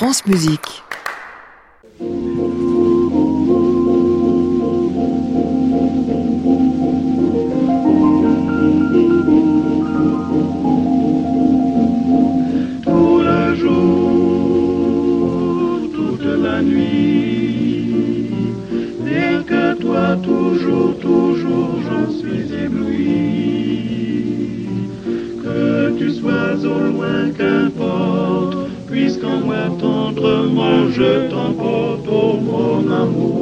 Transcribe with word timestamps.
France 0.00 0.24
Musique. 0.24 0.82
Tout 12.82 13.20
le 13.20 13.54
jour, 13.56 14.70
toute 15.94 16.24
la 16.24 16.62
nuit, 16.62 18.30
rien 19.04 19.42
que 19.42 19.74
toi, 19.82 20.16
toujours, 20.22 20.98
toujours, 20.98 21.74
j'en 21.84 22.10
suis 22.10 22.50
ébloui. 22.54 23.04
Que 25.42 25.90
tu 25.98 26.10
sois 26.10 26.54
au 26.64 26.78
loin, 26.88 27.30
qu'importe, 27.36 27.69
tendrement 29.78 30.88
je 30.90 31.28
t'emporte, 31.30 32.06
oh 32.08 32.36
mon 32.40 32.90
amour, 32.90 33.39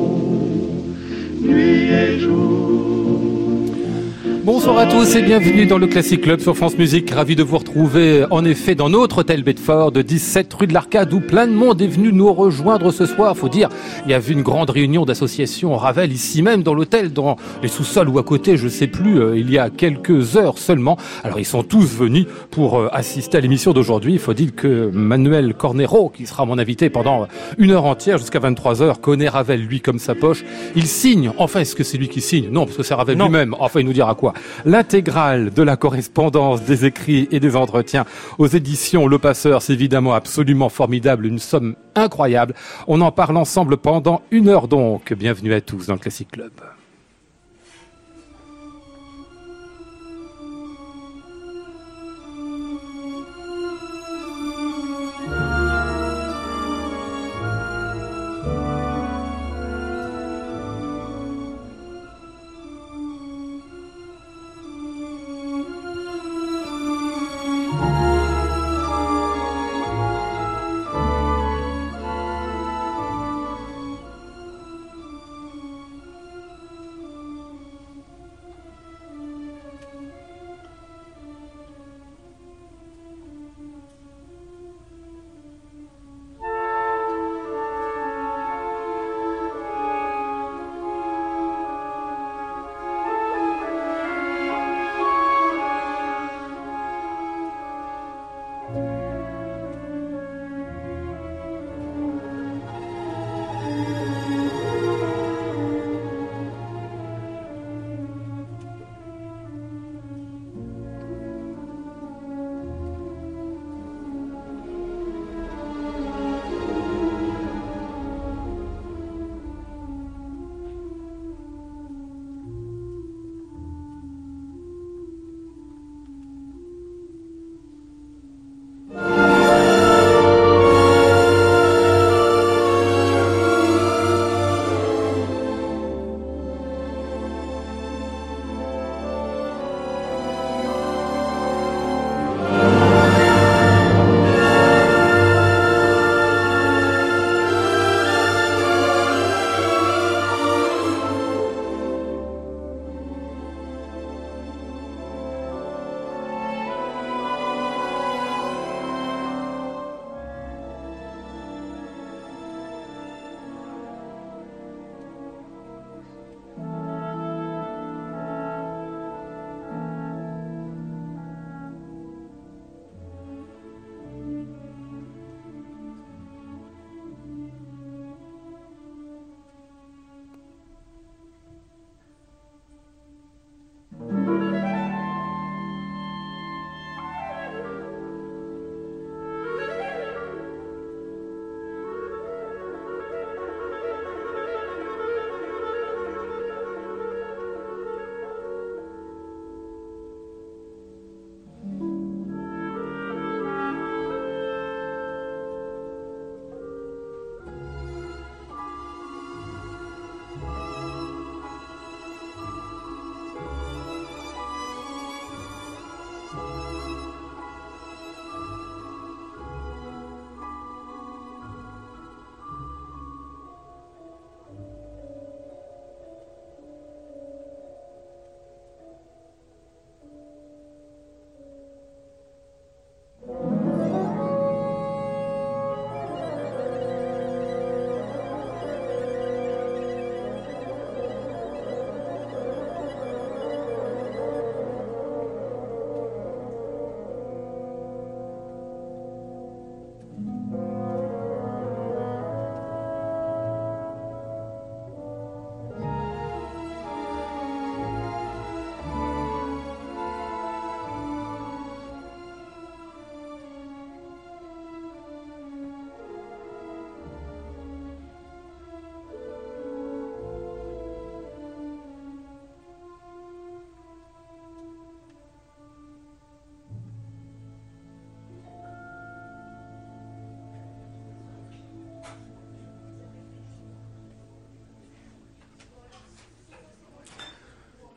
Bonsoir 4.51 4.79
à 4.79 4.87
tous 4.87 5.15
et 5.15 5.21
bienvenue 5.21 5.67
dans 5.67 5.77
le 5.77 5.87
Classic 5.87 6.19
Club 6.19 6.41
sur 6.41 6.57
France 6.57 6.79
Musique. 6.79 7.11
Ravi 7.11 7.37
de 7.37 7.43
vous 7.43 7.59
retrouver 7.59 8.25
en 8.31 8.47
effet 8.47 8.75
dans 8.75 8.89
notre 8.89 9.19
hôtel 9.19 9.43
Bedford 9.43 9.93
de 9.93 10.01
17 10.01 10.55
rue 10.55 10.67
de 10.67 10.73
l'Arcade 10.73 11.13
où 11.13 11.21
plein 11.21 11.47
de 11.47 11.53
monde 11.53 11.83
est 11.83 11.87
venu 11.87 12.15
nous 12.15 12.33
rejoindre 12.33 12.91
ce 12.91 13.05
soir. 13.05 13.37
Faut 13.37 13.51
dire, 13.51 13.69
il 14.07 14.11
y 14.11 14.15
a 14.15 14.19
eu 14.19 14.33
une 14.33 14.41
grande 14.41 14.71
réunion 14.71 15.05
d'associations 15.05 15.77
Ravel 15.77 16.13
ici 16.13 16.41
même 16.41 16.63
dans 16.63 16.73
l'hôtel, 16.73 17.13
dans 17.13 17.37
les 17.63 17.69
sous-sols 17.69 18.09
ou 18.09 18.19
à 18.19 18.23
côté, 18.23 18.57
je 18.57 18.69
sais 18.69 18.87
plus, 18.87 19.21
euh, 19.21 19.37
il 19.37 19.51
y 19.51 19.59
a 19.59 19.69
quelques 19.69 20.39
heures 20.39 20.57
seulement. 20.57 20.97
Alors 21.25 21.39
ils 21.39 21.45
sont 21.45 21.63
tous 21.63 21.95
venus 21.95 22.25
pour 22.51 22.79
euh, 22.79 22.89
assister 22.91 23.37
à 23.37 23.41
l'émission 23.43 23.75
d'aujourd'hui. 23.75 24.15
Il 24.15 24.19
faut 24.19 24.33
dire 24.33 24.55
que 24.57 24.89
Manuel 24.91 25.53
Cornero, 25.53 26.09
qui 26.09 26.25
sera 26.25 26.47
mon 26.47 26.59
invité 26.59 26.89
pendant 26.89 27.29
une 27.59 27.73
heure 27.73 27.85
entière 27.85 28.17
jusqu'à 28.17 28.39
23 28.39 28.81
heures, 28.81 29.03
connaît 29.03 29.29
Ravel 29.29 29.61
lui 29.61 29.83
comme 29.83 29.99
sa 29.99 30.15
poche. 30.15 30.43
Il 30.75 30.87
signe. 30.87 31.33
Enfin, 31.37 31.61
est-ce 31.61 31.77
que 31.77 31.85
c'est 31.85 31.99
lui 31.99 32.09
qui 32.09 32.23
signe? 32.23 32.49
Non, 32.51 32.65
parce 32.65 32.79
que 32.79 32.83
c'est 32.83 32.95
Ravel 32.95 33.19
lui-même. 33.19 33.55
Enfin, 33.59 33.81
il 33.81 33.85
nous 33.85 33.93
dira 33.93 34.15
quoi 34.15 34.33
L'intégrale 34.65 35.51
de 35.51 35.63
la 35.63 35.77
correspondance, 35.77 36.63
des 36.63 36.85
écrits 36.85 37.29
et 37.31 37.41
des 37.41 37.57
entretiens 37.57 38.05
aux 38.39 38.47
éditions 38.47 39.07
Le 39.07 39.19
Passeur, 39.19 39.63
c'est 39.63 39.73
évidemment 39.73 40.15
absolument 40.15 40.69
formidable, 40.69 41.27
une 41.27 41.39
somme 41.39 41.77
incroyable. 41.95 42.55
On 42.87 43.01
en 43.01 43.13
parle 43.13 43.37
ensemble 43.37 43.77
pendant 43.77 44.23
une 44.31 44.49
heure 44.49 44.69
donc. 44.69 45.13
Bienvenue 45.13 45.55
à 45.55 45.61
tous 45.61 45.87
dans 45.87 45.95
le 45.95 46.01
Classic 46.01 46.31
Club. 46.31 46.53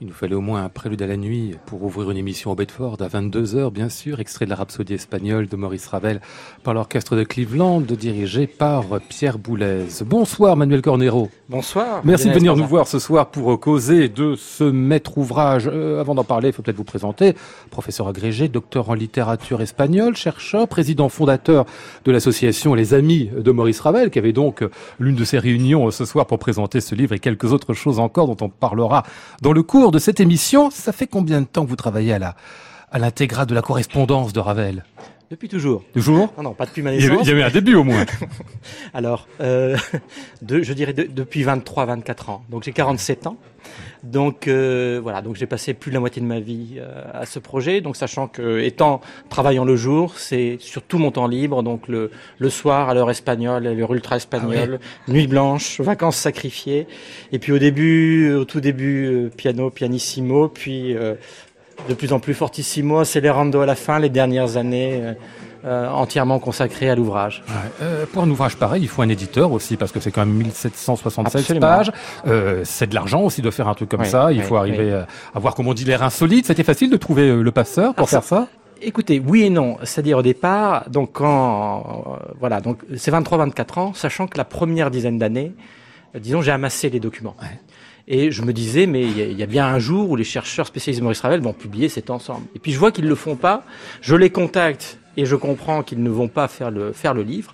Il 0.04 0.08
nous 0.08 0.14
fallait 0.14 0.34
au 0.34 0.42
moins 0.42 0.64
un 0.64 0.70
prélude 0.70 1.04
à 1.04 1.06
la 1.06 1.16
nuit 1.16 1.54
pour 1.68 1.84
ouvrir 1.84 2.10
une 2.10 2.18
émission 2.18 2.50
au 2.50 2.56
Bedford 2.56 2.98
à 3.02 3.08
22h, 3.08 3.72
bien 3.72 3.88
sûr, 3.88 4.20
extrait 4.20 4.46
de 4.46 4.50
la 4.50 4.56
Rhapsodie 4.56 4.96
espagnole 4.96 5.48
de 5.48 5.56
Maurice 5.56 5.86
Ravel 5.86 6.22
par 6.64 6.74
l'orchestre 6.74 7.16
de 7.16 7.24
Cleveland, 7.24 7.82
dirigé 7.82 8.48
par 8.48 9.00
Pierre 9.10 9.38
Boulez. 9.38 9.86
Bonsoir 10.04 10.58
Manuel 10.58 10.82
Cornero. 10.82 11.30
Bonsoir. 11.50 12.02
Merci 12.04 12.30
de 12.30 12.34
venir 12.34 12.56
nous 12.56 12.66
voir 12.66 12.88
ce 12.88 12.98
soir 12.98 13.30
pour 13.30 13.60
causer 13.60 14.10
de 14.10 14.34
ce 14.36 14.64
maître 14.64 15.20
ouvrage. 15.20 15.70
Euh, 15.72 16.00
avant 16.00 16.16
d'en 16.16 16.24
parler, 16.24 16.48
il 16.50 16.54
faut 16.54 16.64
peut-être 16.64 16.78
vous 16.78 16.84
présenter. 16.84 17.36
Professeur 17.70 18.08
agrégé, 18.08 18.48
docteur 18.48 18.90
en 18.90 18.96
littérature 18.96 19.62
espagnole, 19.62 20.16
chercheur, 20.16 20.68
président 20.68 21.10
fondateur 21.10 21.68
de 22.06 22.12
l'association 22.12 22.74
Les 22.74 22.96
Amis 22.96 23.30
de 23.38 23.52
Maurice 23.52 23.82
Ravel, 23.82 24.10
qui 24.10 24.18
avait 24.18 24.34
donc 24.34 24.64
l'une 25.00 25.16
de 25.16 25.26
ses 25.26 25.38
réunions 25.38 25.92
ce 25.92 26.06
soir 26.06 26.26
pour 26.26 26.40
présenter 26.40 26.82
ce 26.82 26.96
livre 26.96 27.14
et 27.14 27.20
quelques 27.20 27.54
autres 27.54 27.76
choses 27.76 28.00
encore 28.00 28.26
dont 28.26 28.44
on 28.44 28.50
parlera 28.50 29.04
dans 29.44 29.54
le 29.54 29.62
cours 29.62 29.91
de 29.92 30.00
cette 30.00 30.20
émission. 30.20 30.72
Ça 30.72 30.92
fait 30.92 31.08
combien 31.08 31.42
de 31.42 31.46
temps 31.46 31.64
que 31.64 31.70
vous 31.70 31.76
travaillez 31.76 32.14
à 32.14 32.20
la, 32.20 32.36
à 32.92 33.00
l'intégrale 33.00 33.48
de 33.48 33.54
la 33.54 33.62
correspondance 33.62 34.34
de 34.34 34.40
Ravel? 34.40 34.84
Depuis 35.32 35.48
toujours. 35.48 35.82
Toujours 35.94 36.34
Non, 36.38 36.44
non, 36.44 36.54
pas 36.54 36.66
depuis 36.66 36.82
ma 36.82 36.92
naissance. 36.92 37.20
Il 37.24 37.30
y 37.30 37.32
avait 37.32 37.44
un 37.44 37.50
début 37.50 37.74
au 37.76 37.86
moins. 37.86 38.06
Alors, 38.94 39.30
euh, 39.40 39.78
de, 40.42 40.62
je 40.62 40.74
dirais 40.74 40.92
depuis 40.92 41.44
23-24 41.44 42.30
ans. 42.30 42.44
Donc 42.50 42.64
j'ai 42.64 42.74
47 42.74 43.28
ans. 43.28 43.38
Donc 44.04 44.48
euh, 44.48 45.00
voilà, 45.02 45.22
donc 45.22 45.36
j'ai 45.36 45.46
passé 45.46 45.74
plus 45.74 45.92
de 45.92 45.94
la 45.94 46.00
moitié 46.00 46.22
de 46.22 46.28
ma 46.28 46.40
vie 46.40 46.78
euh, 46.80 47.04
à 47.14 47.26
ce 47.26 47.40
projet. 47.40 47.80
Donc 47.80 47.96
sachant 47.96 48.28
que 48.28 48.60
étant 48.60 49.00
travaillant 49.30 49.64
le 49.64 49.76
jour, 49.76 50.18
c'est 50.18 50.58
sur 50.60 50.82
tout 50.82 50.98
mon 50.98 51.12
temps 51.12 51.28
libre. 51.28 51.64
Donc 51.64 51.88
le, 51.88 52.12
le 52.40 52.50
soir 52.50 52.90
à 52.90 52.94
l'heure 52.94 53.10
espagnole, 53.10 53.68
à 53.68 53.74
l'heure 53.74 53.94
ultra 53.94 54.18
espagnole, 54.18 54.80
Ah 54.82 55.12
nuit 55.12 55.28
blanche, 55.28 55.80
vacances 55.80 56.18
sacrifiées. 56.18 56.88
Et 57.32 57.40
puis 57.40 57.52
au 57.52 57.60
début, 57.60 58.34
au 58.34 58.44
tout 58.44 58.60
début, 58.60 59.06
euh, 59.06 59.30
piano, 59.30 59.70
pianissimo, 59.70 60.50
puis 60.50 60.96
euh, 60.96 61.14
de 61.90 61.94
plus 61.94 62.14
en 62.14 62.20
plus 62.20 62.34
fortissimo, 62.34 63.00
accelerando 63.00 63.62
à 63.62 63.66
la 63.66 63.76
fin, 63.76 64.00
les 64.00 64.10
dernières 64.10 64.58
années 64.58 65.00
euh, 65.04 65.14
euh, 65.66 65.88
entièrement 65.90 66.40
consacrées 66.40 66.90
à 66.90 66.96
l'ouvrage. 66.96 67.44
Ouais. 67.48 67.54
Euh, 67.84 68.06
pour 68.12 68.24
un 68.24 68.30
ouvrage 68.30 68.56
pareil, 68.58 68.82
il 68.84 68.88
faut 68.88 69.02
un 69.02 69.10
éditeur 69.10 69.52
aussi, 69.52 69.78
parce 69.78 69.92
que 69.92 70.00
c'est 70.00 70.12
quand 70.12 70.26
même 70.26 70.36
1776 70.36 71.42
Absolument. 71.42 71.68
pages. 71.68 71.92
Euh, 72.28 72.62
c'est 72.64 72.88
de 72.88 72.96
l'argent 72.96 73.22
aussi 73.22 73.42
de 73.42 73.52
faire 73.52 73.68
un 73.68 73.74
truc 73.76 73.90
comme 73.90 74.02
Oui, 74.02 74.08
ça. 74.10 74.32
Il 74.32 74.40
oui, 74.40 74.44
faut 74.46 74.56
arriver 74.56 74.86
oui. 74.86 74.92
à 74.94 75.08
avoir, 75.36 75.54
comme 75.56 75.68
on 75.68 75.74
dit, 75.74 75.86
l'air 75.86 76.02
insolite. 76.04 76.46
C'était 76.48 76.64
facile 76.64 76.90
de 76.90 76.98
trouver 76.98 77.32
le 77.36 77.52
passeur 77.52 77.94
pour 77.94 78.08
Ah, 78.08 78.10
faire 78.10 78.24
ça 78.24 78.48
Écoutez, 78.84 79.22
oui 79.24 79.44
et 79.44 79.50
non. 79.52 79.78
C'est-à-dire 79.84 80.18
au 80.18 80.24
départ, 80.24 80.90
donc 80.90 81.12
quand 81.14 82.18
voilà, 82.40 82.62
donc 82.62 82.80
c'est 82.98 83.12
23-24 83.12 83.80
ans, 83.80 83.94
sachant 83.94 84.26
que 84.26 84.40
la 84.40 84.44
première 84.46 84.90
dizaine 84.90 85.20
d'années, 85.20 85.52
disons, 86.20 86.42
j'ai 86.42 86.52
amassé 86.52 86.90
les 86.90 87.00
documents. 87.00 87.36
Ouais. 87.40 87.60
Et 88.08 88.32
je 88.32 88.42
me 88.42 88.54
disais, 88.54 88.86
mais 88.88 89.02
il 89.04 89.38
y, 89.38 89.44
a- 89.44 89.46
bien 89.46 89.66
un 89.68 89.80
jour 89.80 90.10
où 90.10 90.16
les 90.16 90.24
chercheurs 90.24 90.68
spécialisés 90.68 91.00
de 91.02 91.04
Maurice 91.04 91.22
Ravel 91.22 91.42
vont 91.42 91.54
publier 91.54 91.90
cet 91.90 92.10
ensemble. 92.10 92.46
Et 92.56 92.60
puis 92.60 92.72
je 92.72 92.80
vois 92.80 92.92
qu'ils 92.92 93.08
le 93.08 93.16
font 93.16 93.36
pas. 93.36 93.64
Je 94.02 94.16
les 94.16 94.30
contacte 94.30 94.98
et 95.18 95.26
je 95.26 95.36
comprends 95.36 95.84
qu'ils 95.84 96.02
ne 96.04 96.10
vont 96.10 96.28
pas 96.28 96.48
faire 96.48 96.72
le 96.72 96.94
faire 96.94 97.14
le 97.14 97.24
livre. 97.24 97.54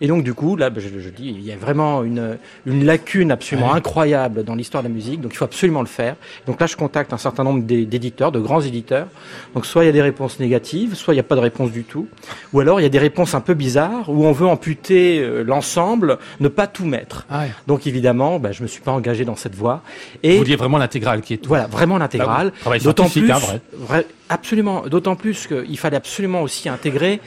Et 0.00 0.06
donc 0.06 0.22
du 0.22 0.32
coup, 0.32 0.54
là, 0.56 0.70
ben, 0.70 0.80
je, 0.80 1.00
je 1.00 1.08
dis, 1.08 1.26
il 1.36 1.42
y 1.44 1.50
a 1.50 1.56
vraiment 1.56 2.04
une, 2.04 2.38
une 2.66 2.84
lacune 2.84 3.32
absolument 3.32 3.70
Ouais. 3.72 3.76
incroyable 3.78 4.44
dans 4.44 4.54
l'histoire 4.54 4.82
de 4.84 4.88
la 4.88 4.94
musique, 4.94 5.20
donc 5.20 5.32
il 5.34 5.36
faut 5.36 5.44
absolument 5.44 5.80
le 5.80 5.86
faire. 5.88 6.14
Donc 6.46 6.60
là, 6.60 6.66
je 6.66 6.76
contacte 6.76 7.12
un 7.12 7.18
certain 7.18 7.42
nombre 7.42 7.62
d'é- 7.64 7.84
d'éditeurs, 7.84 8.30
de 8.30 8.38
grands 8.38 8.60
éditeurs. 8.60 9.08
Donc 9.54 9.66
soit 9.66 9.82
il 9.82 9.86
y 9.86 9.88
a 9.88 9.92
des 9.92 10.02
réponses 10.02 10.38
négatives, 10.38 10.94
soit 10.94 11.14
il 11.14 11.16
n'y 11.16 11.20
a 11.20 11.24
pas 11.24 11.34
de 11.34 11.40
réponse 11.40 11.72
du 11.72 11.82
tout, 11.82 12.06
ou 12.52 12.60
alors 12.60 12.78
il 12.80 12.84
y 12.84 12.86
a 12.86 12.90
des 12.90 12.98
réponses 13.00 13.34
un 13.34 13.40
peu 13.40 13.54
bizarres 13.54 14.08
où 14.08 14.24
on 14.24 14.32
veut 14.32 14.46
amputer 14.46 15.20
euh, 15.20 15.42
l'ensemble, 15.42 16.18
ne 16.38 16.48
pas 16.48 16.66
tout 16.68 16.84
mettre. 16.86 17.26
ah 17.28 17.40
ouais. 17.40 17.50
Donc 17.66 17.86
évidemment, 17.88 18.38
ben, 18.38 18.52
je 18.52 18.62
me 18.62 18.68
suis 18.68 18.80
pas 18.82 18.92
engagé 18.92 19.24
dans 19.24 19.36
cette 19.36 19.54
voie. 19.56 19.82
Vous 20.14 20.18
Et 20.30 20.38
vouliez 20.38 20.56
vraiment 20.56 20.78
l'intégrale 20.78 21.22
qui 21.22 21.34
est 21.34 21.38
tout. 21.38 21.48
voilà, 21.48 21.66
vraiment 21.66 21.98
l'intégrale. 21.98 22.52
D'autant 22.84 23.08
scientifique, 23.08 23.24
plus, 23.24 23.32
hein, 23.32 23.38
vrai. 23.38 23.60
vrai- 23.72 24.06
absolument, 24.28 24.82
d'autant 24.86 25.16
plus 25.16 25.46
qu'il 25.48 25.78
fallait 25.78 25.96
absolument 25.96 26.42
aussi 26.42 26.68
intégrer 26.68 27.20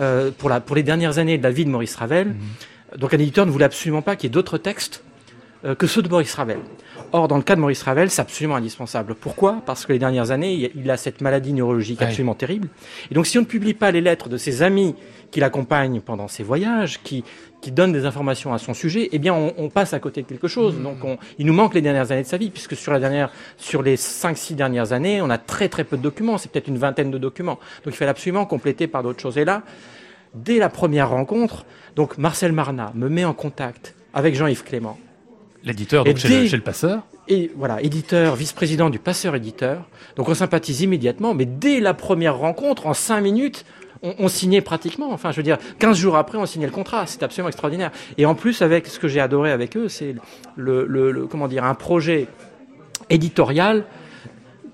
euh, 0.00 0.30
pour 0.36 0.48
la 0.48 0.60
pour 0.60 0.76
les 0.76 0.82
dernières 0.82 1.18
années 1.18 1.38
de 1.38 1.42
la 1.42 1.50
vie 1.50 1.64
de 1.64 1.70
Maurice 1.70 1.96
Ravel. 1.96 2.28
Mhm. 2.28 2.98
Donc 2.98 3.14
un 3.14 3.18
éditeur 3.18 3.46
ne 3.46 3.50
voulait 3.50 3.64
absolument 3.64 4.02
pas 4.02 4.16
qu'il 4.16 4.28
y 4.28 4.30
ait 4.30 4.34
d'autres 4.34 4.58
textes 4.58 5.02
que 5.78 5.86
ceux 5.86 6.02
de 6.02 6.08
Maurice 6.08 6.34
Ravel. 6.34 6.58
Or, 7.12 7.28
dans 7.28 7.36
le 7.36 7.42
cas 7.42 7.54
de 7.56 7.60
Maurice 7.60 7.82
Ravel, 7.82 8.10
c'est 8.10 8.20
absolument 8.20 8.56
indispensable. 8.56 9.14
Pourquoi? 9.14 9.62
Parce 9.64 9.86
que 9.86 9.92
les 9.92 9.98
dernières 9.98 10.30
années, 10.32 10.70
il 10.74 10.90
a- 10.90 10.96
cette 10.96 11.20
maladie 11.20 11.52
neurologique 11.52 12.00
Ouais. 12.00 12.06
absolument 12.06 12.34
terrible. 12.34 12.68
Et 13.10 13.14
donc, 13.14 13.26
si 13.26 13.38
on 13.38 13.42
ne 13.42 13.46
publie 13.46 13.74
pas 13.74 13.90
les 13.90 14.00
lettres 14.00 14.28
de 14.28 14.36
ses 14.36 14.62
amis 14.62 14.94
qui 15.30 15.40
l'accompagnent 15.40 16.00
pendant 16.00 16.28
ses 16.28 16.42
voyages, 16.42 17.00
qui, 17.02 17.24
qui 17.60 17.70
donnent 17.72 17.92
des 17.92 18.06
informations 18.06 18.52
à 18.52 18.58
son 18.58 18.74
sujet, 18.74 19.08
eh 19.12 19.18
bien, 19.18 19.34
on, 19.34 19.54
on 19.56 19.68
passe 19.68 19.92
à 19.94 19.98
côté 20.00 20.22
de 20.22 20.26
quelque 20.26 20.48
chose. 20.48 20.80
Donc, 20.80 21.04
on, 21.04 21.16
il 21.38 21.46
nous 21.46 21.52
manque 21.52 21.74
les 21.74 21.80
dernières 21.82 22.10
années 22.12 22.22
de 22.22 22.28
sa 22.28 22.36
vie, 22.36 22.50
puisque 22.50 22.76
sur 22.76 22.92
la 22.92 22.98
dernière, 23.00 23.30
sur 23.56 23.82
les 23.82 23.96
5-6 23.96 24.54
dernières 24.54 24.92
années, 24.92 25.20
on 25.22 25.30
a 25.30 25.38
très 25.38 25.68
très 25.68 25.84
peu 25.84 25.96
de 25.96 26.02
documents. 26.02 26.38
C'est 26.38 26.50
peut-être 26.50 26.68
une 26.68 26.78
vingtaine 26.78 27.10
de 27.10 27.18
documents. 27.18 27.58
Donc, 27.84 27.94
il 27.94 27.96
fallait 27.96 28.10
absolument 28.10 28.46
compléter 28.46 28.86
par 28.88 29.02
d'autres 29.02 29.20
choses. 29.20 29.38
Et 29.38 29.44
là, 29.44 29.62
dès 30.34 30.58
la 30.58 30.68
première 30.68 31.10
rencontre, 31.10 31.64
donc 31.94 32.18
Marcel 32.18 32.52
Marnat 32.52 32.92
me 32.94 33.08
met 33.08 33.24
en 33.24 33.32
contact 33.34 33.94
avec 34.12 34.34
Jean-Yves 34.34 34.64
Clément. 34.64 34.98
L'éditeur, 35.66 36.04
donc 36.04 36.16
chez, 36.16 36.28
le, 36.42 36.46
chez 36.48 36.56
le 36.56 36.62
passeur. 36.62 37.02
Et 37.28 37.50
voilà, 37.56 37.82
éditeur, 37.82 38.36
vice-président 38.36 38.88
du 38.88 38.98
passeur 38.98 39.34
éditeur. 39.34 39.84
Donc 40.16 40.28
on 40.28 40.34
sympathise 40.34 40.80
immédiatement, 40.80 41.34
mais 41.34 41.44
dès 41.44 41.80
la 41.80 41.92
première 41.92 42.36
rencontre, 42.38 42.86
en 42.86 42.94
cinq 42.94 43.20
minutes, 43.20 43.64
on, 44.02 44.14
on 44.20 44.28
signait 44.28 44.60
pratiquement. 44.60 45.10
Enfin, 45.12 45.32
je 45.32 45.36
veux 45.38 45.42
dire, 45.42 45.58
15 45.80 45.96
jours 45.98 46.16
après, 46.16 46.38
on 46.38 46.46
signait 46.46 46.66
le 46.66 46.72
contrat. 46.72 47.06
C'est 47.06 47.22
absolument 47.24 47.48
extraordinaire. 47.48 47.90
Et 48.16 48.26
en 48.26 48.34
plus, 48.36 48.62
avec 48.62 48.86
ce 48.86 48.98
que 49.00 49.08
j'ai 49.08 49.20
adoré 49.20 49.50
avec 49.50 49.76
eux, 49.76 49.88
c'est 49.88 50.14
le, 50.54 50.86
le- 50.86 51.10
le- 51.10 51.26
comment 51.26 51.48
dire, 51.48 51.64
un 51.64 51.74
projet 51.74 52.28
éditorial 53.10 53.84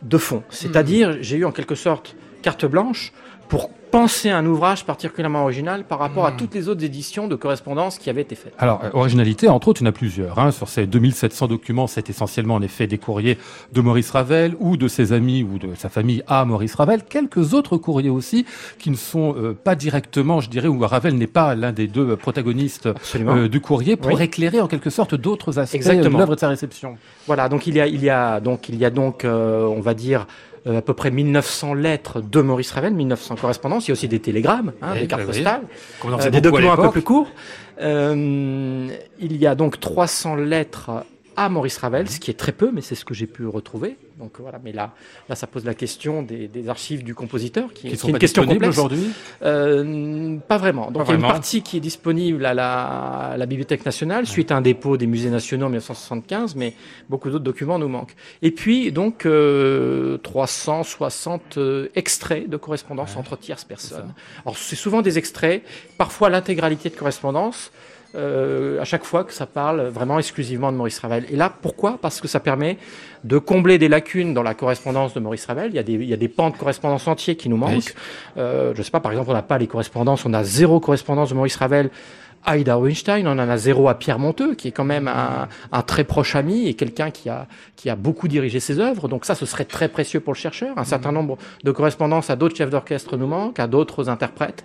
de 0.03 0.19
fond. 0.19 0.43
C'est-à-dire, 0.51 1.17
j'ai 1.21 1.37
eu 1.39 1.45
en 1.45 1.53
quelque 1.53 1.75
sorte 1.75 2.17
carte 2.43 2.67
blanche 2.67 3.13
pour 3.49 3.71
penser 3.93 4.31
un 4.31 4.45
ouvrage 4.47 4.85
particulièrement 4.85 5.43
original 5.43 5.85
par 5.85 5.99
rapport 5.99 6.25
à 6.27 6.33
toutes 6.33 6.55
les 6.55 6.69
autres 6.69 6.83
éditions 6.83 7.29
de 7.29 7.37
correspondance 7.37 7.99
qui 7.99 8.09
avaient 8.11 8.23
été 8.23 8.35
faites. 8.35 8.55
Alors, 8.59 8.81
euh, 8.83 8.91
originalité, 8.95 9.49
entre 9.49 9.69
autres, 9.69 9.83
il 9.83 9.85
y 9.85 9.87
en 9.87 9.91
a 9.91 9.93
plusieurs. 9.93 10.39
Hein. 10.39 10.51
Sur 10.51 10.69
ces 10.69 10.87
2700 10.87 11.47
documents, 11.47 11.87
c'est 11.87 12.09
essentiellement 12.09 12.55
en 12.55 12.63
effet 12.63 12.87
des 12.87 12.97
courriers 12.99 13.37
de 13.73 13.81
Maurice 13.83 14.11
Ravel 14.11 14.57
ou 14.61 14.77
de 14.79 14.89
ses 14.89 15.13
amis 15.13 15.43
ou 15.45 15.59
de 15.59 15.75
sa 15.77 15.91
famille 15.91 16.25
à 16.27 16.45
Maurice 16.47 16.75
Ravel. 16.75 17.03
Quelques 17.05 17.53
autres 17.53 17.77
courriers 17.77 18.09
aussi 18.11 18.47
qui 18.79 18.91
ne 18.91 18.97
sont 18.97 19.35
euh, 19.37 19.53
pas 19.53 19.75
directement, 19.75 20.41
je 20.41 20.49
dirais, 20.49 20.69
où 20.69 20.79
Ravel 20.81 21.15
n'est 21.17 21.27
pas 21.27 21.55
l'un 21.55 21.73
des 21.73 21.87
deux 21.87 22.17
protagonistes 22.17 22.89
euh, 23.15 23.47
du 23.49 23.61
courrier 23.61 23.97
pour 23.97 24.13
Oui. 24.13 24.23
éclairer 24.23 24.61
en 24.61 24.69
quelque 24.69 24.89
sorte 24.91 25.15
d'autres 25.15 25.59
aspects 25.59 25.75
Exactement. 25.75 26.15
de 26.15 26.19
l'œuvre 26.19 26.35
de 26.35 26.41
sa 26.41 26.49
réception. 26.49 26.97
Voilà, 27.27 27.51
donc 27.51 27.67
il 27.67 27.77
y 27.77 27.81
a, 27.81 27.87
il 27.87 28.03
y 28.03 28.09
a 28.11 28.41
donc, 28.41 28.71
il 28.71 28.77
y 28.77 28.85
a 28.87 28.91
donc, 28.91 29.25
euh, 29.27 29.67
on 29.67 29.81
va 29.81 29.93
dire, 29.95 30.27
euh, 30.67 30.79
à 30.79 30.83
peu 30.83 30.95
près 30.95 31.11
1900 31.11 31.75
lettres 31.75 32.21
de 32.21 32.41
Maurice 32.41 32.71
Ravel, 32.71 32.95
1900 32.95 33.37
correspondances. 33.37 33.87
Il 33.87 33.91
y 33.91 33.93
a 33.93 33.95
aussi 33.95 34.09
des 34.09 34.21
télégrammes, 34.21 34.73
hein, 34.81 34.91
Oui, 34.95 35.01
des 35.01 35.07
cartes 35.09 35.23
oui, 35.23 35.29
oui. 35.31 35.43
postales, 35.43 35.63
euh, 36.05 36.31
des 36.31 36.41
documents 36.41 36.73
un 36.73 36.77
peu 36.77 36.91
plus 36.91 37.03
courts. 37.03 37.29
Euh, 37.81 38.89
il 39.19 39.37
y 39.37 39.47
a 39.47 39.55
donc 39.55 39.81
300 39.81 40.37
lettres 40.37 41.05
à 41.37 41.49
Maurice 41.49 41.79
Ravel, 41.79 42.09
ce 42.09 42.21
qui 42.21 42.31
est 42.31 42.39
très 42.39 42.53
peu, 42.53 42.71
mais 42.73 42.81
c'est 42.81 42.95
ce 42.95 43.05
que 43.05 43.15
j'ai 43.15 43.27
pu 43.27 43.47
retrouver. 43.47 43.97
Donc 44.23 44.39
voilà, 44.39 44.61
mais 44.63 44.71
là, 44.71 44.95
là, 45.29 45.35
ça 45.35 45.49
pose 45.49 45.65
la 45.65 45.75
question 45.75 46.23
des, 46.23 46.47
des 46.47 46.69
archives 46.69 47.03
du 47.03 47.13
compositeur, 47.13 47.73
qui, 47.73 47.83
Qui 47.83 47.91
qui 47.91 47.97
sont 47.97 48.09
est 48.09 48.13
une 48.13 48.19
question 48.19 48.47
complexe. 48.47 48.79
aujourd'hui 48.79 49.11
Euh, 49.43 50.37
pas 50.47 50.59
vraiment. 50.59 50.93
Donc 50.93 51.07
Pas 51.07 51.13
il 51.13 51.19
y 51.19 51.23
a 51.23 51.27
une 51.27 51.33
partie 51.33 51.63
qui 51.63 51.79
est 51.79 51.81
disponible 51.81 52.47
à 52.47 52.55
la, 52.55 52.83
à 53.33 53.37
la 53.37 53.47
Bibliothèque 53.47 53.85
nationale 53.85 54.27
suite 54.27 54.53
à 54.53 54.57
un 54.57 54.61
dépôt 54.61 54.97
des 54.97 55.09
musées 55.09 55.31
nationaux 55.31 55.67
en 55.67 55.71
1975, 55.71 56.55
mais 56.55 56.75
beaucoup 57.09 57.31
d'autres 57.31 57.45
documents 57.45 57.81
nous 57.81 57.89
manquent. 57.89 58.15
Et 58.43 58.53
puis 58.53 58.93
donc 58.93 59.27
euh, 59.27 60.19
360 60.19 61.59
euh, 61.59 61.89
extraits 61.97 62.49
de 62.49 62.57
correspondance 62.57 63.17
entre 63.17 63.37
tierces 63.37 63.65
personnes. 63.65 64.15
Alors 64.45 64.57
c'est 64.57 64.77
souvent 64.77 65.03
des 65.03 65.19
extraits, 65.19 65.65
parfois 65.99 66.31
l'intégralité 66.31 66.91
de 66.91 66.95
correspondance. 66.97 67.73
Euh, 68.15 68.81
à 68.81 68.85
chaque 68.85 69.05
fois 69.05 69.25
que 69.25 69.33
ça 69.33 69.47
parle 69.47 69.83
vraiment 69.89 70.19
exclusivement 70.19 70.71
de 70.71 70.77
Maurice 70.77 70.99
Ravel. 70.99 71.25
Et 71.31 71.37
là, 71.37 71.53
pourquoi? 71.63 71.99
Parce 72.01 72.21
que 72.21 72.29
ça 72.29 72.41
permet 72.41 72.79
de 73.25 73.39
combler 73.39 73.79
des 73.79 73.89
lacunes 73.89 74.35
dans 74.35 74.43
la 74.43 74.55
correspondance 74.55 75.15
de 75.15 75.21
Maurice 75.21 75.47
Ravel. 75.47 75.71
Il 75.71 75.77
y 75.77 75.79
a 75.79 75.83
des, 75.83 75.95
il 75.95 76.09
y 76.09 76.13
a 76.13 76.17
des 76.17 76.29
pans 76.29 76.51
de 76.51 76.57
correspondance 76.57 77.07
entiers 77.09 77.37
qui 77.37 77.49
nous 77.49 77.57
manquent. 77.57 77.95
Euh, 78.37 78.73
je 78.75 78.83
sais 78.83 78.91
pas, 78.91 79.01
par 79.01 79.13
exemple, 79.13 79.31
on 79.31 79.35
n'a 79.35 79.43
pas 79.43 79.59
les 79.59 79.67
correspondances, 79.67 80.25
on 80.27 80.35
a 80.35 80.45
zéro 80.45 80.81
correspondance 80.81 81.31
de 81.31 81.35
Maurice 81.35 81.57
Ravel 81.57 81.91
à 82.45 82.59
Ida 82.59 82.77
Weinstein, 82.77 83.25
on 83.29 83.33
en 83.33 83.39
a 83.39 83.57
zéro 83.57 83.89
à 83.89 83.95
Pierre 83.95 84.19
Monteux, 84.19 84.57
qui 84.57 84.67
est 84.67 84.73
quand 84.73 84.85
même 84.85 85.07
un, 85.07 85.49
un 85.71 85.83
très 85.83 86.03
proche 86.03 86.35
ami 86.35 86.67
et 86.67 86.75
quelqu'un 86.75 87.13
qui 87.13 87.29
a, 87.29 87.47
qui 87.77 87.89
a 87.89 87.95
beaucoup 87.95 88.27
dirigé 88.27 88.59
ses 88.59 88.81
œuvres. 88.81 89.07
Donc 89.07 89.25
ça, 89.25 89.37
ce 89.37 89.47
serait 89.47 89.65
très 89.65 89.89
précieux 89.89 90.19
pour 90.19 90.33
le 90.33 90.39
chercheur. 90.39 90.77
Un 90.77 90.85
certain 90.85 91.13
nombre 91.13 91.39
de 91.63 91.71
correspondances 91.71 92.31
à 92.31 92.37
d'autres 92.37 92.57
chefs 92.57 92.71
d'orchestre 92.71 93.17
nous 93.17 93.29
manquent, 93.29 93.61
à 93.61 93.69
d'autres 93.69 94.09
interprètes. 94.09 94.65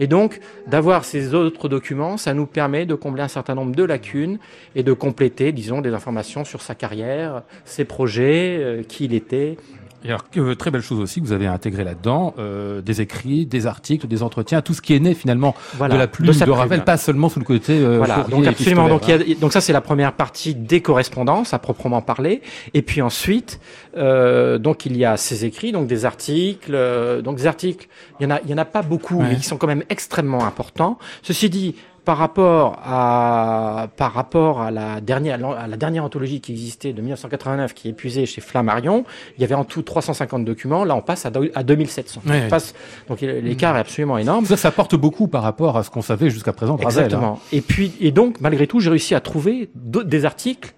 Et 0.00 0.06
donc, 0.06 0.40
d'avoir 0.66 1.04
ces 1.04 1.34
autres 1.34 1.68
documents, 1.68 2.16
ça 2.16 2.34
nous 2.34 2.46
permet 2.46 2.86
de 2.86 2.94
combler 2.94 3.22
un 3.22 3.28
certain 3.28 3.54
nombre 3.54 3.74
de 3.74 3.84
lacunes 3.84 4.38
et 4.74 4.82
de 4.82 4.92
compléter, 4.92 5.52
disons, 5.52 5.80
des 5.80 5.94
informations 5.94 6.44
sur 6.44 6.62
sa 6.62 6.74
carrière, 6.74 7.42
ses 7.64 7.84
projets, 7.84 8.58
euh, 8.60 8.82
qui 8.82 9.04
il 9.04 9.14
était, 9.14 9.56
Et 10.04 10.08
alors, 10.08 10.28
que, 10.30 10.52
très 10.54 10.70
belle 10.70 10.82
chose 10.82 11.00
aussi, 11.00 11.20
que 11.22 11.26
vous 11.26 11.32
avez 11.32 11.46
intégré 11.46 11.82
là-dedans, 11.82 12.34
euh, 12.38 12.82
des 12.82 13.00
écrits, 13.00 13.46
des 13.46 13.66
articles, 13.66 14.06
des 14.06 14.22
entretiens, 14.22 14.60
tout 14.60 14.74
ce 14.74 14.82
qui 14.82 14.94
est 14.94 15.00
né 15.00 15.14
finalement 15.14 15.54
Voilà, 15.78 15.94
de 15.94 15.98
la 15.98 16.06
plume 16.06 16.26
de, 16.26 16.32
sa 16.32 16.44
Ravel, 16.44 16.68
plume. 16.78 16.84
pas 16.84 16.96
seulement 16.98 17.28
sous 17.30 17.38
le 17.38 17.44
côté 17.46 17.78
euh, 17.78 17.96
Voilà, 17.96 18.26
donc 18.30 18.46
absolument. 18.46 18.88
Donc, 18.88 19.08
il 19.08 19.28
y 19.28 19.32
a- 19.32 19.34
donc 19.40 19.52
ça 19.52 19.60
c'est 19.62 19.72
la 19.72 19.80
première 19.80 20.12
partie 20.12 20.54
des 20.54 20.82
correspondances 20.82 21.54
à 21.54 21.58
proprement 21.58 22.02
parler, 22.02 22.42
et 22.74 22.82
puis 22.82 23.00
ensuite 23.00 23.60
euh, 23.96 24.58
donc 24.58 24.84
il 24.84 24.96
y 24.96 25.04
a 25.06 25.16
ces 25.16 25.44
écrits, 25.46 25.72
donc 25.72 25.86
des 25.86 26.04
articles, 26.04 26.72
euh, 26.74 27.22
donc 27.22 27.36
des 27.38 27.46
articles. 27.46 27.88
Il 28.20 28.24
y 28.24 28.26
en 28.26 28.30
a, 28.30 28.40
il 28.44 28.50
y 28.50 28.54
en 28.54 28.58
a 28.58 28.64
pas 28.66 28.82
beaucoup, 28.82 29.18
Ouais. 29.20 29.28
mais 29.30 29.36
qui 29.36 29.44
sont 29.44 29.56
quand 29.56 29.66
même 29.66 29.84
extrêmement 29.88 30.44
importants. 30.44 30.98
Ceci 31.22 31.48
dit, 31.48 31.76
par 32.04 32.18
rapport 32.18 32.78
à 32.84 33.88
par 33.96 34.12
rapport 34.12 34.60
à 34.60 34.70
la 34.70 35.00
dernière 35.00 35.38
à 35.58 35.66
la 35.66 35.76
dernière 35.76 36.04
anthologie 36.04 36.40
qui 36.40 36.52
existait 36.52 36.92
de 36.92 37.00
1989, 37.00 37.72
qui 37.74 37.88
est 37.88 37.90
épuisée 37.92 38.26
chez 38.26 38.40
Flammarion, 38.40 39.04
il 39.36 39.40
y 39.40 39.44
avait 39.44 39.54
en 39.54 39.64
tout 39.64 39.82
350 39.82 40.44
documents. 40.44 40.84
Là, 40.84 40.94
on 40.96 41.00
passe 41.00 41.24
à, 41.26 41.30
do- 41.30 41.48
à 41.54 41.62
2700. 41.62 42.20
Ouais. 42.26 42.42
On 42.46 42.48
passe- 42.50 42.74
donc 43.08 43.20
l'écart 43.20 43.76
est 43.76 43.80
absolument 43.80 44.18
énorme. 44.18 44.44
Ça, 44.46 44.56
ça 44.56 44.70
porte 44.70 44.94
beaucoup 44.96 45.28
par 45.28 45.42
rapport 45.42 45.76
à 45.76 45.82
ce 45.82 45.90
qu'on 45.90 46.02
savait 46.02 46.30
jusqu'à 46.30 46.52
présent 46.52 46.74
hein. 46.74 46.82
Exactement. 46.82 47.40
Et 47.52 47.60
puis, 47.60 47.94
et 48.00 48.10
donc, 48.10 48.40
malgré 48.40 48.66
tout, 48.66 48.80
j'ai 48.80 48.90
réussi 48.90 49.14
à 49.14 49.20
trouver 49.20 49.70
des 49.74 50.24
articles 50.24 50.74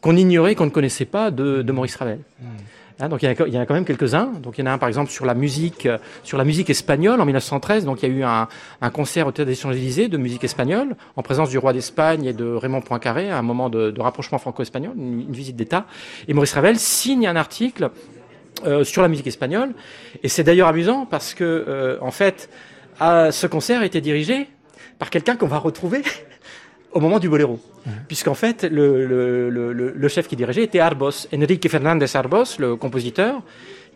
qu'on 0.00 0.16
ignorait, 0.16 0.54
qu'on 0.54 0.64
ne 0.64 0.70
connaissait 0.70 1.04
pas 1.04 1.30
de, 1.30 1.60
de 1.62 1.72
Maurice 1.72 1.96
Ravel. 1.96 2.20
Hein, 3.00 3.08
donc 3.08 3.22
il 3.22 3.26
y, 3.26 3.56
en 3.56 3.60
a, 3.60 3.66
quand 3.66 3.74
même 3.74 3.86
quelques-uns. 3.86 4.26
Donc 4.42 4.58
il 4.58 4.60
y 4.60 4.64
en 4.64 4.70
a 4.70 4.72
un 4.72 4.78
par 4.78 4.88
exemple 4.88 5.10
sur 5.10 5.24
la 5.24 5.34
musique, 5.34 5.86
euh, 5.86 5.96
sur 6.22 6.36
la 6.36 6.44
musique 6.44 6.68
espagnole 6.68 7.20
en 7.20 7.24
1913. 7.24 7.86
Donc 7.86 8.02
il 8.02 8.08
y 8.08 8.12
a 8.12 8.14
eu 8.14 8.22
un, 8.22 8.90
concert 8.90 9.26
au 9.26 9.32
Théâtre 9.32 9.48
des 9.48 9.54
Champs-Élysées 9.54 10.08
de 10.08 10.18
musique 10.18 10.44
espagnole 10.44 10.96
en 11.16 11.22
présence 11.22 11.48
du 11.48 11.58
roi 11.58 11.72
d'Espagne 11.72 12.24
et 12.26 12.32
de 12.34 12.44
Raymond 12.44 12.82
Poincaré, 12.82 13.30
à 13.30 13.38
un 13.38 13.42
moment 13.42 13.70
de, 13.70 13.94
rapprochement 13.98 14.38
franco-espagnol, 14.38 14.92
une, 14.96 15.32
visite 15.32 15.56
d'État. 15.56 15.86
Et 16.28 16.34
Maurice 16.34 16.52
Ravel 16.52 16.78
signe 16.78 17.26
un 17.26 17.36
article 17.36 17.90
euh, 18.66 18.84
sur 18.84 19.00
la 19.00 19.08
musique 19.08 19.26
espagnole. 19.26 19.72
Et 20.22 20.28
c'est 20.28 20.44
d'ailleurs 20.44 20.68
amusant 20.68 21.06
parce 21.06 21.32
que 21.32 21.44
euh, 21.44 21.96
en 22.02 22.10
fait, 22.10 22.50
ce 23.00 23.46
concert 23.46 23.82
était 23.82 24.02
dirigé 24.02 24.46
par 24.98 25.08
quelqu'un 25.08 25.36
qu'on 25.36 25.46
va 25.46 25.56
retrouver 25.56 26.02
au 26.92 27.00
moment 27.00 27.18
du 27.18 27.28
boléro. 27.28 27.58
Puisqu'en 28.08 28.34
fait, 28.34 28.64
le, 28.64 29.06
le, 29.06 29.48
le, 29.50 29.72
le- 29.72 29.92
le 29.96 30.08
chef 30.08 30.28
qui 30.28 30.36
dirigeait 30.36 30.64
était 30.64 30.80
Arbos, 30.80 31.26
Enrique 31.34 31.68
Fernandez 31.68 32.06
Arbos, 32.14 32.58
le 32.58 32.76
compositeur, 32.76 33.40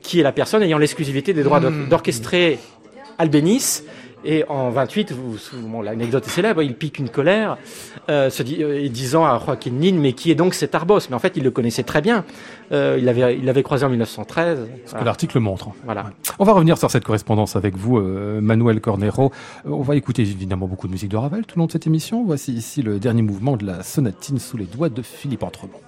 qui 0.00 0.20
est 0.20 0.22
la 0.22 0.32
personne 0.32 0.62
ayant 0.62 0.78
l'exclusivité 0.78 1.32
des 1.34 1.42
droits 1.42 1.60
d'or- 1.60 1.88
d'orchestrer 1.90 2.58
Albéniz. 3.18 3.84
Et 4.24 4.44
en 4.48 4.70
28, 4.70 5.12
vous, 5.12 5.36
bon, 5.68 5.82
l'anecdote 5.82 6.26
est 6.26 6.30
célèbre, 6.30 6.62
il 6.62 6.74
pique 6.74 6.98
une 6.98 7.10
colère, 7.10 7.58
euh, 8.08 8.30
se 8.30 8.42
dit, 8.42 8.62
euh, 8.62 8.88
disant 8.88 9.24
à 9.24 9.38
Joaquin 9.44 9.70
Nin, 9.70 9.94
mais 9.94 10.14
qui 10.14 10.30
est 10.30 10.34
donc 10.34 10.54
cet 10.54 10.74
Arbos? 10.74 11.00
Mais 11.10 11.14
en 11.14 11.18
fait, 11.18 11.36
il 11.36 11.42
le 11.42 11.50
connaissait 11.50 11.82
très 11.82 12.00
bien. 12.00 12.24
Euh, 12.72 12.96
il 12.98 13.04
l'avait 13.04 13.36
il 13.36 13.62
croisé 13.62 13.84
en 13.84 13.90
1913. 13.90 14.66
Ce 14.86 14.94
que 14.94 15.04
l'article 15.04 15.40
montre. 15.40 15.68
Voilà. 15.84 16.06
On 16.38 16.44
va 16.44 16.52
revenir 16.52 16.78
sur 16.78 16.90
cette 16.90 17.04
correspondance 17.04 17.56
avec 17.56 17.76
vous, 17.76 18.00
Manuel 18.00 18.80
Cornero. 18.80 19.30
On 19.64 19.82
va 19.82 19.96
écouter 19.96 20.22
évidemment 20.22 20.66
beaucoup 20.66 20.86
de 20.86 20.92
musique 20.92 21.10
de 21.10 21.16
Ravel 21.16 21.44
tout 21.44 21.56
au 21.56 21.60
long 21.60 21.66
de 21.66 21.72
cette 21.72 21.86
émission. 21.86 22.24
Voici 22.24 22.52
ici 22.52 22.82
le 22.82 22.98
dernier 22.98 23.22
mouvement 23.22 23.56
de 23.56 23.66
la 23.66 23.82
sonatine 23.82 24.38
sous 24.38 24.56
les 24.56 24.64
doigts 24.64 24.88
de 24.88 25.02
Philippe 25.02 25.42
Entremont. 25.42 25.80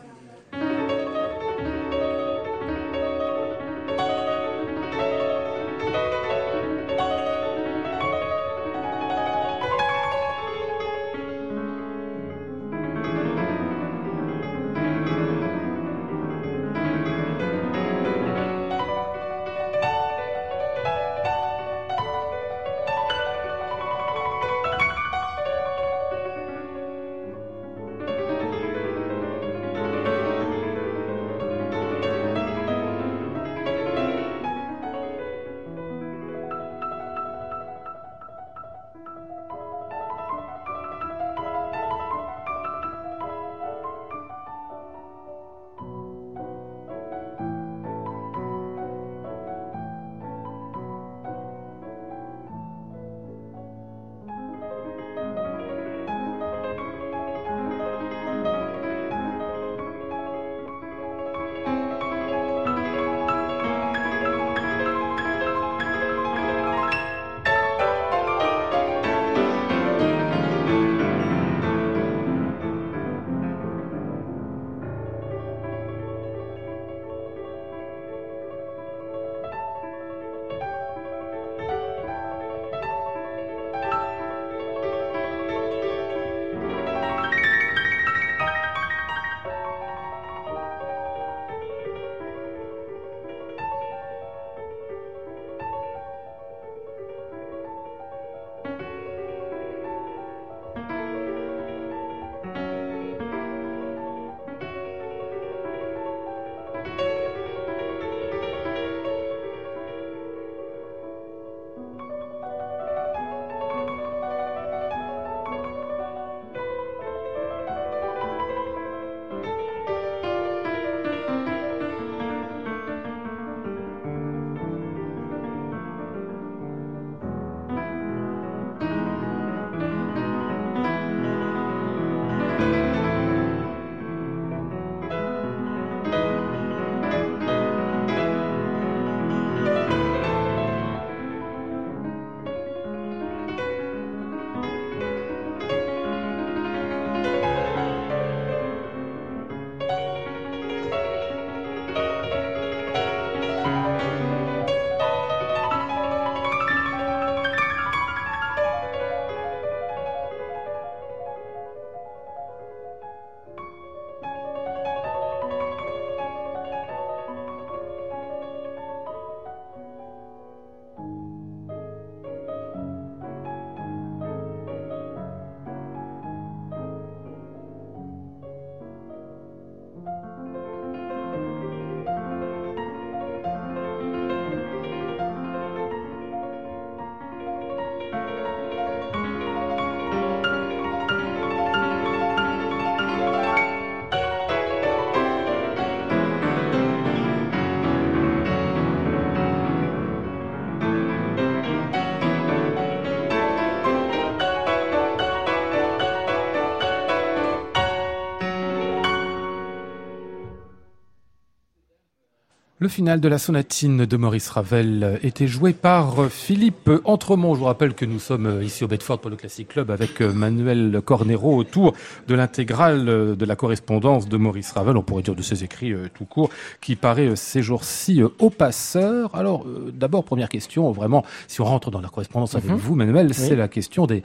Le 212.86 212.90
final 212.90 213.20
de 213.20 213.26
la 213.28 213.38
sonatine 213.38 214.06
de 214.06 214.16
Maurice 214.16 214.48
Ravel 214.48 215.18
était 215.24 215.48
joué 215.48 215.72
par 215.72 216.26
Philippe 216.30 216.88
Entremont. 217.04 217.54
Je 217.56 217.58
vous 217.58 217.64
rappelle 217.64 217.94
que 217.94 218.04
nous 218.04 218.20
sommes 218.20 218.62
ici 218.62 218.84
au 218.84 218.86
Bedford 218.86 219.18
pour 219.18 219.28
le 219.28 219.34
Classic 219.34 219.66
Club 219.66 219.90
avec 219.90 220.20
Manuel 220.20 221.00
Cornero 221.04 221.56
autour 221.56 221.94
de 222.28 222.34
l'intégrale 222.36 223.04
de 223.36 223.44
la 223.44 223.56
correspondance 223.56 224.28
de 224.28 224.36
Maurice 224.36 224.70
Ravel, 224.70 224.96
on 224.96 225.02
pourrait 225.02 225.24
dire 225.24 225.34
de 225.34 225.42
ses 225.42 225.64
écrits 225.64 225.92
euh, 225.92 226.06
tout 226.14 226.26
court, 226.26 226.48
qui 226.80 226.94
paraît 226.94 227.34
ces 227.34 227.60
jours-ci 227.60 228.22
euh, 228.22 228.28
au 228.38 228.50
passeur. 228.50 229.34
Alors, 229.34 229.64
euh, 229.66 229.90
d'abord, 229.92 230.22
première 230.22 230.48
question, 230.48 230.92
vraiment, 230.92 231.24
si 231.48 231.60
on 231.60 231.64
rentre 231.64 231.90
dans 231.90 232.00
la 232.00 232.08
correspondance 232.08 232.54
avec 232.54 232.70
Mhm. 232.70 232.76
vous, 232.76 232.94
Manuel, 232.94 233.34
c'est 233.34 233.56
la 233.56 233.66
question 233.66 234.06
des 234.06 234.22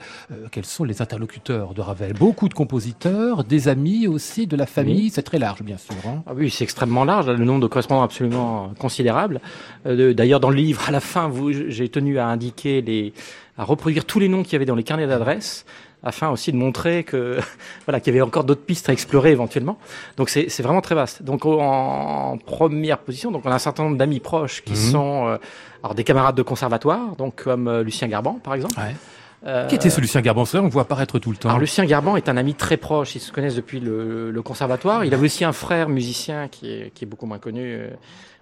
quels 0.52 0.66
sont 0.66 0.84
les 0.84 1.02
interlocuteurs 1.02 1.74
de 1.74 1.80
Ravel? 1.80 2.12
Beaucoup 2.12 2.48
de 2.48 2.54
compositeurs, 2.54 3.42
des 3.42 3.66
amis 3.66 4.06
aussi, 4.06 4.46
de 4.46 4.54
la 4.56 4.66
famille, 4.66 5.10
c'est 5.10 5.22
très 5.24 5.40
large, 5.40 5.62
bien 5.64 5.78
sûr. 5.78 5.96
hein. 6.06 6.22
Ah 6.28 6.32
oui, 6.36 6.48
c'est 6.48 6.62
extrêmement 6.62 7.04
large, 7.04 7.26
le 7.28 7.44
nombre 7.44 7.60
de 7.62 7.66
correspondants 7.66 8.02
est 8.02 8.04
absolument 8.52 8.74
considérable. 8.78 9.40
Euh, 9.86 10.12
D'ailleurs, 10.14 10.40
dans 10.40 10.50
le 10.50 10.56
livre, 10.56 10.82
à 10.88 10.90
la 10.90 11.00
fin, 11.00 11.30
j'ai 11.68 11.88
tenu 11.88 12.18
à 12.18 12.26
indiquer 12.26 12.80
les, 12.82 13.12
à 13.58 13.64
reproduire 13.64 14.04
tous 14.04 14.18
les 14.20 14.28
noms 14.28 14.42
qu'il 14.42 14.52
y 14.54 14.56
avait 14.56 14.64
dans 14.66 14.74
les 14.74 14.82
carnets 14.84 15.06
d'adresses, 15.06 15.64
afin 16.04 16.30
aussi 16.30 16.50
de 16.50 16.56
montrer 16.56 17.04
que 17.04 17.38
voilà 17.86 18.00
qu'il 18.00 18.12
y 18.12 18.16
avait 18.16 18.26
encore 18.26 18.42
d'autres 18.44 18.62
pistes 18.64 18.88
à 18.88 18.92
explorer 18.92 19.30
éventuellement. 19.30 19.78
Donc 20.16 20.30
c'est 20.30 20.48
c'est 20.48 20.62
vraiment 20.64 20.80
très 20.80 20.94
vaste. 20.96 21.22
Donc 21.22 21.46
en, 21.46 22.38
première 22.44 22.98
position, 22.98 23.30
donc 23.30 23.42
on 23.46 23.50
a 23.50 23.54
un 23.54 23.58
certain 23.60 23.84
nombre 23.84 23.96
d'amis 23.98 24.18
proches 24.20 24.62
qui 24.64 24.72
Mhm. 24.72 24.90
sont 24.92 25.26
euh, 25.28 25.36
alors 25.84 25.94
des 25.94 26.02
camarades 26.04 26.34
de 26.36 26.42
conservatoire, 26.42 27.14
donc 27.16 27.44
comme 27.44 27.68
euh, 27.68 27.82
Lucien 27.84 28.08
Garban 28.08 28.40
par 28.42 28.54
exemple. 28.54 28.74
Ouais. 28.78 28.96
Euh, 29.44 29.66
Qui 29.66 29.74
était 29.74 29.90
ce 29.90 30.00
Lucien 30.00 30.20
Garban? 30.20 30.44
C'est 30.44 30.56
vrai, 30.56 30.62
On 30.64 30.68
le 30.68 30.72
voit 30.72 30.82
apparaître 30.82 31.18
tout 31.18 31.30
le 31.32 31.36
temps. 31.36 31.48
alors 31.48 31.60
Lucien 31.60 31.84
Garban 31.84 32.14
est 32.16 32.28
un 32.28 32.36
ami 32.36 32.54
très 32.54 32.76
proche, 32.76 33.16
ils 33.16 33.20
se 33.20 33.32
connaissent 33.32 33.56
depuis 33.56 33.80
le, 33.80 34.30
le 34.30 34.42
conservatoire. 34.42 35.04
Il 35.04 35.12
avait 35.14 35.24
aussi 35.26 35.44
un 35.44 35.52
frère 35.52 35.88
musicien 35.88 36.46
qui 36.48 36.70
est, 36.72 36.92
qui 36.94 37.04
est 37.04 37.08
beaucoup 37.08 37.26
moins 37.26 37.38
connu. 37.38 37.76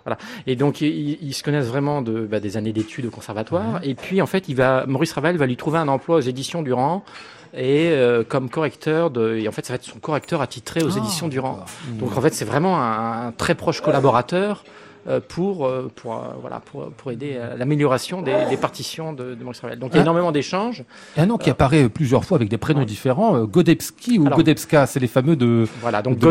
Voilà. 0.04 0.18
Et 0.46 0.56
donc 0.56 0.80
ils, 0.80 1.18
ils 1.22 1.34
se 1.34 1.42
connaissent 1.42 1.66
vraiment 1.68 2.02
de, 2.02 2.20
bah, 2.26 2.40
des 2.40 2.56
années 2.56 2.72
d'études 2.72 3.06
au 3.06 3.10
conservatoire. 3.10 3.80
Et 3.82 3.94
puis 3.94 4.20
en 4.22 4.26
fait, 4.26 4.48
il 4.48 4.54
va, 4.56 4.84
Maurice 4.86 5.12
Ravel 5.12 5.36
va 5.36 5.46
lui 5.46 5.56
trouver 5.56 5.78
un 5.78 5.88
emploi 5.88 6.16
aux 6.16 6.20
éditions 6.20 6.62
Durand 6.62 7.04
et 7.52 7.90
euh, 7.90 8.22
comme 8.22 8.48
correcteur 8.48 9.10
de. 9.10 9.36
Et 9.36 9.48
en 9.48 9.52
fait, 9.52 9.66
ça 9.66 9.72
va 9.72 9.76
être 9.76 9.84
son 9.84 9.98
correcteur 9.98 10.40
attitré 10.40 10.82
aux 10.82 10.96
Ah, 10.96 10.98
éditions 10.98 11.28
Durand. 11.28 11.64
Donc 11.98 12.16
en 12.16 12.20
fait, 12.20 12.32
c'est 12.32 12.44
vraiment 12.44 12.80
un, 12.80 13.28
un 13.28 13.32
très 13.32 13.54
proche 13.54 13.80
collaborateur. 13.80 14.64
Euh, 15.08 15.20
pour 15.26 15.66
euh, 15.66 15.90
pour 15.94 16.14
euh, 16.14 16.28
voilà 16.40 16.60
pour, 16.60 16.90
pour 16.92 17.10
aider 17.10 17.36
à 17.38 17.56
l'amélioration 17.56 18.20
des, 18.22 18.34
des 18.50 18.56
partitions 18.56 19.12
de, 19.12 19.34
de 19.34 19.42
Maurice 19.44 19.60
Ravel. 19.60 19.78
Donc 19.78 19.90
il 19.92 19.96
y 19.96 19.98
a 19.98 20.00
Ah. 20.00 20.04
énormément 20.04 20.32
d'échanges. 20.32 20.84
Et 21.16 21.20
un 21.20 21.26
nom 21.26 21.38
qui 21.38 21.48
apparaît 21.50 21.88
plusieurs 21.88 22.24
fois 22.24 22.36
avec 22.36 22.48
des 22.48 22.58
prénoms 22.58 22.80
Ouais. 22.80 22.86
différents, 22.86 23.38
Godebski 23.44 24.18
ou 24.18 24.26
Alors- 24.26 24.38
Godebska, 24.38 24.86
c'est 24.86 25.00
les 25.00 25.06
fameux 25.08 25.36
de... 25.36 25.66
Voilà, 25.80 26.02
donc 26.02 26.18
de. 26.18 26.26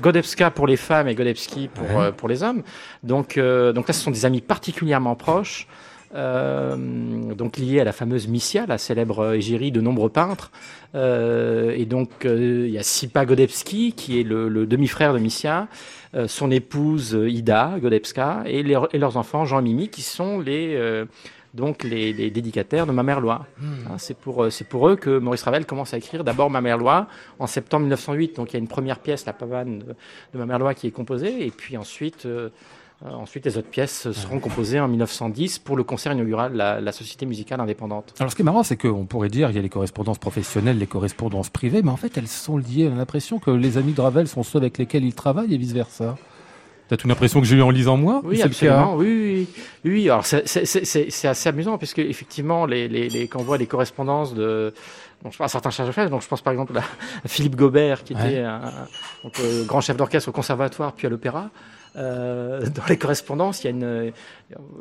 Godevska 0.00 0.50
pour 0.50 0.66
les 0.66 0.76
femmes 0.76 1.08
et 1.08 1.14
Godevski 1.14 1.68
pour, 1.68 1.84
Ouais. 1.96 2.12
pour 2.12 2.28
les 2.28 2.42
hommes. 2.42 2.62
Donc, 3.02 3.38
donc 3.38 3.88
là, 3.88 3.94
ce 3.94 4.00
sont 4.02 4.10
des 4.10 4.24
amis 4.24 4.40
particulièrement 4.40 5.14
proches, 5.14 5.66
donc 6.12 7.56
liés 7.56 7.80
à 7.80 7.84
la 7.84 7.92
fameuse 7.92 8.28
Missia, 8.28 8.66
la 8.66 8.78
célèbre 8.78 9.34
égérie 9.34 9.72
de 9.72 9.80
nombreux 9.80 10.10
peintres. 10.10 10.50
Euh, 10.94 11.72
et 11.76 11.86
donc, 11.86 12.24
euh, 12.24 12.64
il 12.66 12.72
y 12.72 12.78
a 12.78 12.82
Sipa 12.82 13.24
Godevski, 13.24 13.92
qui 13.92 14.20
est 14.20 14.24
le, 14.24 14.48
le 14.48 14.66
demi-frère 14.66 15.12
de 15.14 15.18
Missia, 15.18 15.68
euh, 16.14 16.26
son 16.26 16.50
épouse 16.50 17.14
euh, 17.14 17.30
Ida 17.30 17.76
Godebska, 17.80 18.42
et, 18.46 18.62
les- 18.62 18.78
et 18.92 18.98
leurs 18.98 19.16
enfants 19.16 19.44
Jean 19.44 19.60
et 19.60 19.62
Mimi, 19.62 19.88
qui 19.88 20.02
sont 20.02 20.40
les... 20.40 20.74
euh, 20.76 21.04
donc 21.52 21.82
les, 21.82 22.12
les 22.12 22.30
dédicataires 22.30 22.86
de 22.86 22.92
Ma 22.92 23.02
Mère 23.02 23.20
Loi. 23.20 23.44
Hein, 23.60 23.96
c'est 23.98 24.16
pour 24.16 24.44
euh, 24.44 24.50
c'est 24.50 24.68
pour 24.68 24.88
eux 24.88 24.94
que 24.94 25.18
Maurice 25.18 25.42
Ravel 25.42 25.66
commence 25.66 25.92
à 25.92 25.96
écrire 25.98 26.22
d'abord 26.22 26.48
Ma 26.48 26.60
Mère 26.60 26.78
Loi 26.78 27.08
en 27.40 27.48
septembre 27.48 27.82
1908. 27.86 28.36
Donc 28.36 28.50
il 28.50 28.52
y 28.52 28.56
a 28.56 28.60
une 28.60 28.68
première 28.68 29.00
pièce, 29.00 29.26
la 29.26 29.32
pavane 29.32 29.80
de, 29.80 29.84
de 29.86 30.38
Ma 30.38 30.46
Mère 30.46 30.60
Loi, 30.60 30.74
qui 30.74 30.86
est 30.86 30.92
composée, 30.92 31.44
et 31.44 31.50
puis 31.50 31.76
ensuite 31.76 32.24
euh, 32.26 32.30
euh, 32.30 32.50
ensuite 33.04 33.46
les 33.46 33.56
autres 33.56 33.68
pièces 33.70 34.10
seront 34.12 34.38
composées 34.40 34.78
en 34.80 34.88
1910 34.88 35.58
pour 35.60 35.76
le 35.76 35.84
concert 35.84 36.12
inaugural 36.12 36.52
de 36.52 36.58
la, 36.58 36.80
la 36.80 36.92
Société 36.92 37.24
musicale 37.26 37.60
indépendante. 37.60 38.12
Alors 38.18 38.30
ce 38.30 38.36
qui 38.36 38.42
est 38.42 38.44
marrant, 38.44 38.62
c'est 38.62 38.76
qu'on 38.76 39.06
pourrait 39.06 39.28
dire 39.30 39.48
il 39.50 39.56
y 39.56 39.58
a 39.58 39.62
les 39.62 39.68
correspondances 39.70 40.18
professionnelles, 40.18 40.78
les 40.78 40.86
correspondances 40.86 41.48
privées, 41.48 41.82
mais 41.82 41.90
en 41.90 41.96
fait 41.96 42.16
elles 42.18 42.28
sont 42.28 42.58
liées. 42.58 42.88
On 42.90 42.94
a 42.94 42.98
l'impression 42.98 43.38
que 43.38 43.50
les 43.50 43.78
amis 43.78 43.92
de 43.92 44.00
Ravel 44.00 44.28
sont 44.28 44.42
ceux 44.42 44.58
avec 44.58 44.76
lesquels 44.78 45.04
il 45.04 45.14
travaille 45.14 45.54
et 45.54 45.56
vice-versa. 45.58 46.16
T'as 46.88 46.96
une 46.96 47.12
impression 47.12 47.40
que 47.40 47.46
j'ai 47.46 47.54
eu 47.56 47.62
en 47.62 47.70
lisant 47.70 47.96
moi 47.96 48.20
Oui, 48.24 48.42
absolument. 48.42 48.96
Oui, 48.96 49.46
oui, 49.84 50.10
alors 50.10 50.26
c'est- 50.26 51.26
assez 51.26 51.48
amusant 51.48 51.78
puisque 51.78 52.00
effectivement, 52.00 52.66
les, 52.66 52.88
les, 52.88 53.08
les, 53.08 53.28
quand 53.28 53.38
on 53.38 53.44
voit 53.44 53.58
les 53.58 53.66
correspondances 53.68 54.34
de 54.34 54.74
bon, 55.22 55.30
je 55.30 55.36
pense 55.38 55.44
à 55.44 55.48
certains 55.48 55.70
chefs 55.70 55.86
d'orchestre, 55.86 56.10
donc 56.10 56.22
je 56.22 56.26
pense 56.28 56.40
par 56.42 56.52
exemple 56.52 56.76
à 56.76 56.80
à 57.24 57.28
Philippe 57.28 57.54
Gobert 57.54 58.02
qui 58.02 58.14
Ouais. 58.14 58.30
était 58.30 58.40
un, 58.40 58.60
donc, 59.22 59.38
euh, 59.38 59.64
grand 59.66 59.80
chef 59.80 59.96
d'orchestre 59.96 60.28
au 60.30 60.32
conservatoire 60.32 60.92
puis 60.92 61.06
à 61.06 61.10
l'opéra. 61.10 61.50
Euh, 61.96 62.60
dans 62.68 62.84
les 62.88 62.96
correspondances, 62.96 63.62
il 63.62 63.66
y 63.66 63.68
a 63.68 63.70
une 63.70 64.12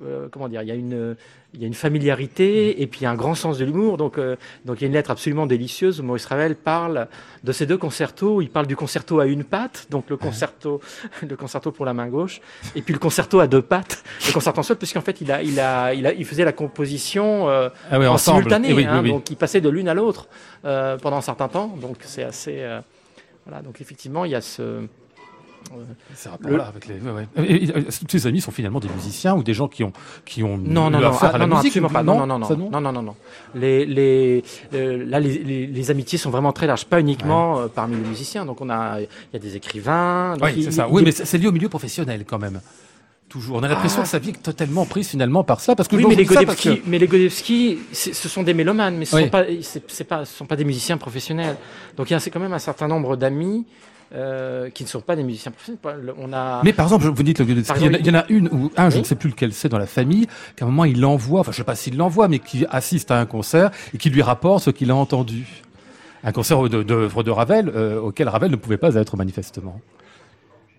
euh, 0.06 0.28
comment 0.32 0.48
dire, 0.48 0.62
il 0.62 0.67
y 0.67 0.72
a 0.72 0.76
une 0.76 1.15
il 1.54 1.62
y 1.62 1.63
a 1.63 1.67
une 1.67 1.74
familiarité 1.74 2.82
et 2.82 2.88
puis 2.88 3.08
un 3.08 3.15
grand 3.15 3.34
sens 3.34 3.58
de 3.58 3.65
l'humour. 3.65 3.98
Donc 3.98 4.17
euh, 4.17 4.36
donc 4.65 4.78
il 4.80 4.82
y 4.82 4.86
a 4.86 4.88
une 4.88 4.93
lettre 4.93 5.10
absolument 5.10 5.48
délicieuse 5.48 6.00
où 6.00 6.04
Maurice 6.04 6.26
Ravel 6.26 6.56
parle 6.56 7.08
de 7.43 7.52
ces 7.52 7.65
deux 7.65 7.78
concertos. 7.78 8.41
Il 8.41 8.50
parle 8.50 8.67
du 8.67 8.76
concerto 8.76 9.19
à 9.19 9.26
une 9.26 9.43
patte, 9.43 9.88
donc 9.89 10.10
le 10.10 10.17
concerto 10.17 10.82
le 11.28 11.36
concerto 11.36 11.72
pour 11.72 11.86
la 11.86 11.93
main 11.93 12.08
gauche, 12.08 12.41
et 12.76 12.82
puis 12.82 12.93
le 12.93 13.00
concerto 13.00 13.39
à 13.39 13.48
deux 13.48 13.62
pattes, 13.63 14.04
le 14.28 14.34
concerto 14.34 14.60
en 14.60 14.63
sol, 14.63 14.78
puisqu'en 14.78 15.02
fait 15.02 15.22
il 15.22 15.32
a 15.32 15.41
il 15.41 15.60
a 15.60 15.93
il 15.93 16.06
a 16.06 16.13
il 16.13 16.26
faisait 16.26 16.45
la 16.45 16.54
composition 16.54 17.50
euh, 17.50 17.69
Ah 17.89 18.00
oui, 18.00 18.06
en 18.06 18.13
ensemble. 18.13 18.43
simultané, 18.43 18.67
Eh 18.69 18.74
oui, 18.74 18.86
hein, 18.86 19.02
oui, 19.02 19.10
donc 19.10 19.30
il 19.30 19.38
passait 19.38 19.62
de 19.62 19.69
l'une 19.69 19.89
à 19.89 19.93
l'autre 19.95 20.28
euh, 20.65 20.98
pendant 20.98 21.17
un 21.17 21.22
certain 21.22 21.48
temps. 21.48 21.76
Donc 21.82 21.98
c'est 22.02 22.24
assez 22.24 22.63
voilà. 23.45 23.63
Donc 23.63 23.82
effectivement 23.82 24.26
il 24.26 24.32
y 24.32 24.36
a 24.36 24.41
ce 24.41 24.84
Ces 26.15 26.30
rapports-là 26.30 26.65
avec 26.65 26.88
les. 26.88 26.95
ouais, 26.95 27.12
ouais. 27.12 27.28
Et- 27.45 27.56
et- 27.56 27.63
et- 27.69 27.84
tous 27.84 28.17
ces 28.17 28.28
amis 28.28 28.41
sont 28.41 28.52
finalement 28.52 28.80
des 28.80 28.89
musiciens 28.89 29.36
ou 29.36 29.43
des 29.43 29.54
gens 29.54 29.67
qui 29.67 29.84
ont 29.84 29.93
qui 30.26 30.41
ont 30.43 30.58
Non, 30.58 30.89
non, 30.89 31.00
ah, 31.22 31.26
à 31.28 31.38
la 31.38 31.45
non, 31.45 31.48
non, 31.48 31.56
musique 31.58 31.72
absolument 31.78 31.89
pas. 31.89 32.04
Non, 32.04 32.26
non, 32.26 32.39
non, 32.39 32.48
ça, 32.48 32.56
non, 32.56 32.69
non, 32.72 32.82
non, 32.82 32.91
non, 32.91 33.02
non. 33.04 33.15
Les, 33.56 33.86
les, 33.86 34.43
euh, 34.74 35.06
là, 35.08 35.19
les, 35.19 35.38
les, 35.39 35.67
les 35.67 35.91
amitiés 35.91 36.17
sont 36.17 36.30
vraiment 36.32 36.52
très 36.54 36.65
larges, 36.67 36.86
pas 36.86 37.00
uniquement 37.00 37.60
euh, 37.60 37.67
parmi 37.67 37.95
les 37.98 38.08
musiciens. 38.08 38.45
Donc, 38.45 38.62
on 38.62 38.69
a, 38.69 39.00
il 39.02 39.08
y 39.34 39.36
a 39.36 39.39
des 39.39 39.56
écrivains. 39.56 40.36
donc 40.38 40.50
Oui, 40.56 40.63
c'est 40.63 40.72
ça. 40.72 40.88
il- 40.89 40.93
Oui, 40.93 41.04
mais 41.04 41.12
c'est 41.12 41.38
lié 41.38 41.48
au 41.48 41.52
milieu 41.52 41.69
professionnel 41.69 42.26
quand 42.26 42.39
même. 42.39 42.62
Toujours. 43.28 43.58
On 43.58 43.62
a 43.63 43.67
l'impression 43.67 44.00
Ah. 44.00 44.06
que 44.06 44.10
sa 44.10 44.17
vie 44.17 44.30
est 44.30 44.41
totalement 44.41 44.88
prise 44.88 45.08
finalement 45.10 45.43
par 45.43 45.60
ça, 45.60 45.76
parce 45.76 45.88
que 45.88 45.95
Oui, 45.95 46.04
mais 46.10 46.15
les 46.15 46.26
ça 46.26 46.34
Godevski, 46.34 46.78
que- 46.80 46.89
mais 46.89 46.98
les 46.98 47.06
Godevski, 47.08 47.78
ce 47.93 48.28
sont 48.28 48.41
des 48.41 48.56
mélomanes, 48.56 48.98
mais 48.98 49.06
ce 49.06 49.15
Oui. 49.15 49.24
sont 49.26 49.30
pas, 49.30 49.45
ce 50.26 50.36
sont 50.36 50.45
pas 50.48 50.56
des 50.56 50.63
musiciens 50.65 50.98
professionnels. 50.98 51.56
Donc 51.95 52.10
il 52.10 52.13
y 52.13 52.15
a 52.15 52.19
c'est 52.19 52.32
quand 52.32 52.39
même 52.39 52.54
un 52.54 52.58
certain 52.60 52.88
nombre 52.88 53.15
d'amis 53.17 53.67
euh, 54.15 54.69
qui 54.69 54.84
ne 54.84 54.88
sont 54.89 55.02
pas 55.02 55.15
des 55.15 55.24
musiciens 55.24 55.52
professionnels. 55.52 56.13
On 56.17 56.34
a, 56.34 56.62
Mais 56.63 56.74
par 56.74 56.86
exemple, 56.88 57.06
vous 57.08 57.24
dites 57.24 57.39
le 57.39 57.45
il, 57.45 57.52
y 57.52 57.54
en 57.54 57.58
a- 57.58 57.60
exemple, 57.60 57.98
il 58.00 58.08
y 58.08 58.10
en 58.12 58.15
a 58.19 58.26
une 58.30 58.48
ou 58.50 58.72
un, 58.76 58.89
je 58.89 58.95
Oui. 58.95 59.02
ne 59.02 59.06
sais 59.08 59.15
plus 59.15 59.30
lequel 59.30 59.54
c'est 59.54 59.69
dans 59.69 59.78
la 59.78 59.86
famille, 59.86 60.28
qu'à 60.56 60.65
un 60.65 60.67
moment 60.67 60.86
il 60.86 61.00
l'envoie, 61.00 61.41
enfin 61.41 61.52
je 61.52 61.58
sais 61.58 61.63
pas 61.63 61.76
s'il 61.76 61.95
l'envoie, 61.98 62.28
mais 62.28 62.39
qui 62.39 62.65
assiste 62.72 63.12
à 63.12 63.19
un 63.19 63.26
concert 63.26 63.72
et 63.93 63.98
qui 63.98 64.10
lui 64.10 64.22
rapporte 64.22 64.63
ce 64.63 64.69
qu'il 64.72 64.89
a 64.91 64.95
entendu. 64.95 65.45
Un 66.24 66.32
concert 66.34 66.62
de- 66.67 66.84
d'œuvres 66.84 67.24
de, 67.24 67.32
Ravel 67.32 67.72
euh, 67.74 68.00
auquel 68.02 68.28
Ravel 68.28 68.52
ne 68.52 68.56
pouvait 68.58 68.78
pas 68.78 68.95
être 68.95 69.15
manifestement. 69.15 69.80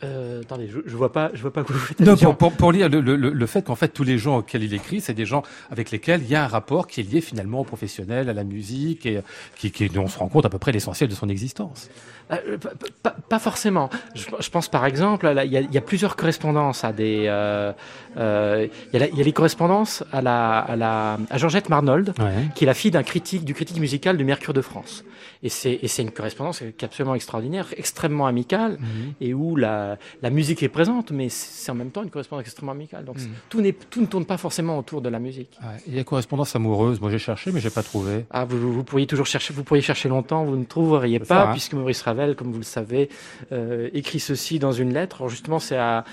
Euh, 0.03 0.41
attendez, 0.43 0.69
je, 0.69 0.79
je 0.87 0.97
vois 0.97 1.13
pas, 1.13 1.31
je 1.35 1.43
vois 1.43 1.53
pas 1.53 1.63
que 1.65 1.73
vous 1.73 1.79
faites 1.79 2.01
Non, 2.01 2.17
pour, 2.17 2.37
pour, 2.37 2.53
pour 2.53 2.73
lire 2.73 2.89
le, 2.89 3.01
le, 3.01 3.17
le- 3.17 3.47
fait 3.47 3.63
qu'en 3.63 3.75
fait 3.75 3.89
tous 3.89 4.05
les 4.05 4.17
gens 4.19 4.39
auxquels 4.39 4.63
il 4.63 4.73
écrit, 4.75 5.01
c'est 5.01 5.15
des 5.15 5.27
gens 5.27 5.43
avec 5.71 5.91
lesquels 5.91 6.23
il 6.23 6.29
y 6.31 6.35
a 6.37 6.45
un 6.45 6.49
rapport 6.49 6.87
qui 6.87 7.01
est 7.01 7.05
lié 7.13 7.21
finalement 7.21 7.61
au 7.61 7.65
professionnel, 7.65 8.29
à 8.29 8.33
la 8.33 8.45
musique, 8.45 9.07
et 9.07 9.21
qui, 9.57 9.71
qui 9.71 9.89
dont 9.89 10.05
on 10.05 10.09
se 10.09 10.19
rend 10.19 10.29
compte 10.29 10.47
à 10.47 10.49
peu 10.49 10.59
près 10.59 10.73
l'essentiel 10.73 11.09
de 11.11 11.15
son 11.15 11.29
existence. 11.29 11.91
Euh, 12.33 12.59
pas, 12.59 12.71
pas- 13.03 13.17
pas 13.29 13.39
forcément. 13.41 13.91
Je, 14.15 14.27
je 14.39 14.51
pense 14.51 14.69
par 14.69 14.87
exemple, 14.87 15.31
il 15.45 15.53
y, 15.53 15.57
a, 15.57 15.61
il 15.61 15.73
y 15.75 15.79
a 15.79 15.81
plusieurs 15.81 16.17
correspondances 16.17 16.85
à 16.85 16.93
des. 16.93 17.25
euh, 17.27 17.73
euh, 18.17 18.69
Il 18.93 19.01
y, 19.01 19.03
a 19.03 19.09
y 19.09 19.23
les 19.25 19.33
correspondances 19.33 20.05
à 20.13 20.23
la, 20.23 20.59
à 20.61 20.77
la 20.77 21.19
à 21.29 21.39
Georgette 21.39 21.69
Marnold, 21.69 22.15
qui 22.55 22.65
est 22.65 22.67
la 22.67 22.75
fille 22.75 22.91
d'un 22.93 23.03
critique 23.03 23.45
du 23.45 23.53
critique 23.55 23.79
musical 23.81 24.17
du 24.17 24.25
Mercure 24.25 24.53
de 24.55 24.61
France. 24.63 25.05
Et 25.42 25.48
c'est 25.48 25.72
et 25.72 25.88
une 26.03 26.11
correspondance 26.11 26.59
qui 26.59 26.64
est 26.64 26.85
absolument 26.85 27.14
extraordinaire, 27.14 27.66
extrêmement 27.76 28.26
amicale, 28.26 28.72
Mhm. 28.79 29.12
et 29.22 29.33
où 29.35 29.57
la, 29.57 29.96
la 30.22 30.31
musique 30.31 30.62
est 30.62 30.68
présente, 30.68 31.12
mais 31.12 31.29
c'est 31.31 31.70
en 31.72 31.74
même 31.74 31.90
temps 31.90 32.03
une 32.03 32.11
correspondance 32.11 32.44
extrêmement 32.46 32.72
amicale. 32.72 33.05
Donc 33.07 33.16
Mhm. 33.16 33.29
tout, 33.48 33.61
ne 34.00 34.07
tourne 34.07 34.26
pas 34.26 34.37
forcément 34.37 34.79
autour 34.79 35.00
de 35.00 35.09
la 35.09 35.18
musique. 35.18 35.50
Ouais, 35.62 35.79
Il 35.87 35.94
y 35.94 35.98
a 35.98 36.05
correspondance 36.05 36.55
amoureuse. 36.57 37.00
Moi 37.00 37.11
j'ai 37.11 37.18
cherché, 37.18 37.53
mais 37.53 37.61
j'ai 37.61 37.70
pas 37.70 37.83
trouvé. 37.83 38.26
Ah, 38.31 38.44
vous, 38.44 38.85
pourriez 38.85 39.07
toujours 39.07 39.26
chercher, 39.26 39.55
vous 39.55 39.64
pourriez 39.64 39.83
chercher 39.83 40.09
longtemps, 40.11 40.44
vous 40.44 40.57
ne 40.57 40.64
trouveriez 40.64 41.18
pas, 41.20 41.24
ça, 41.26 41.48
hein. 41.48 41.53
puisque 41.53 41.72
Maurice 41.72 42.03
Ravel, 42.03 42.37
comme 42.37 42.53
vous 42.53 42.59
le 42.59 42.64
savez, 42.64 43.09
euh, 43.53 43.88
écrit 43.94 44.20
ceci 44.20 44.59
dans 44.59 44.72
une 44.72 44.92
lettre. 44.92 45.16
Alors 45.22 45.31
justement, 45.31 45.59
c'est 45.59 45.76
à, 45.79 46.05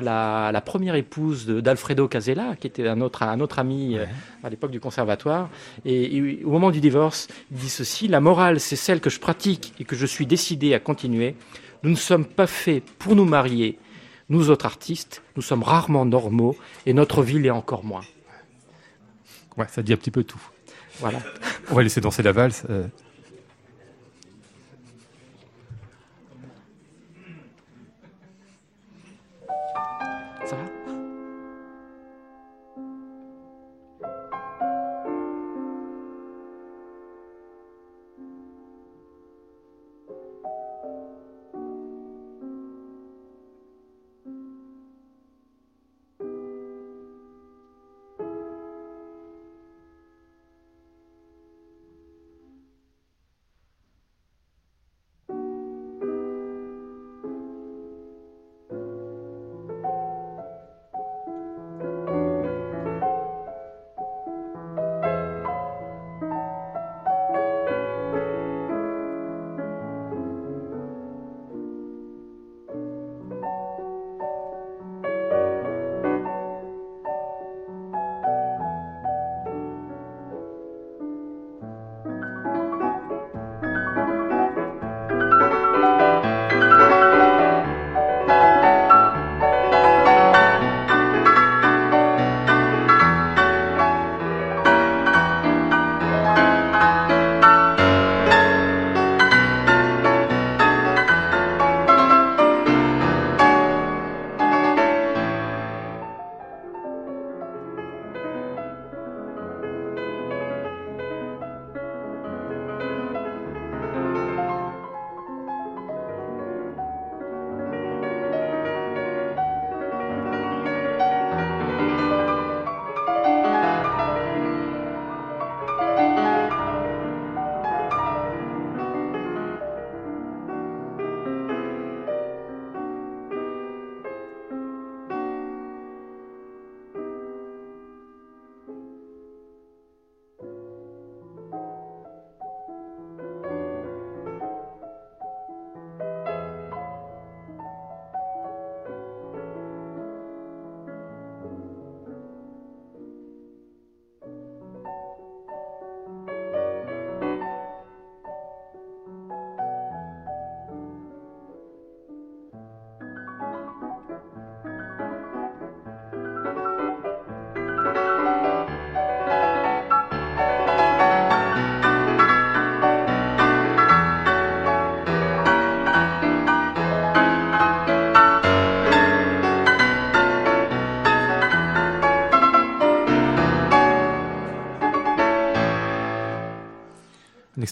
la, 0.00 0.46
à 0.46 0.52
la 0.52 0.60
première 0.60 0.94
épouse 0.94 1.46
d'Alfredo 1.46 2.06
Casella, 2.06 2.54
qui 2.60 2.66
était 2.68 2.86
un 2.86 3.00
autre, 3.00 3.22
un 3.24 3.40
autre 3.40 3.58
ami 3.58 3.96
euh, 3.98 4.04
à 4.44 4.48
l'époque 4.48 4.70
du 4.70 4.78
conservatoire. 4.80 5.48
Et, 5.84 6.16
et 6.16 6.44
au 6.44 6.50
moment 6.50 6.70
du 6.70 6.80
divorce, 6.80 7.26
il 7.50 7.58
dit 7.58 7.68
ceci 7.68 8.06
La 8.06 8.20
morale, 8.20 8.59
c'est 8.60 8.76
celle 8.76 9.00
que 9.00 9.10
je 9.10 9.18
pratique 9.18 9.74
et 9.80 9.84
que 9.84 9.96
je 9.96 10.06
suis 10.06 10.26
décidé 10.26 10.72
à 10.74 10.78
continuer. 10.78 11.34
Nous 11.82 11.90
ne 11.90 11.96
sommes 11.96 12.24
pas 12.24 12.46
faits 12.46 12.84
pour 12.98 13.16
nous 13.16 13.24
marier. 13.24 13.78
Nous 14.28 14.50
autres 14.50 14.66
artistes, 14.66 15.22
nous 15.34 15.42
sommes 15.42 15.64
rarement 15.64 16.04
normaux 16.06 16.56
et 16.86 16.92
notre 16.92 17.22
vie 17.22 17.40
l'est 17.40 17.50
encore 17.50 17.84
moins. 17.84 18.04
Ouais, 19.56 19.66
ça 19.68 19.82
dit 19.82 19.92
un 19.92 19.96
petit 19.96 20.12
peu 20.12 20.22
tout. 20.22 20.40
Voilà. 21.00 21.18
On 21.70 21.74
va 21.74 21.82
laisser 21.82 22.00
danser 22.00 22.22
la 22.22 22.32
valse. 22.32 22.64
euh. 22.70 22.86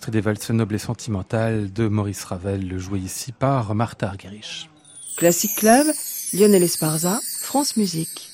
Extrait 0.08 0.12
des 0.12 0.20
valses 0.20 0.50
nobles 0.50 0.74
et 0.74 0.78
sentimentales 0.78 1.72
de 1.72 1.86
Maurice 1.86 2.24
Ravel, 2.24 2.78
joué 2.78 2.98
ici 2.98 3.32
par 3.32 3.74
Martha 3.74 4.08
Argerich. 4.08 4.70
Classic 5.16 5.50
Club, 5.56 5.86
Lionel 6.32 6.62
Esparza, 6.62 7.20
France 7.42 7.76
Musique. 7.76 8.30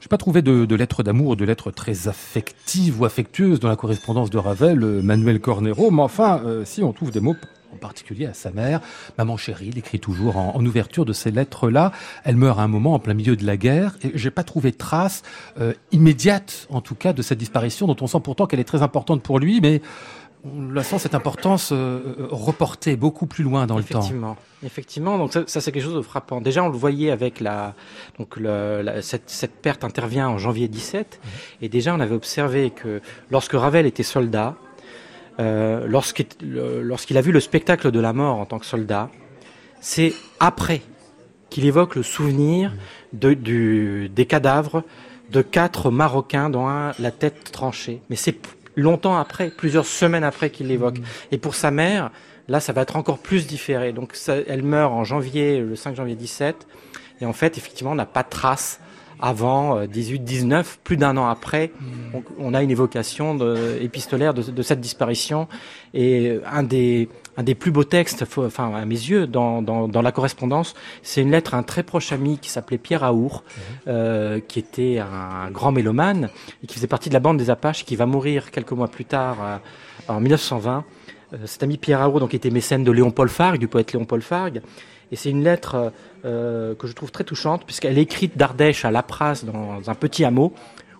Je 0.00 0.06
n'ai 0.06 0.08
pas 0.08 0.16
trouvé 0.16 0.40
de, 0.42 0.64
de 0.64 0.74
lettres 0.74 1.02
d'amour, 1.02 1.36
de 1.36 1.44
lettres 1.44 1.70
très 1.70 2.08
affectives 2.08 3.00
ou 3.00 3.04
affectueuses 3.04 3.60
dans 3.60 3.68
la 3.68 3.76
correspondance 3.76 4.30
de 4.30 4.38
Ravel, 4.38 4.82
euh, 4.82 5.02
Manuel 5.02 5.40
Cornero, 5.40 5.90
mais 5.90 6.02
enfin, 6.02 6.40
euh, 6.44 6.64
si 6.64 6.82
on 6.82 6.92
trouve 6.92 7.10
des 7.10 7.20
mots 7.20 7.36
en 7.74 7.76
particulier 7.76 8.26
à 8.26 8.34
sa 8.34 8.50
mère. 8.50 8.80
Maman 9.18 9.36
chérie, 9.36 9.70
il 9.72 9.78
écrit 9.78 10.00
toujours 10.00 10.36
en, 10.36 10.54
en 10.54 10.64
ouverture 10.64 11.04
de 11.04 11.12
ces 11.12 11.30
lettres-là. 11.30 11.92
Elle 12.24 12.36
meurt 12.36 12.58
à 12.58 12.62
un 12.62 12.68
moment 12.68 12.94
en 12.94 12.98
plein 12.98 13.14
milieu 13.14 13.36
de 13.36 13.44
la 13.44 13.56
guerre 13.56 13.96
et 14.02 14.12
j'ai 14.14 14.30
pas 14.30 14.44
trouvé 14.44 14.72
trace 14.72 15.22
euh, 15.60 15.74
immédiate, 15.92 16.66
en 16.70 16.80
tout 16.80 16.94
cas, 16.94 17.12
de 17.12 17.20
cette 17.22 17.38
disparition 17.38 17.86
dont 17.86 17.96
on 18.00 18.06
sent 18.06 18.20
pourtant 18.22 18.46
qu'elle 18.46 18.60
est 18.60 18.64
très 18.64 18.82
importante 18.82 19.22
pour 19.22 19.38
lui, 19.38 19.60
mais 19.60 19.82
on 20.44 20.72
la 20.72 20.82
sent 20.82 20.98
cette 20.98 21.14
importance 21.14 21.72
euh, 21.72 21.76
euh, 21.76 22.28
reportée 22.30 22.96
beaucoup 22.96 23.26
plus 23.26 23.44
loin 23.44 23.66
dans 23.66 23.78
le 23.78 23.84
temps. 23.84 24.00
Effectivement, 24.00 24.36
effectivement. 24.64 25.18
Donc 25.18 25.32
ça, 25.32 25.60
c'est 25.60 25.72
quelque 25.72 25.82
chose 25.82 25.94
de 25.94 26.02
frappant. 26.02 26.40
Déjà, 26.40 26.62
on 26.62 26.68
le 26.68 26.76
voyait 26.76 27.10
avec 27.10 27.40
la 27.40 27.74
donc 28.18 28.36
le, 28.36 29.00
cette, 29.00 29.30
cette, 29.30 29.54
perte 29.54 29.84
intervient 29.84 30.28
en 30.28 30.38
janvier 30.38 30.68
17, 30.68 31.20
mmh. 31.22 31.64
et 31.64 31.68
déjà 31.68 31.94
on 31.94 32.00
avait 32.00 32.14
observé 32.14 32.70
que 32.70 33.00
lorsque 33.30 33.54
Ravel 33.54 33.86
était 33.86 34.02
soldat, 34.02 34.56
euh, 35.40 35.86
lorsqu'il 35.86 37.18
a 37.18 37.20
vu 37.20 37.32
le 37.32 37.40
spectacle 37.40 37.90
de 37.90 38.00
la 38.00 38.12
mort 38.12 38.38
en 38.38 38.46
tant 38.46 38.58
que 38.58 38.66
soldat, 38.66 39.10
c'est 39.80 40.14
après 40.40 40.82
qu'il 41.50 41.64
évoque 41.66 41.94
le 41.96 42.02
souvenir 42.02 42.72
du, 43.12 44.08
des 44.08 44.26
cadavres 44.26 44.82
de 45.30 45.42
quatre 45.42 45.90
Marocains 45.90 46.50
dont 46.50 46.66
la 46.66 47.10
tête 47.10 47.50
tranchée. 47.50 48.00
Mais 48.10 48.16
c'est 48.16 48.36
longtemps 48.76 49.16
après, 49.16 49.50
plusieurs 49.50 49.86
semaines 49.86 50.24
après 50.24 50.50
qu'il 50.50 50.68
l'évoque. 50.68 50.98
Mmh. 50.98 51.04
Et 51.32 51.38
pour 51.38 51.54
sa 51.54 51.70
mère, 51.70 52.10
là, 52.48 52.60
ça 52.60 52.72
va 52.72 52.82
être 52.82 52.96
encore 52.96 53.18
plus 53.18 53.46
différé. 53.46 53.92
Donc, 53.92 54.14
ça, 54.14 54.36
elle 54.46 54.62
meurt 54.62 54.92
en 54.92 55.04
janvier, 55.04 55.60
le 55.60 55.76
5 55.76 55.96
janvier 55.96 56.16
17. 56.16 56.66
Et 57.20 57.26
en 57.26 57.32
fait, 57.32 57.58
effectivement, 57.58 57.92
on 57.92 57.96
n'a 57.96 58.06
pas 58.06 58.22
de 58.22 58.28
trace 58.28 58.80
avant 59.20 59.80
18-19, 59.84 60.52
euh, 60.54 60.62
plus 60.82 60.96
d'un 60.96 61.16
an 61.16 61.26
après, 61.26 61.70
on, 62.12 62.22
on, 62.38 62.52
a 62.52 62.62
une 62.62 62.70
évocation 62.70 63.34
de, 63.34 63.78
épistolaire 63.80 64.34
de, 64.34 64.42
de, 64.42 64.62
cette 64.62 64.80
disparition. 64.80 65.48
Et 65.94 66.38
un 66.44 66.64
des, 66.64 67.08
un 67.36 67.42
des 67.42 67.54
plus 67.54 67.70
beaux 67.70 67.84
textes, 67.84 68.24
enfin 68.36 68.74
à 68.74 68.84
mes 68.84 68.94
yeux, 68.94 69.26
dans, 69.26 69.62
dans, 69.62 69.88
dans 69.88 70.02
la 70.02 70.12
correspondance, 70.12 70.74
c'est 71.02 71.22
une 71.22 71.30
lettre 71.30 71.54
à 71.54 71.58
un 71.58 71.62
très 71.62 71.82
proche 71.82 72.12
ami 72.12 72.38
qui 72.38 72.48
s'appelait 72.48 72.78
Pierre 72.78 73.02
Aour, 73.02 73.42
mmh. 73.44 73.60
euh, 73.88 74.40
qui 74.46 74.58
était 74.58 74.98
un 74.98 75.50
grand 75.50 75.72
mélomane 75.72 76.30
et 76.62 76.66
qui 76.66 76.74
faisait 76.76 76.86
partie 76.86 77.08
de 77.08 77.14
la 77.14 77.20
bande 77.20 77.38
des 77.38 77.50
Apaches, 77.50 77.84
qui 77.84 77.96
va 77.96 78.06
mourir 78.06 78.50
quelques 78.50 78.72
mois 78.72 78.88
plus 78.88 79.04
tard, 79.04 79.36
euh, 79.42 79.56
en 80.08 80.20
1920. 80.20 80.84
Euh, 81.32 81.36
cet 81.46 81.62
ami 81.62 81.76
Pierre 81.76 82.02
Aour, 82.02 82.20
donc, 82.20 82.34
était 82.34 82.50
mécène 82.50 82.84
de 82.84 82.92
Léon 82.92 83.10
Paul 83.10 83.28
Fargue, 83.28 83.58
du 83.58 83.68
poète 83.68 83.92
Léon 83.92 84.04
Paul 84.04 84.22
Fargue. 84.22 84.62
Et 85.10 85.16
c'est 85.16 85.30
une 85.30 85.44
lettre 85.44 85.92
que 86.22 86.86
je 86.86 86.92
trouve 86.92 87.12
très 87.12 87.24
touchante, 87.24 87.64
puisqu'elle 87.66 87.98
est 87.98 88.02
écrite 88.02 88.38
d'Ardèche 88.38 88.86
à 88.86 88.90
Lapras, 88.90 89.44
dans 89.44 89.88
un 89.88 89.94
petit 89.94 90.24
hameau, 90.24 90.54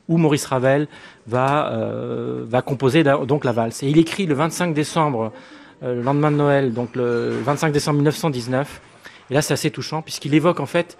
où 0.08 0.18
Maurice 0.18 0.44
Ravel 0.44 0.86
va, 1.26 1.72
va 2.44 2.62
composer 2.62 3.02
donc 3.02 3.44
la 3.44 3.52
valse. 3.52 3.82
Et 3.82 3.88
il 3.88 3.98
écrit 3.98 4.26
le 4.26 4.34
25 4.34 4.74
décembre, 4.74 5.32
le 5.92 6.02
lendemain 6.02 6.30
de 6.30 6.36
Noël, 6.36 6.72
donc 6.72 6.96
le 6.96 7.30
25 7.44 7.72
décembre 7.72 7.96
1919. 7.96 8.80
Et 9.30 9.34
là, 9.34 9.42
c'est 9.42 9.54
assez 9.54 9.70
touchant, 9.70 10.02
puisqu'il 10.02 10.34
évoque 10.34 10.60
en 10.60 10.66
fait, 10.66 10.96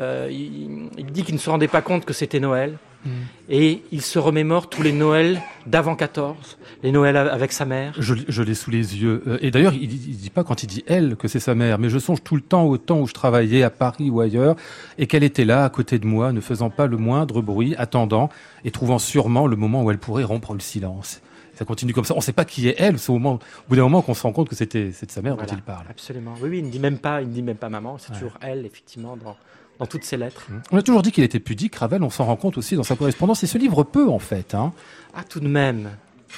euh, 0.00 0.28
il, 0.30 0.88
il, 0.96 1.06
dit 1.06 1.22
qu'il 1.24 1.34
ne 1.34 1.40
se 1.40 1.50
rendait 1.50 1.68
pas 1.68 1.82
compte 1.82 2.04
que 2.04 2.12
c'était 2.12 2.40
Noël. 2.40 2.78
Mmh. 3.04 3.10
Et 3.48 3.82
il 3.92 4.02
se 4.02 4.18
remémore 4.18 4.68
tous 4.68 4.82
les 4.82 4.90
Noëls 4.90 5.40
d'avant 5.66 5.94
14, 5.94 6.58
les 6.82 6.90
Noëls 6.90 7.16
avec 7.16 7.52
sa 7.52 7.64
mère. 7.64 7.94
Je, 7.96 8.14
je 8.26 8.42
l'ai 8.42 8.54
sous 8.54 8.72
les 8.72 8.96
yeux. 8.96 9.22
Euh, 9.28 9.38
et 9.40 9.52
d'ailleurs, 9.52 9.72
il, 9.72 9.84
il 9.84 10.16
dit 10.16 10.30
pas 10.30 10.42
quand 10.42 10.64
il 10.64 10.66
dit 10.66 10.82
elle 10.88 11.14
que 11.14 11.28
c'est 11.28 11.38
sa 11.38 11.54
mère, 11.54 11.78
mais 11.78 11.90
je 11.90 11.98
songe 11.98 12.22
tout 12.24 12.34
le 12.34 12.42
temps 12.42 12.64
au 12.64 12.76
temps 12.76 12.98
où 13.00 13.06
je 13.06 13.14
travaillais 13.14 13.62
à 13.62 13.70
Paris 13.70 14.10
ou 14.10 14.20
ailleurs, 14.20 14.56
et 14.98 15.06
qu'elle 15.06 15.22
était 15.22 15.44
là, 15.44 15.64
à 15.64 15.70
côté 15.70 16.00
de 16.00 16.06
moi, 16.06 16.32
ne 16.32 16.40
faisant 16.40 16.70
pas 16.70 16.86
le 16.86 16.96
moindre 16.96 17.40
bruit, 17.40 17.74
attendant, 17.78 18.30
et 18.64 18.72
trouvant 18.72 18.98
sûrement 18.98 19.46
le 19.46 19.54
moment 19.54 19.84
où 19.84 19.90
elle 19.92 19.98
pourrait 19.98 20.24
rompre 20.24 20.54
le 20.54 20.60
silence. 20.60 21.20
Ça 21.58 21.64
continue 21.64 21.92
comme 21.92 22.04
ça. 22.04 22.14
On 22.14 22.18
ne 22.18 22.22
sait 22.22 22.32
pas 22.32 22.44
qui 22.44 22.68
est 22.68 22.76
elle. 22.78 23.00
C'est 23.00 23.10
au, 23.10 23.14
moment, 23.14 23.34
au 23.34 23.68
bout 23.68 23.74
d'un 23.74 23.82
moment 23.82 24.00
qu'on 24.00 24.14
se 24.14 24.22
rend 24.22 24.30
compte 24.30 24.48
que 24.48 24.54
c'était 24.54 24.92
c'est 24.92 25.06
de 25.06 25.10
sa 25.10 25.22
mère 25.22 25.34
voilà, 25.34 25.50
dont 25.50 25.56
il 25.56 25.62
parle. 25.62 25.86
Absolument. 25.90 26.34
Oui, 26.40 26.50
oui, 26.50 26.58
il 26.58 26.66
ne 26.66 26.70
dit 26.70 26.78
même 26.78 26.98
pas, 26.98 27.20
il 27.20 27.28
ne 27.28 27.32
dit 27.32 27.42
même 27.42 27.56
pas 27.56 27.68
maman. 27.68 27.98
C'est 27.98 28.10
ouais. 28.10 28.14
toujours 28.14 28.38
elle, 28.40 28.64
effectivement, 28.64 29.16
dans, 29.16 29.36
dans 29.80 29.86
toutes 29.86 30.04
ses 30.04 30.16
lettres. 30.16 30.46
On 30.70 30.78
a 30.78 30.82
toujours 30.82 31.02
dit 31.02 31.10
qu'il 31.10 31.24
était 31.24 31.40
pudique, 31.40 31.74
Ravel, 31.74 32.04
on 32.04 32.10
s'en 32.10 32.26
rend 32.26 32.36
compte 32.36 32.58
aussi 32.58 32.76
dans 32.76 32.84
sa 32.84 32.94
correspondance, 32.94 33.42
et 33.42 33.48
ce 33.48 33.58
livre 33.58 33.82
peu 33.82 34.08
en 34.08 34.20
fait. 34.20 34.54
Hein. 34.54 34.72
Ah, 35.14 35.24
tout 35.24 35.40
de 35.40 35.48
même, 35.48 35.90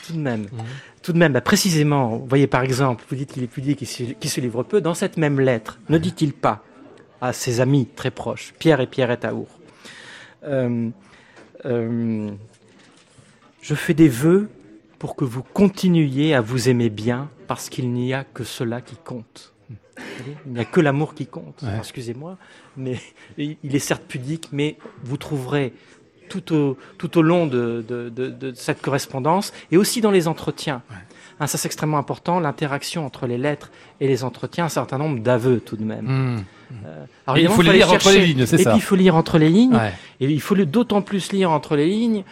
tout 0.07 0.15
de 0.15 0.19
même. 0.21 0.45
Mmh. 0.45 0.59
Tout 1.03 1.13
de 1.13 1.19
même, 1.19 1.35
bah, 1.35 1.43
précisément, 1.43 2.17
vous 2.17 2.27
voyez 2.27 2.47
par 2.47 2.63
exemple, 2.63 3.05
vous 3.11 3.17
dites 3.17 3.33
qu'il 3.33 3.43
est 3.43 3.47
pudique 3.47 3.83
et 3.83 3.87
qu'il 3.87 4.31
se 4.31 4.41
livre 4.41 4.63
peu, 4.63 4.81
dans 4.81 4.95
cette 4.95 5.19
même 5.19 5.39
lettre, 5.39 5.79
mmh. 5.81 5.93
ne 5.93 5.99
dit-il 5.99 6.33
pas 6.33 6.65
à 7.21 7.35
ses 7.35 7.61
amis 7.61 7.87
très 7.95 8.11
proches, 8.11 8.55
Pierre 8.59 8.81
et 8.81 8.87
Pierrette 8.87 9.27
Aour, 9.27 9.49
euh, 10.45 10.89
euh, 11.67 12.31
je 13.61 13.75
fais 13.75 13.93
des 13.93 14.09
vœux 14.09 14.49
pour 15.01 15.17
que 15.17 15.25
vous 15.25 15.43
continuiez 15.43 16.35
à 16.35 16.43
vous 16.43 16.69
aimer 16.69 16.91
bien, 16.91 17.31
parce 17.49 17.69
qu'il 17.71 17.91
n'y 17.91 18.13
a 18.15 18.23
que 18.23 18.45
cela 18.45 18.81
qui 18.81 18.97
compte. 18.97 19.55
Il 20.47 20.53
n'y 20.53 20.61
a 20.61 20.65
que 20.65 20.81
l'amour 20.81 21.15
qui 21.15 21.27
compte. 21.27 21.63
Ouais. 21.63 21.79
Excusez-moi, 21.79 22.37
mais 22.77 23.01
il 23.39 23.57
est 23.75 23.81
certes 23.81 24.05
pudique, 24.07 24.51
mais 24.53 24.77
vous 25.03 25.17
trouverez 25.17 25.73
tout 26.29 26.55
au, 26.55 26.77
tout 26.99 27.19
au 27.19 27.23
long 27.23 27.47
de, 27.47 27.85
de, 27.89 28.09
de, 28.11 28.29
de 28.29 28.53
cette 28.55 28.83
correspondance 28.83 29.53
et 29.73 29.79
aussi 29.79 30.03
dans 30.03 30.11
les 30.11 30.29
entretiens. 30.29 30.83
Ouais. 30.91 30.97
Hein, 31.41 31.47
ça, 31.47 31.57
c'est 31.57 31.67
extrêmement 31.67 31.99
important, 31.99 32.39
l'interaction 32.39 33.07
entre 33.07 33.27
les 33.27 33.39
lettres 33.39 33.73
et 34.01 34.07
les 34.07 34.23
entretiens, 34.23 34.67
un 34.67 34.69
certain 34.69 34.99
nombre 34.99 35.21
d'aveux 35.21 35.61
tout 35.61 35.77
de 35.77 35.85
même. 35.85 36.05
Mmh. 36.05 36.45
Euh, 36.85 37.05
alors, 37.27 37.39
il 37.39 37.49
faut 37.49 37.63
les 37.63 37.73
lire 37.73 37.89
chercher, 37.89 38.09
entre 38.09 38.19
les 38.19 38.27
lignes, 38.27 38.47
c'est 38.47 38.59
ça. 38.59 38.71
Et 38.71 38.73
puis, 38.75 38.83
il 38.83 38.83
faut 38.83 38.97
lire 38.97 39.17
entre 39.17 39.39
les 39.39 39.49
lignes. 39.49 39.75
Ouais. 39.75 39.95
Et 40.21 40.27
il 40.27 40.41
faut 40.43 40.55
d'autant 40.55 41.01
plus 41.01 41.33
lire 41.33 41.51
entre 41.51 41.75
les 41.75 41.87
lignes 41.87 42.23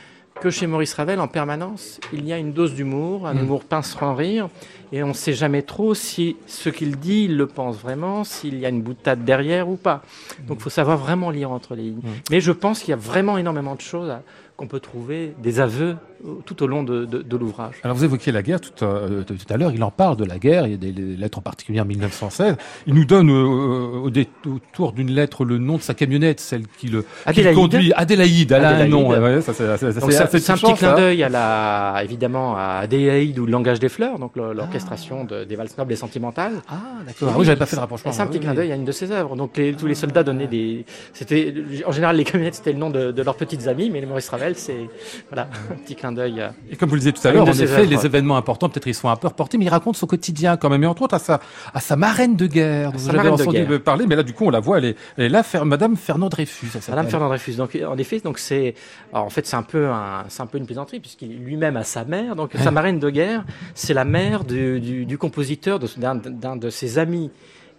que 0.40 0.51
chez 0.51 0.66
Maurice 0.66 0.94
Ravel, 0.94 1.20
en 1.20 1.29
permanence, 1.29 2.01
il 2.12 2.27
y 2.27 2.33
a 2.33 2.38
une 2.38 2.53
dose 2.53 2.74
d'humour, 2.74 3.27
un 3.27 3.35
mmh. 3.35 3.38
humour 3.38 3.64
pince 3.64 3.96
sans 3.98 4.14
rire, 4.14 4.48
et 4.92 5.03
on 5.03 5.09
ne 5.09 5.12
sait 5.12 5.33
jamais 5.33 5.62
trop 5.62 5.94
si 5.94 6.37
ce 6.46 6.68
qu'il 6.68 6.96
dit, 6.98 7.24
il 7.24 7.37
le 7.37 7.46
pense 7.46 7.77
vraiment, 7.77 8.24
s'il 8.24 8.59
y 8.59 8.66
a 8.66 8.68
une 8.68 8.83
boutade 8.83 9.24
derrière 9.24 9.68
ou 9.68 9.77
pas. 9.77 10.03
Donc 10.46 10.59
il 10.61 10.62
faut 10.62 10.70
savoir 10.70 10.96
vraiment 10.96 11.31
lire 11.31 11.51
entre 11.51 11.74
les 11.74 11.83
lignes. 11.83 12.01
Mmh. 12.03 12.31
Mais 12.31 12.40
je 12.40 12.53
pense 12.53 12.81
qu'il 12.81 12.90
y 12.90 12.94
a 12.94 12.96
vraiment 12.96 13.38
énormément 13.38 13.74
de 13.74 13.81
choses 13.81 14.12
qu'on 14.57 14.66
peut 14.66 14.81
trouver 14.81 15.35
des 15.38 15.61
aveux 15.61 15.96
tout 16.44 16.62
au 16.62 16.66
long 16.66 16.83
de, 16.83 17.04
de, 17.04 17.22
de 17.22 17.37
l'ouvrage. 17.37 17.76
Alors 17.85 17.96
vous 17.96 18.04
évoquiez 18.04 18.33
la 18.33 18.42
guerre 18.42 18.61
tout, 18.61 18.72
euh, 18.83 19.22
tout 19.22 19.37
à 19.50 19.57
l'heure, 19.57 19.72
il 19.72 19.83
en 19.85 19.90
parle 19.90 20.16
de 20.16 20.24
la 20.24 20.38
guerre, 20.38 20.66
il 20.66 20.70
y 20.72 20.74
a 20.74 20.76
des 20.76 20.92
lettres 20.92 21.38
en 21.38 21.42
particulier 21.42 21.81
en 21.81 21.85
1916. 21.85 22.57
Il 22.87 22.94
nous 22.94 23.04
donne 23.04 23.31
euh, 23.31 24.00
au 24.02 24.11
détour 24.11 24.92
d'une 24.92 25.11
lettre 25.11 25.44
le 25.44 25.59
nom 25.59 25.76
de 25.76 25.83
sa 25.83 25.94
camionnette, 25.94 26.40
celle 26.40 26.66
qui 26.66 26.88
le 26.88 27.04
qui 27.33 27.44
conduit. 27.54 27.92
Adélaïde, 27.94 28.52
elle 28.52 28.64
Adélaïde. 28.64 28.94
a 28.94 28.96
un 28.96 29.40
nom. 29.40 29.42
C'est 29.42 30.50
un 30.50 30.57
petit 30.57 30.74
clin 30.74 30.94
d'œil 30.96 31.22
à 31.22 31.28
la, 31.28 32.00
évidemment 32.02 32.57
à 32.57 32.81
Adélaïde 32.83 33.38
ou 33.38 33.46
le 33.46 33.52
langage 33.52 33.78
des 33.78 33.88
fleurs, 33.88 34.18
donc 34.18 34.37
l'orchestration 34.37 35.26
ah. 35.28 35.35
de, 35.35 35.44
des 35.44 35.57
valses 35.57 35.76
nobles 35.78 35.92
et 35.92 35.96
sentimentales. 35.96 36.54
Ah 36.68 36.74
d'accord. 37.07 37.33
Ah, 37.33 37.38
oui, 37.38 37.44
j'avais 37.44 37.59
pas 37.59 37.66
fait 37.66 37.76
le 37.76 37.81
rapprochement. 37.81 38.12
C'est 38.12 38.22
un 38.22 38.26
petit 38.26 38.40
clin 38.40 38.54
d'œil 38.54 38.72
à 38.72 38.74
une 38.74 38.85
de 38.85 38.92
ses 38.92 39.11
œuvres. 39.12 39.37
Donc 39.37 39.57
les, 39.57 39.72
tous 39.74 39.87
les 39.87 39.94
soldats 39.94 40.22
donnaient 40.22 40.46
des, 40.46 40.85
c'était 41.12 41.54
en 41.87 41.92
général 41.92 42.16
les 42.16 42.24
camionnettes 42.24 42.57
c'était 42.57 42.72
le 42.72 42.78
nom 42.78 42.90
de, 42.90 43.12
de 43.12 43.22
leurs 43.22 43.37
petites 43.37 43.68
amies, 43.68 43.90
mais 43.90 44.00
les 44.00 44.07
Maurice 44.07 44.28
Ravel 44.28 44.57
c'est 44.57 44.88
voilà 45.31 45.48
un 45.70 45.74
petit 45.76 45.94
clin 45.94 46.08
d'œil. 46.12 46.42
Et 46.71 46.77
comme 46.77 46.88
vous 46.88 46.94
le 46.94 47.01
disiez 47.01 47.12
tout 47.12 47.27
à 47.27 47.33
l'heure, 47.33 47.47
en 47.47 47.53
effet, 47.53 47.87
les 47.87 48.07
événements 48.07 48.37
importants, 48.37 48.68
peut-être 48.68 48.87
ils 48.87 48.94
sont 48.94 49.09
un 49.09 49.16
peu 49.16 49.29
reportés, 49.29 49.59
mais 49.59 49.64
il 49.64 49.68
raconte 49.68 49.97
son 49.97 50.07
quotidien 50.07 50.57
quand 50.57 50.71
même, 50.71 50.83
et 50.83 50.87
entre 50.87 51.03
autres 51.03 51.14
à 51.14 51.18
sa, 51.18 51.40
à 51.75 51.81
sa 51.81 51.97
marraine 51.97 52.37
de 52.37 52.47
guerre, 52.47 52.92
dont 52.92 52.99
vous 52.99 53.11
avez 53.11 53.29
entendu 53.29 53.79
parler, 53.81 54.07
mais 54.07 54.16
là, 54.16 54.23
du 54.23 54.33
coup, 54.33 54.44
on 54.44 54.51
la 54.51 54.61
voit, 54.61 54.79
elle 54.79 54.85
est, 54.87 54.97
elle 55.16 55.25
est 55.25 55.29
là, 55.29 55.42
Fer, 55.42 55.64
Madame 55.64 55.97
Fernand 55.97 56.29
Dreyfus. 56.29 56.71
Madame 56.88 57.09
Fernand 57.09 57.29
Dreyfus. 57.29 57.55
Donc, 57.55 57.79
en 57.87 57.97
effet, 57.97 58.21
donc 58.21 58.38
c'est, 58.38 58.75
en 59.12 59.31
fait, 59.31 59.47
c'est 59.47 59.57
un 59.57 59.62
peu 59.62 59.88
un, 59.88 60.25
c'est 60.29 60.42
un 60.42 60.47
peu 60.47 60.59
une 60.59 60.66
plaisanterie, 60.66 61.01
puisqu'il 61.01 61.38
lui-même 61.38 61.77
a 61.77 61.85
sa 61.85 62.05
mère, 62.05 62.37
donc 62.37 62.55
ouais. 62.55 62.61
sa 62.62 62.71
marraine 62.71 62.99
de 62.99 63.11
guerre, 63.11 63.44
c'est 63.75 63.94
la 63.94 64.05
mère 64.05 64.44
du, 64.44 64.81
du, 64.81 65.07
du 65.07 65.18
compositeur, 65.18 65.79
d'un 65.97 66.14
de, 66.16 66.59
de 66.59 66.71
ses 66.71 66.99
amis 66.99 67.31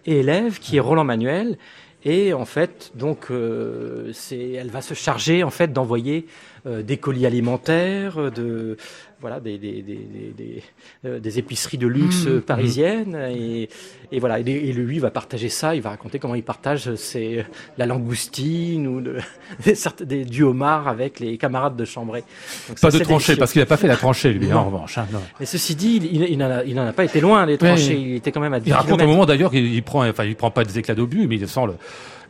et 0.06 0.20
élèves, 0.20 0.58
qui 0.58 0.76
est 0.76 0.80
Roland 0.80 1.04
Manuel, 1.04 1.58
et 2.04 2.32
en 2.32 2.44
fait, 2.44 2.92
donc, 2.94 3.26
euh, 3.30 4.12
elle 4.32 4.70
va 4.70 4.80
se 4.80 4.94
charger 4.94 5.42
en 5.42 5.50
fait 5.50 5.72
d'envoyer 5.72 6.26
euh, 6.66 6.82
des 6.82 6.96
colis 6.96 7.26
alimentaires, 7.26 8.30
de 8.30 8.76
voilà, 9.20 9.40
des, 9.40 9.58
des, 9.58 9.82
des, 9.82 10.34
des, 10.36 10.62
euh, 11.04 11.20
des 11.20 11.38
épiceries 11.38 11.78
de 11.78 11.86
luxe 11.86 12.26
mmh, 12.26 12.40
parisiennes. 12.40 13.16
Mmh. 13.16 13.36
Et, 13.36 13.68
et, 14.12 14.20
voilà, 14.20 14.40
et, 14.40 14.44
et, 14.44 14.72
lui 14.72 14.98
va 14.98 15.10
partager 15.10 15.48
ça. 15.48 15.74
Il 15.74 15.82
va 15.82 15.90
raconter 15.90 16.18
comment 16.18 16.34
il 16.34 16.42
partage 16.42 16.94
ses, 16.94 17.44
la 17.76 17.86
langoustine 17.86 18.86
ou 18.86 19.00
le, 19.00 19.18
des, 20.04 20.24
du 20.24 20.42
homard 20.42 20.88
avec 20.88 21.20
les 21.20 21.36
camarades 21.36 21.76
de 21.76 21.84
Chambray. 21.84 22.24
Donc, 22.68 22.80
pas 22.80 22.90
ça, 22.90 22.98
de 22.98 23.04
tranchée, 23.04 23.36
parce 23.36 23.52
qu'il 23.52 23.60
n'a 23.60 23.66
pas 23.66 23.76
fait 23.76 23.88
la 23.88 23.96
tranchée 23.96 24.32
lui, 24.32 24.52
en 24.52 24.66
revanche. 24.66 24.98
Hein, 24.98 25.06
non. 25.12 25.20
Mais 25.38 25.46
ceci 25.46 25.74
dit, 25.74 26.00
il, 26.02 26.22
il, 26.22 26.38
n'en 26.38 26.50
a, 26.50 26.64
il 26.64 26.78
a 26.78 26.92
pas 26.92 27.04
été 27.04 27.20
loin 27.20 27.46
des 27.46 27.58
tranchées. 27.58 27.94
Oui. 27.94 28.06
Il 28.10 28.16
était 28.16 28.32
quand 28.32 28.40
même 28.40 28.54
à 28.54 28.60
10 28.60 28.68
Il 28.68 28.72
raconte 28.72 29.02
au 29.02 29.06
moment 29.06 29.26
d'ailleurs 29.26 29.50
qu'il 29.50 29.82
prend, 29.82 30.08
enfin, 30.08 30.24
il 30.24 30.36
prend 30.36 30.50
pas 30.50 30.64
des 30.64 30.78
éclats 30.78 30.94
d'obus, 30.94 31.26
mais 31.26 31.36
il 31.36 31.48
sent 31.48 31.66
le 31.66 31.74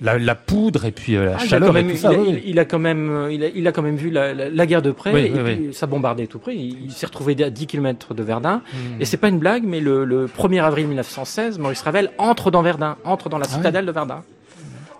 la, 0.00 0.18
la 0.18 0.34
poudre 0.34 0.84
et 0.86 0.90
puis 0.92 1.16
euh, 1.16 1.26
la 1.26 1.36
Ah, 1.38 1.44
chaleur 1.46 1.76
et 1.76 1.84
tout 1.86 1.96
ça. 1.96 2.10
il 2.12 2.16
a- 2.16 2.20
oui, 2.20 2.26
il- 2.28 2.34
oui. 2.36 2.42
il 2.46 2.58
a 2.58 2.64
quand 2.64 2.78
même, 2.78 3.10
euh, 3.10 3.32
il 3.32 3.44
a, 3.44 3.48
il 3.54 3.66
a 3.68 3.72
quand 3.72 3.82
même 3.82 3.96
vu 3.96 4.10
la, 4.10 4.32
la- 4.34 4.48
la 4.50 4.66
guerre 4.66 4.82
de 4.82 4.90
près 4.92 5.12
Oui, 5.12 5.26
et 5.26 5.32
oui, 5.32 5.56
puis 5.56 5.74
ça 5.74 5.86
bombardait 5.86 6.26
tout 6.26 6.38
près. 6.38 6.54
Il, 6.56 6.84
il 6.86 6.92
s'est 6.92 7.06
retrouvé 7.06 7.36
à 7.44 7.50
10 7.50 7.66
km 7.66 8.14
de 8.14 8.22
Verdun. 8.22 8.62
Hmm. 8.72 9.00
Et 9.00 9.04
c'est 9.04 9.16
pas 9.16 9.28
une 9.28 9.38
blague, 9.38 9.64
mais 9.64 9.80
le, 9.80 10.04
le 10.04 10.26
1er 10.26 10.62
avril 10.62 10.86
1916, 10.86 11.58
Maurice 11.58 11.82
Ravel 11.82 12.10
entre 12.18 12.50
dans 12.50 12.62
Verdun, 12.62 12.96
entre 13.04 13.28
dans 13.28 13.38
la 13.38 13.46
Ah 13.50 13.54
citadelle 13.56 13.86
de 13.86 13.92
Verdun. 13.92 14.22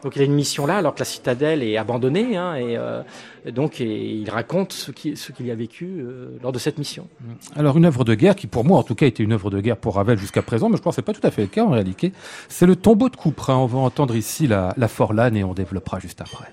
Donc 0.02 0.16
il 0.16 0.22
a 0.22 0.24
une 0.24 0.34
mission 0.34 0.66
là, 0.66 0.76
alors 0.78 0.94
que 0.94 1.00
la 1.00 1.04
citadelle 1.04 1.62
est 1.62 1.76
abandonnée. 1.76 2.36
Hein, 2.36 2.54
et, 2.54 2.76
euh, 2.76 3.02
donc 3.50 3.80
il 3.80 4.28
raconte 4.30 4.72
ce 4.72 4.90
qu'il 4.90 5.16
ce 5.16 5.32
y 5.42 5.50
a 5.50 5.54
vécu 5.54 5.86
euh, 6.00 6.38
lors 6.42 6.52
de 6.52 6.58
cette 6.58 6.78
mission. 6.78 7.08
Alors 7.56 7.76
une 7.76 7.84
œuvre 7.84 8.04
de 8.04 8.14
guerre 8.14 8.36
qui 8.36 8.46
pour 8.46 8.64
moi 8.64 8.78
en 8.78 8.82
tout 8.82 8.94
cas 8.94 9.06
était 9.06 9.22
une 9.22 9.32
œuvre 9.32 9.50
de 9.50 9.60
guerre 9.60 9.76
pour 9.76 9.96
Ravel 9.96 10.18
jusqu'à 10.18 10.42
présent, 10.42 10.68
mais 10.68 10.76
je 10.76 10.82
pense 10.82 10.92
que 10.92 10.96
c'est 10.96 11.02
pas 11.02 11.12
tout 11.12 11.26
à 11.26 11.30
fait 11.30 11.42
le 11.42 11.48
cas 11.48 11.64
en 11.64 11.70
réalité. 11.70 12.12
C'est 12.48 12.66
le 12.66 12.76
tombeau 12.76 13.08
de 13.08 13.16
Couperin. 13.16 13.56
On 13.56 13.66
va 13.66 13.78
entendre 13.78 14.16
ici 14.16 14.46
la, 14.46 14.74
la 14.76 14.88
forlane 14.88 15.36
et 15.36 15.44
on 15.44 15.54
développera 15.54 15.98
juste 15.98 16.20
après. 16.20 16.46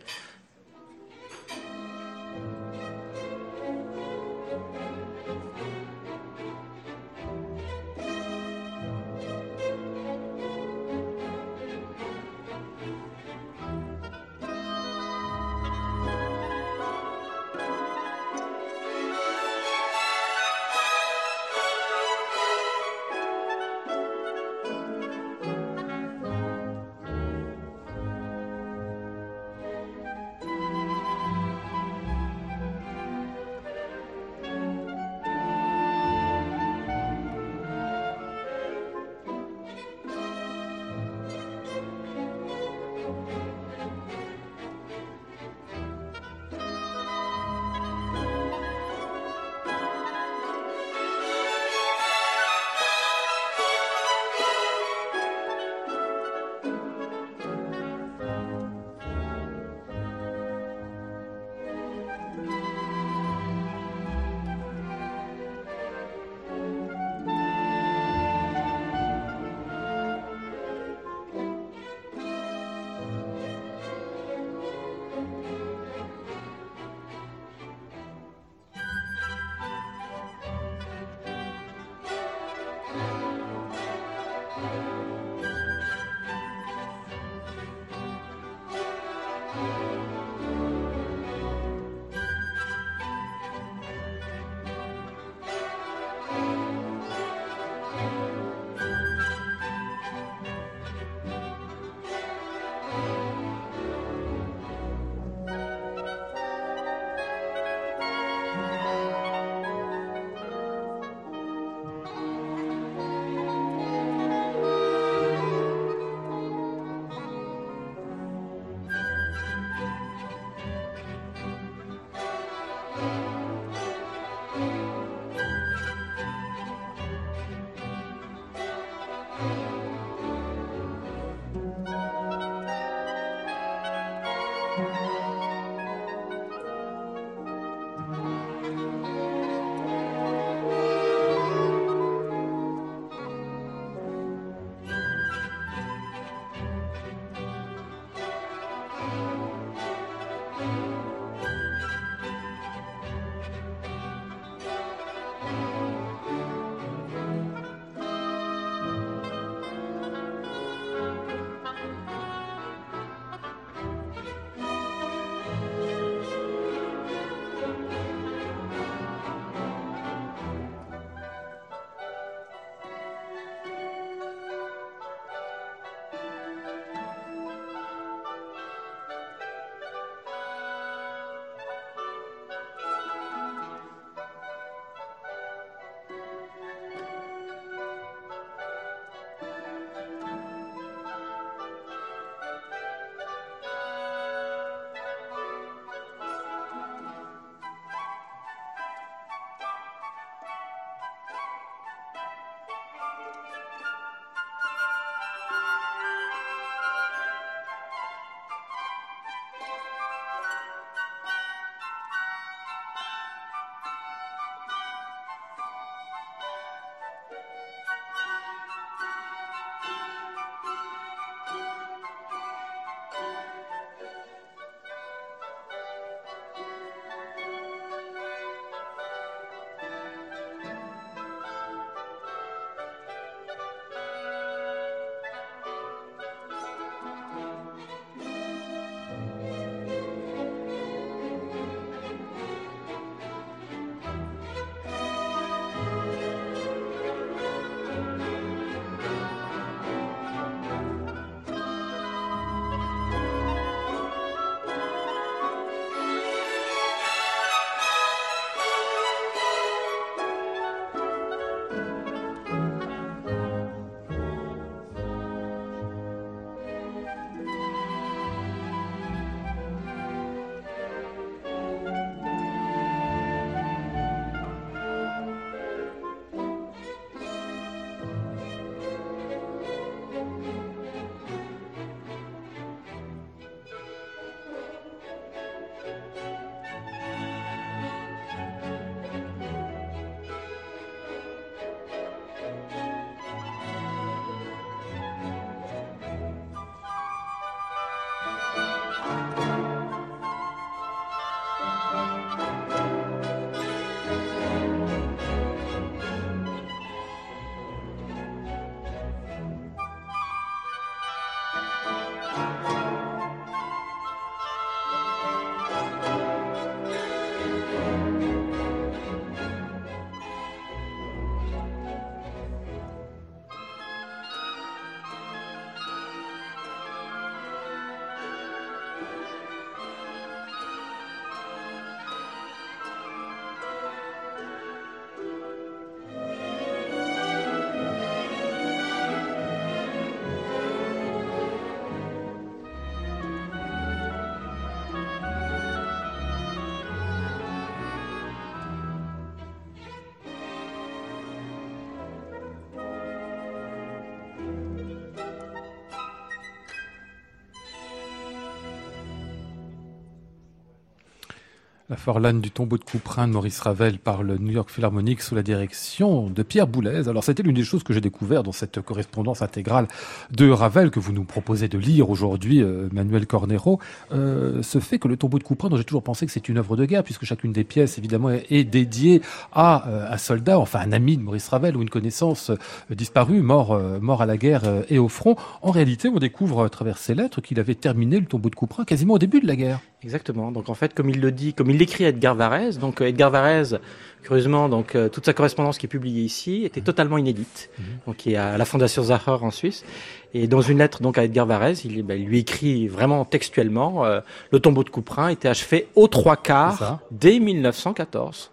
Forlane 361.98 362.42
du 362.42 362.52
tombeau 362.52 362.78
de 362.78 362.84
Couperin 362.84 363.28
de 363.28 363.34
Maurice 363.34 363.60
Ravel 363.60 364.00
par 364.00 364.24
le 364.24 364.38
New 364.38 364.52
York 364.52 364.70
Philharmonic 364.70 365.22
sous 365.22 365.36
la 365.36 365.44
direction 365.44 366.30
de 366.30 366.44
Pierre 366.44 366.68
Boulez. 366.68 367.10
Alors 367.10 367.24
c'était 367.24 367.44
l'une 367.44 367.56
des 367.56 367.64
choses 367.64 367.84
que 367.84 367.94
j'ai 367.94 368.02
découvert 368.02 368.44
dans 368.44 368.52
cette 368.52 368.82
correspondance 368.82 369.42
intégrale 369.42 369.88
de 370.32 370.50
Ravel 370.50 370.92
que 370.92 371.00
vous 371.00 371.12
nous 371.12 371.24
proposez 371.24 371.68
de 371.68 371.78
lire 371.78 372.10
aujourd'hui, 372.10 372.62
euh, 372.62 372.88
Manuel 372.92 373.26
Cornero. 373.26 373.80
Euh, 374.12 374.62
ce 374.64 374.80
fait 374.80 375.00
que 375.00 375.08
le 375.08 375.18
tombeau 375.18 375.40
de 375.40 375.44
Couperin, 375.44 375.70
dont 375.70 375.78
j'ai 375.78 375.84
toujours 375.84 376.04
pensé 376.04 376.26
que 376.26 376.32
c'est 376.32 376.48
une 376.50 376.58
œuvre 376.58 376.76
de 376.76 376.86
guerre, 376.86 377.04
puisque 377.04 377.26
chacune 377.26 377.52
des 377.52 377.64
pièces 377.64 377.98
évidemment 377.98 378.30
est, 378.30 378.64
dédiée 378.64 379.22
à 379.54 379.88
euh, 379.88 380.12
un 380.12 380.18
soldat, 380.18 380.60
enfin 380.60 380.80
un 380.80 380.92
ami 380.92 381.18
de 381.18 381.24
Maurice 381.24 381.48
Ravel 381.50 381.76
ou 381.76 381.82
une 381.82 381.90
connaissance 381.90 382.52
disparue, 382.90 383.42
mort, 383.42 383.80
mort 384.02 384.22
à 384.22 384.26
la 384.26 384.38
guerre 384.38 384.64
et 384.90 385.00
au 385.00 385.10
front. 385.10 385.36
En 385.62 385.72
réalité, 385.72 386.10
on 386.10 386.20
découvre 386.20 386.64
à 386.64 386.70
travers 386.70 386.98
ses 386.98 387.16
lettres 387.16 387.42
qu'il 387.42 387.60
avait 387.60 387.76
terminé 387.76 388.20
le 388.20 388.26
tombeau 388.26 388.50
de 388.50 388.56
Couperin 388.56 388.86
quasiment 388.86 389.16
au 389.16 389.20
début 389.20 389.40
de 389.40 389.48
la 389.48 389.56
guerre. 389.56 389.80
Exactement. 390.04 390.52
Donc 390.52 390.70
en 390.70 390.76
fait, 390.76 390.94
comme 390.94 391.10
il 391.10 391.20
le 391.20 391.32
dit, 391.32 391.54
comme 391.54 391.70
il 391.72 391.78
l'écrit 391.88 392.04
à 392.04 392.10
Edgar 392.10 392.36
Varèse, 392.36 392.80
donc 392.80 393.00
euh, 393.00 393.06
Edgar 393.08 393.32
Varèse, 393.32 393.80
curieusement, 394.22 394.68
donc 394.68 394.94
euh, 394.94 395.08
toute 395.08 395.26
sa 395.26 395.32
correspondance 395.32 395.78
qui 395.78 395.86
est 395.86 395.90
publiée 395.90 396.22
ici 396.22 396.66
était 396.66 396.82
totalement 396.82 397.18
inédite, 397.18 397.70
mhm. 397.80 397.86
donc 398.06 398.18
qui 398.18 398.34
est 398.34 398.36
à 398.36 398.58
la 398.58 398.66
Fondation 398.66 399.04
Zacher 399.04 399.38
en 399.42 399.52
Suisse. 399.52 399.86
Et 400.34 400.48
dans 400.48 400.60
une 400.62 400.80
lettre 400.80 401.02
donc 401.02 401.18
à 401.18 401.24
Edgar 401.24 401.46
Varèse, 401.46 401.86
il, 401.86 402.04
ben, 402.04 402.22
lui 402.22 402.40
écrit 402.40 402.90
vraiment 402.90 403.24
textuellement 403.24 404.04
euh, 404.04 404.20
le 404.52 404.60
tombeau 404.60 404.84
de 404.84 404.90
Couperin 404.90 405.30
était 405.30 405.48
achevé 405.48 405.88
aux 405.96 406.10
trois 406.10 406.36
quarts 406.36 407.00
dès 407.10 407.40
1914. 407.40 408.52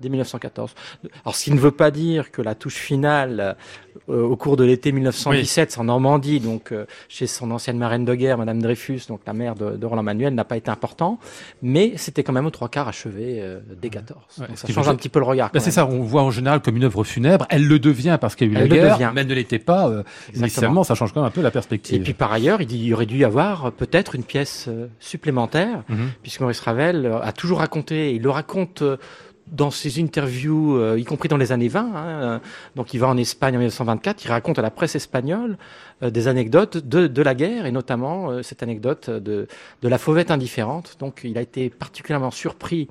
Dès 0.00 0.08
1914. 0.08 0.74
Alors, 1.24 1.36
ce 1.36 1.44
qui 1.44 1.52
ne 1.52 1.60
veut 1.60 1.70
pas 1.70 1.92
dire 1.92 2.32
que 2.32 2.42
la 2.42 2.56
touche 2.56 2.74
finale 2.74 3.56
euh, 4.08 4.22
au 4.22 4.36
cours 4.36 4.56
de 4.56 4.64
l'été 4.64 4.92
1917, 4.92 5.72
c'est 5.72 5.78
en 5.78 5.84
Normandie, 5.84 6.40
donc 6.40 6.72
euh, 6.72 6.86
chez 7.08 7.26
son 7.26 7.50
ancienne 7.50 7.78
marraine 7.78 8.04
de 8.04 8.14
guerre, 8.14 8.38
Madame 8.38 8.60
Dreyfus, 8.60 9.02
donc 9.08 9.20
la 9.26 9.32
mère 9.32 9.54
de, 9.54 9.76
de 9.76 9.86
Roland 9.86 10.02
Manuel, 10.02 10.34
n'a 10.34 10.44
pas 10.44 10.56
été 10.56 10.70
important, 10.70 11.18
mais 11.62 11.94
c'était 11.96 12.22
quand 12.22 12.32
même 12.32 12.46
aux 12.46 12.50
trois 12.50 12.68
quarts 12.68 12.88
achevé 12.88 13.42
dès 13.80 13.88
14. 13.88 14.18
donc 14.38 14.48
ça 14.54 14.68
change 14.68 14.88
un 14.88 14.94
petit 14.94 15.08
peu 15.08 15.18
le 15.18 15.26
regard. 15.26 15.50
Ben, 15.52 15.60
c'est 15.60 15.70
ça, 15.70 15.86
on 15.86 16.02
voit 16.02 16.22
en 16.22 16.30
général 16.30 16.60
comme 16.60 16.76
une 16.76 16.84
œuvre 16.84 17.04
funèbre. 17.04 17.46
Elle 17.50 17.66
le 17.66 17.78
devient 17.78 18.18
parce 18.20 18.36
qu'il 18.36 18.52
y 18.52 18.56
a 18.56 18.64
eu 18.64 18.68
la 18.68 18.76
guerre, 18.96 19.12
mais 19.14 19.22
elle 19.22 19.26
ne 19.26 19.34
l'était 19.34 19.58
pas 19.58 19.90
initialement. 20.34 20.84
Ça 20.84 20.94
change 20.94 21.12
quand 21.12 21.20
même 21.20 21.28
un 21.28 21.32
peu 21.32 21.42
la 21.42 21.50
perspective. 21.50 22.00
Et 22.00 22.00
puis 22.00 22.14
par 22.14 22.32
ailleurs, 22.32 22.60
il 22.60 22.84
y 22.84 22.94
aurait 22.94 23.06
dû 23.06 23.18
y 23.18 23.24
avoir 23.24 23.72
peut-être 23.72 24.14
une 24.14 24.24
pièce 24.24 24.66
euh, 24.68 24.88
supplémentaire, 25.00 25.82
mhm. 25.88 26.10
puisque 26.22 26.40
Maurice 26.40 26.60
Ravel 26.60 27.06
euh, 27.06 27.20
a 27.20 27.32
toujours 27.32 27.58
raconté, 27.58 28.14
il 28.14 28.22
le 28.22 28.30
raconte 28.30 28.82
euh, 28.82 28.96
dans 29.46 29.70
ses 29.70 30.00
interviews, 30.00 30.96
y 30.96 31.04
compris 31.04 31.28
dans 31.28 31.36
les 31.36 31.52
années 31.52 31.68
20, 31.68 31.92
hein, 31.94 32.40
donc 32.76 32.94
il 32.94 32.98
va 32.98 33.08
en 33.08 33.16
Espagne 33.16 33.54
en 33.56 33.58
1924, 33.58 34.24
il 34.24 34.28
raconte 34.28 34.58
à 34.58 34.62
la 34.62 34.70
presse 34.70 34.94
espagnole 34.94 35.58
des 36.00 36.28
anecdotes 36.28 36.78
de, 36.78 37.06
de, 37.06 37.22
la 37.22 37.34
guerre, 37.34 37.66
et 37.66 37.72
notamment 37.72 38.42
cette 38.42 38.62
anecdote 38.62 39.10
de, 39.10 39.46
de 39.82 39.88
la 39.88 39.98
fauvette 39.98 40.30
indifférente. 40.30 40.96
Donc 41.00 41.20
il 41.24 41.36
a 41.36 41.42
été 41.42 41.70
particulièrement 41.70 42.30
surpris 42.30 42.88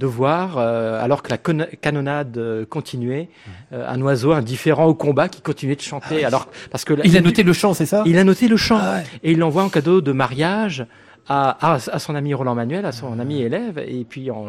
de 0.00 0.06
voir, 0.06 0.56
euh, 0.56 0.98
alors 1.04 1.22
que 1.22 1.30
la 1.30 1.36
canonnade 1.36 2.38
euh, 2.38 2.64
continuait, 2.64 3.28
euh, 3.72 3.86
un 3.86 4.00
oiseau 4.00 4.32
indifférent 4.32 4.86
au 4.86 4.94
combat 4.94 5.28
qui 5.28 5.42
continuait 5.42 5.76
de 5.76 5.82
chanter. 5.82 6.24
Ah 6.24 6.28
alors 6.28 6.48
parce 6.70 6.86
que 6.86 6.94
il 7.04 7.16
a 7.18 7.20
noté 7.20 7.42
le 7.42 7.52
chant, 7.52 7.74
c'est 7.74 7.84
ça? 7.84 8.02
Il 8.06 8.16
a 8.16 8.24
noté 8.24 8.48
le 8.48 8.56
chant 8.56 8.80
ah 8.80 9.00
et 9.22 9.32
il 9.32 9.38
l'envoie 9.38 9.62
en 9.62 9.68
cadeau 9.68 10.00
de 10.00 10.12
mariage 10.12 10.86
à, 11.28 11.74
à, 11.74 11.98
son 11.98 12.14
ami 12.14 12.34
Roland 12.34 12.54
Manuel, 12.54 12.84
à 12.86 12.92
son 12.92 13.18
ami 13.18 13.42
élève, 13.42 13.78
et 13.78 14.04
puis 14.04 14.30
en, 14.30 14.46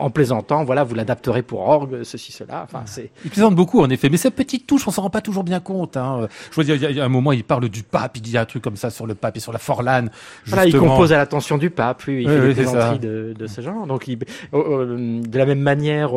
en, 0.00 0.10
plaisantant, 0.10 0.64
voilà, 0.64 0.84
vous 0.84 0.94
l'adapterez 0.94 1.42
pour 1.42 1.68
orgue, 1.68 2.02
ceci, 2.02 2.32
cela. 2.32 2.62
Enfin, 2.64 2.82
c'est. 2.86 3.10
Il 3.24 3.30
plaisante 3.30 3.54
beaucoup, 3.54 3.80
en 3.80 3.90
effet, 3.90 4.08
mais 4.08 4.16
cette 4.16 4.34
petite 4.34 4.66
touche, 4.66 4.86
on 4.88 4.90
s'en 4.90 5.02
rend 5.02 5.10
pas 5.10 5.20
toujours 5.20 5.44
bien 5.44 5.60
compte. 5.60 5.96
Hein. 5.96 6.28
Je 6.50 6.60
veux 6.60 6.64
dire, 6.64 6.90
il 6.90 6.96
y, 6.96 7.00
a 7.00 7.04
un 7.04 7.08
moment, 7.08 7.32
il 7.32 7.44
parle 7.44 7.68
du 7.68 7.82
pape, 7.82 8.16
il 8.16 8.22
dit 8.22 8.38
un 8.38 8.44
truc 8.46 8.62
comme 8.62 8.76
ça 8.76 8.90
sur 8.90 9.06
le 9.06 9.14
pape 9.14 9.36
et 9.36 9.40
sur 9.40 9.52
la 9.52 9.58
forlane. 9.58 10.10
Voilà, 10.46 10.66
il 10.66 10.76
compose 10.76 11.12
à 11.12 11.18
l'attention 11.18 11.58
du 11.58 11.70
pape, 11.70 12.02
oui, 12.06 12.22
il 12.22 12.28
fait 12.28 12.40
des 12.48 12.54
plaisanteries 12.54 12.98
de, 12.98 13.34
de, 13.38 13.46
ce 13.46 13.60
genre. 13.60 13.86
Donc, 13.86 14.08
il, 14.08 14.18
de 14.18 15.38
la 15.38 15.46
même 15.46 15.60
manière, 15.60 16.12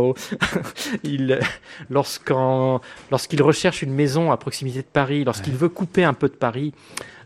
il, 1.03 1.39
lorsqu'en, 1.89 2.81
lorsqu'il 3.11 3.41
recherche 3.41 3.81
une 3.81 3.93
maison 3.93 4.31
à 4.31 4.37
proximité 4.37 4.79
de 4.79 4.87
Paris, 4.91 5.23
lorsqu'il 5.23 5.53
veut 5.53 5.69
couper 5.69 6.03
un 6.03 6.13
peu 6.13 6.29
de 6.29 6.35
Paris 6.35 6.73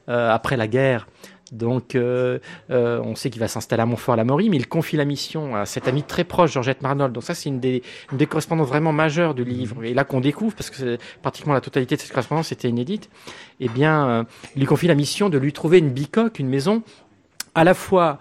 euh, 0.10 0.32
après 0.32 0.58
la 0.58 0.68
guerre, 0.68 1.08
donc, 1.52 1.96
euh, 1.96 2.40
euh, 2.70 3.02
on 3.04 3.16
sait 3.16 3.30
qu'il 3.30 3.42
va 3.42 3.50
s'installer 3.50 3.82
à 3.82 3.86
Montfort-la-Maurie, 3.86 4.50
mais 4.50 4.56
il 4.56 4.68
confie 4.68 4.96
la 4.96 5.04
mission 5.04 5.56
à 5.56 5.66
cet 5.66 5.88
ami 5.88 6.02
très 6.02 6.24
proche, 6.24 6.54
Georgette 6.54 6.82
Marnol. 6.82 7.12
Donc 7.12 7.24
ça, 7.24 7.36
c'est 7.36 7.50
une 7.50 7.60
des, 7.60 7.84
une 8.12 8.18
des 8.18 8.26
correspondances 8.26 8.70
vraiment 8.70 8.94
majeures 8.94 9.34
du 9.34 9.44
livre. 9.44 9.84
Et 9.84 9.94
là 9.94 10.06
qu'on 10.06 10.22
découvre, 10.22 10.56
parce 10.56 10.70
que 10.70 10.98
pratiquement 11.22 11.54
la 11.54 11.62
totalité 11.62 11.98
de 11.98 12.02
cette 12.02 12.12
correspondance 12.12 12.54
était 12.54 12.70
inédite, 12.70 13.10
eh 13.60 13.68
bien, 13.68 14.08
euh, 14.08 14.24
il 14.56 14.62
lui 14.62 14.66
confie 14.66 14.88
la 14.88 14.96
mission 14.96 15.30
de 15.30 15.38
lui 15.38 15.52
trouver 15.52 15.80
une 15.80 15.90
bicoque, 15.90 16.40
une 16.40 16.48
maison, 16.48 16.84
à 17.54 17.66
la 17.66 17.74
fois 17.74 18.18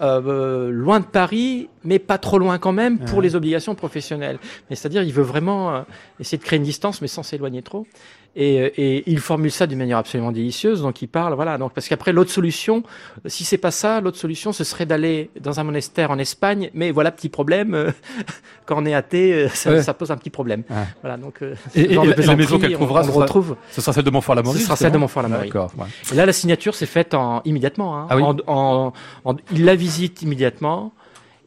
euh, 0.00 0.70
loin 0.70 1.00
de 1.00 1.04
Paris, 1.04 1.68
mais 1.84 1.98
pas 1.98 2.16
trop 2.16 2.38
loin 2.38 2.58
quand 2.58 2.72
même 2.72 2.98
pour 3.00 3.20
les 3.20 3.36
obligations 3.36 3.74
professionnelles. 3.74 4.38
Mais 4.70 4.76
c'est-à-dire, 4.76 5.02
il 5.02 5.12
veut 5.12 5.22
vraiment 5.22 5.84
essayer 6.18 6.38
de 6.38 6.42
créer 6.42 6.56
une 6.56 6.64
distance, 6.64 7.02
mais 7.02 7.08
sans 7.08 7.22
s'éloigner 7.22 7.60
trop. 7.60 7.86
Et, 8.34 8.56
et, 8.56 9.10
il 9.10 9.20
formule 9.20 9.50
ça 9.50 9.66
d'une 9.66 9.78
manière 9.78 9.98
absolument 9.98 10.32
délicieuse. 10.32 10.80
Donc 10.82 11.02
il 11.02 11.08
parle, 11.08 11.34
voilà. 11.34 11.58
Donc 11.58 11.72
parce 11.72 11.88
qu'après 11.88 12.12
l'autre 12.12 12.30
solution, 12.30 12.82
si 13.26 13.44
c'est 13.44 13.58
pas 13.58 13.70
ça, 13.70 14.00
l'autre 14.00 14.16
solution, 14.16 14.52
ce 14.52 14.64
serait 14.64 14.86
d'aller 14.86 15.30
dans 15.40 15.60
un 15.60 15.64
monastère 15.64 16.10
en 16.10 16.18
Espagne. 16.18 16.70
Mais 16.72 16.90
voilà, 16.92 17.10
petit 17.10 17.28
problème. 17.28 17.74
Euh, 17.74 17.90
quand 18.66 18.82
on 18.82 18.86
est 18.86 18.94
athée, 18.94 19.34
euh, 19.34 19.48
ça, 19.48 19.82
ça, 19.82 19.92
pose 19.92 20.10
un 20.10 20.16
petit 20.16 20.30
problème. 20.30 20.62
Voilà. 21.02 21.18
Donc 21.18 21.42
euh, 21.42 21.54
et, 21.74 21.88
la 22.26 22.36
maison 22.36 22.58
qu'elle 22.58 22.72
trouvera, 22.72 23.04
on, 23.06 23.12
retrouve. 23.12 23.56
Ce 23.70 23.80
sera 23.82 23.92
celle 23.92 24.04
de 24.04 24.10
Montfort-la-Maurie. 24.10 24.58
Ce 24.58 24.64
sera 24.64 24.76
celle 24.76 24.92
de 24.92 24.98
Montfort-la-Maurie. 24.98 25.48
D'accord. 25.48 25.72
Et 26.10 26.14
là, 26.14 26.24
la 26.24 26.32
signature 26.32 26.74
s'est 26.74 26.86
faite 26.86 27.12
en 27.12 27.42
immédiatement. 27.44 27.98
Hein, 27.98 28.06
ah 28.08 28.16
oui. 28.16 28.22
en, 28.46 28.92
en, 29.24 29.36
il 29.52 29.64
la 29.64 29.74
visite 29.74 30.22
immédiatement. 30.22 30.92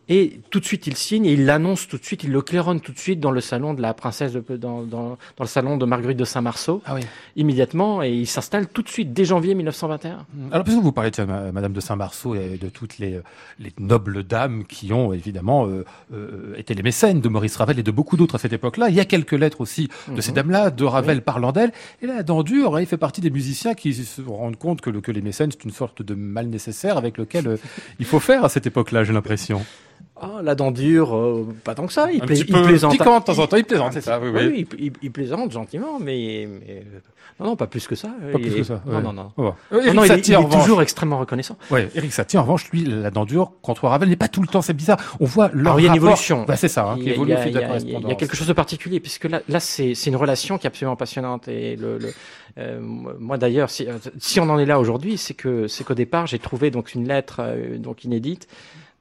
Et 0.07 0.39
tout 0.49 0.59
de 0.59 0.65
suite, 0.65 0.85
il 0.87 0.95
signe 0.95 1.25
et 1.25 1.33
il 1.33 1.45
l'annonce 1.45 1.87
tout 1.87 1.97
de 1.97 2.03
suite, 2.03 2.23
il 2.23 2.31
le 2.31 2.41
claironne 2.41 2.79
tout 2.79 2.91
de 2.91 2.99
suite 2.99 3.19
dans 3.19 3.31
le 3.31 3.41
salon 3.41 3.73
de 3.73 3.81
la 3.81 3.93
princesse, 3.93 4.33
de, 4.33 4.43
dans, 4.55 4.83
dans, 4.83 5.09
dans, 5.09 5.17
le 5.39 5.47
salon 5.47 5.77
de 5.77 5.85
Marguerite 5.85 6.17
de 6.17 6.25
Saint-Marceau, 6.25 6.81
ah 6.85 6.93
oui. 6.95 7.01
immédiatement, 7.35 8.03
et 8.03 8.11
il 8.11 8.27
s'installe 8.27 8.67
tout 8.67 8.83
de 8.83 8.89
suite 8.89 9.13
dès 9.13 9.25
janvier 9.25 9.55
1921. 9.55 10.25
Alors, 10.51 10.63
puisque 10.63 10.79
vous 10.79 10.91
parlez 10.91 11.11
de 11.11 11.23
Madame 11.23 11.73
de 11.73 11.79
Saint-Marceau 11.79 12.35
et 12.35 12.57
de 12.57 12.69
toutes 12.69 12.99
les, 12.99 13.19
les, 13.59 13.73
nobles 13.79 14.23
dames 14.23 14.65
qui 14.65 14.93
ont 14.93 15.11
évidemment 15.11 15.65
euh, 15.65 15.85
euh, 16.13 16.55
été 16.55 16.73
les 16.73 16.83
mécènes 16.83 17.21
de 17.21 17.29
Maurice 17.29 17.55
Ravel 17.55 17.79
et 17.79 17.83
de 17.83 17.91
beaucoup 17.91 18.15
d'autres 18.15 18.35
à 18.35 18.37
cette 18.37 18.53
époque-là, 18.53 18.89
il 18.89 18.95
y 18.95 18.99
a 18.99 19.05
quelques 19.05 19.33
lettres 19.33 19.61
aussi 19.61 19.89
de 20.07 20.21
ces 20.21 20.31
mhm. 20.31 20.35
dames-là, 20.35 20.69
de 20.69 20.83
Ravel 20.83 21.21
parlant 21.23 21.51
d'elles. 21.51 21.71
Et 22.01 22.07
là, 22.07 22.23
Dandur, 22.23 22.79
il 22.79 22.85
fait 22.85 22.97
partie 22.97 23.21
des 23.21 23.31
musiciens 23.31 23.73
qui 23.73 23.93
se 23.93 24.21
rendent 24.21 24.57
compte 24.57 24.81
que, 24.81 24.89
le, 24.89 25.01
que 25.01 25.11
les 25.11 25.21
mécènes, 25.21 25.51
c'est 25.51 25.63
une 25.63 25.71
sorte 25.71 26.01
de 26.01 26.13
mal 26.13 26.47
nécessaire 26.47 26.97
avec 26.97 27.17
lequel 27.17 27.47
euh, 27.47 27.57
il 27.99 28.05
faut 28.05 28.19
faire 28.19 28.45
à 28.45 28.49
cette 28.49 28.67
époque-là, 28.67 29.03
j'ai 29.03 29.13
l'impression. 29.13 29.65
Ah, 30.17 30.39
la 30.41 30.55
dent 30.55 30.71
dure, 30.71 31.13
euh, 31.13 31.45
pas 31.65 31.75
tant 31.75 31.87
que 31.87 31.91
ça. 31.91 32.09
Il, 32.09 32.21
pla 32.21 32.35
il 32.35 32.45
plaisante. 32.45 32.93
de 32.93 32.97
temps 32.97 33.37
en 33.37 33.47
temps, 33.47 33.57
il 33.57 33.65
plaisante, 33.65 33.91
c'est 33.91 34.01
ça. 34.01 34.17
Oui, 34.21 34.29
oui. 34.33 34.65
oui 34.71 34.91
il, 35.01 35.11
plaisante 35.11 35.51
gentiment, 35.51 35.99
mais, 35.99 36.47
mais, 36.49 36.83
euh, 36.85 36.99
non, 37.37 37.47
non, 37.47 37.55
pas 37.57 37.67
plus 37.67 37.85
que 37.85 37.95
ça. 37.95 38.07
Pas 38.31 38.39
plus 38.39 38.55
que 38.55 38.63
ça. 38.63 38.81
Non, 38.85 39.01
non, 39.01 39.11
non. 39.11 39.31
Oh. 39.35 39.53
non, 39.93 40.05
il, 40.05 40.11
est, 40.13 40.49
toujours 40.49 40.81
extrêmement 40.81 41.19
reconnaissant. 41.19 41.57
Oui, 41.69 41.81
Eric 41.95 42.13
Satie, 42.13 42.37
en 42.37 42.43
revanche, 42.43 42.71
lui, 42.71 42.85
la 42.85 43.11
dent 43.11 43.25
dure 43.25 43.51
contre 43.61 43.89
Ravel 43.89 44.07
n'est 44.07 44.15
pas 44.15 44.29
tout 44.29 44.41
le 44.41 44.47
temps. 44.47 44.61
C'est 44.61 44.73
bizarre. 44.73 45.17
On 45.19 45.25
voit 45.25 45.49
leur 45.51 45.73
Alors, 45.73 45.79
il 45.81 45.83
y 45.83 45.87
a 45.87 45.89
une 45.89 45.97
évolution. 45.97 46.45
Bah, 46.47 46.55
c'est 46.55 46.69
ça, 46.69 46.91
hein, 46.91 46.95
qui 46.95 47.09
évolue 47.09 47.31
il, 47.31 47.51
y 47.53 47.57
a, 47.57 47.77
il 47.77 48.07
y 48.07 48.11
a 48.11 48.15
quelque 48.15 48.37
chose 48.37 48.47
de 48.47 48.53
particulier, 48.53 49.01
puisque 49.01 49.25
là, 49.25 49.41
là 49.49 49.59
c'est 49.59 49.91
une 50.05 50.15
relation 50.15 50.57
qui 50.57 50.65
est 50.65 50.69
absolument 50.69 50.95
passionnante. 50.95 51.49
Et 51.49 51.75
le, 51.75 51.97
le 51.97 52.13
euh, 52.57 52.79
moi 52.79 53.37
d'ailleurs, 53.37 53.69
si, 53.69 53.85
si, 54.17 54.39
on 54.39 54.49
en 54.49 54.57
est 54.59 54.65
là 54.65 54.79
aujourd'hui, 54.79 55.17
c'est 55.17 55.33
que 55.33 55.67
c'est 55.67 55.83
qu'au 55.83 55.93
départ, 55.93 56.25
j'ai 56.25 56.39
trouvé 56.39 56.71
donc 56.71 56.93
une 56.93 57.05
lettre 57.05 57.41
donc 57.79 58.05
inédite 58.05 58.47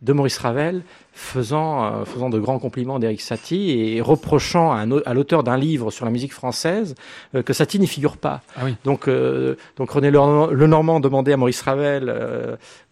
de 0.04 0.12
Maurice 0.12 0.38
Ravel 0.38 0.84
faisant, 1.14 1.84
euh, 1.84 2.04
faisant 2.04 2.28
de 2.28 2.38
grands 2.38 2.58
compliments 2.58 2.98
d'Éric 2.98 3.20
Satie 3.20 3.70
et 3.70 4.00
reprochant 4.00 4.72
à, 4.72 4.84
à 5.06 5.14
l'auteur 5.14 5.44
d'un 5.44 5.56
livre 5.56 5.90
sur 5.90 6.04
la 6.04 6.10
musique 6.10 6.32
française 6.32 6.94
euh, 7.34 7.42
que 7.42 7.52
Satie 7.52 7.78
n'y 7.78 7.86
figure 7.86 8.16
pas. 8.16 8.42
Ah 8.56 8.62
oui. 8.64 8.74
Donc, 8.84 9.08
euh, 9.08 9.56
donc 9.76 9.90
René 9.90 10.10
Le 10.10 10.66
Normand 10.66 10.98
demandait 10.98 11.32
à 11.32 11.36
Maurice 11.36 11.62
Ravel 11.62 12.12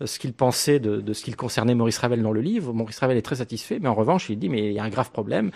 ce 0.05 0.19
qu'il 0.19 0.33
pensait 0.33 0.79
de, 0.79 1.01
de 1.01 1.13
ce 1.13 1.25
qu'il 1.25 1.37
concernait 1.37 1.75
Maurice 1.75 1.99
Ravel 1.99 2.23
dans 2.23 2.33
le 2.33 2.41
livre. 2.41 2.73
Maurice 2.73 2.99
Ravel 3.01 3.17
est 3.17 3.23
très 3.23 3.37
satisfait, 3.37 3.79
mais 3.81 3.89
en 3.89 3.95
revanche, 3.95 4.31
il 4.31 4.39
dit 4.39 4.49
mais 4.49 4.67
il 4.67 4.73
y 4.73 4.79
a 4.79 4.85
un 4.85 4.89
grave 4.89 5.11
problème. 5.11 5.51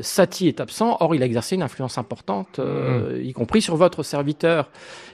Satie 0.00 0.48
est 0.48 0.60
absent, 0.60 0.96
or 1.00 1.14
il 1.14 1.22
a 1.22 1.26
exercé 1.26 1.54
une 1.54 1.62
influence 1.62 1.98
importante, 1.98 2.58
mmh. 2.58 3.22
y 3.22 3.32
compris 3.32 3.62
sur 3.62 3.76
votre 3.76 4.02
serviteur. 4.02 4.70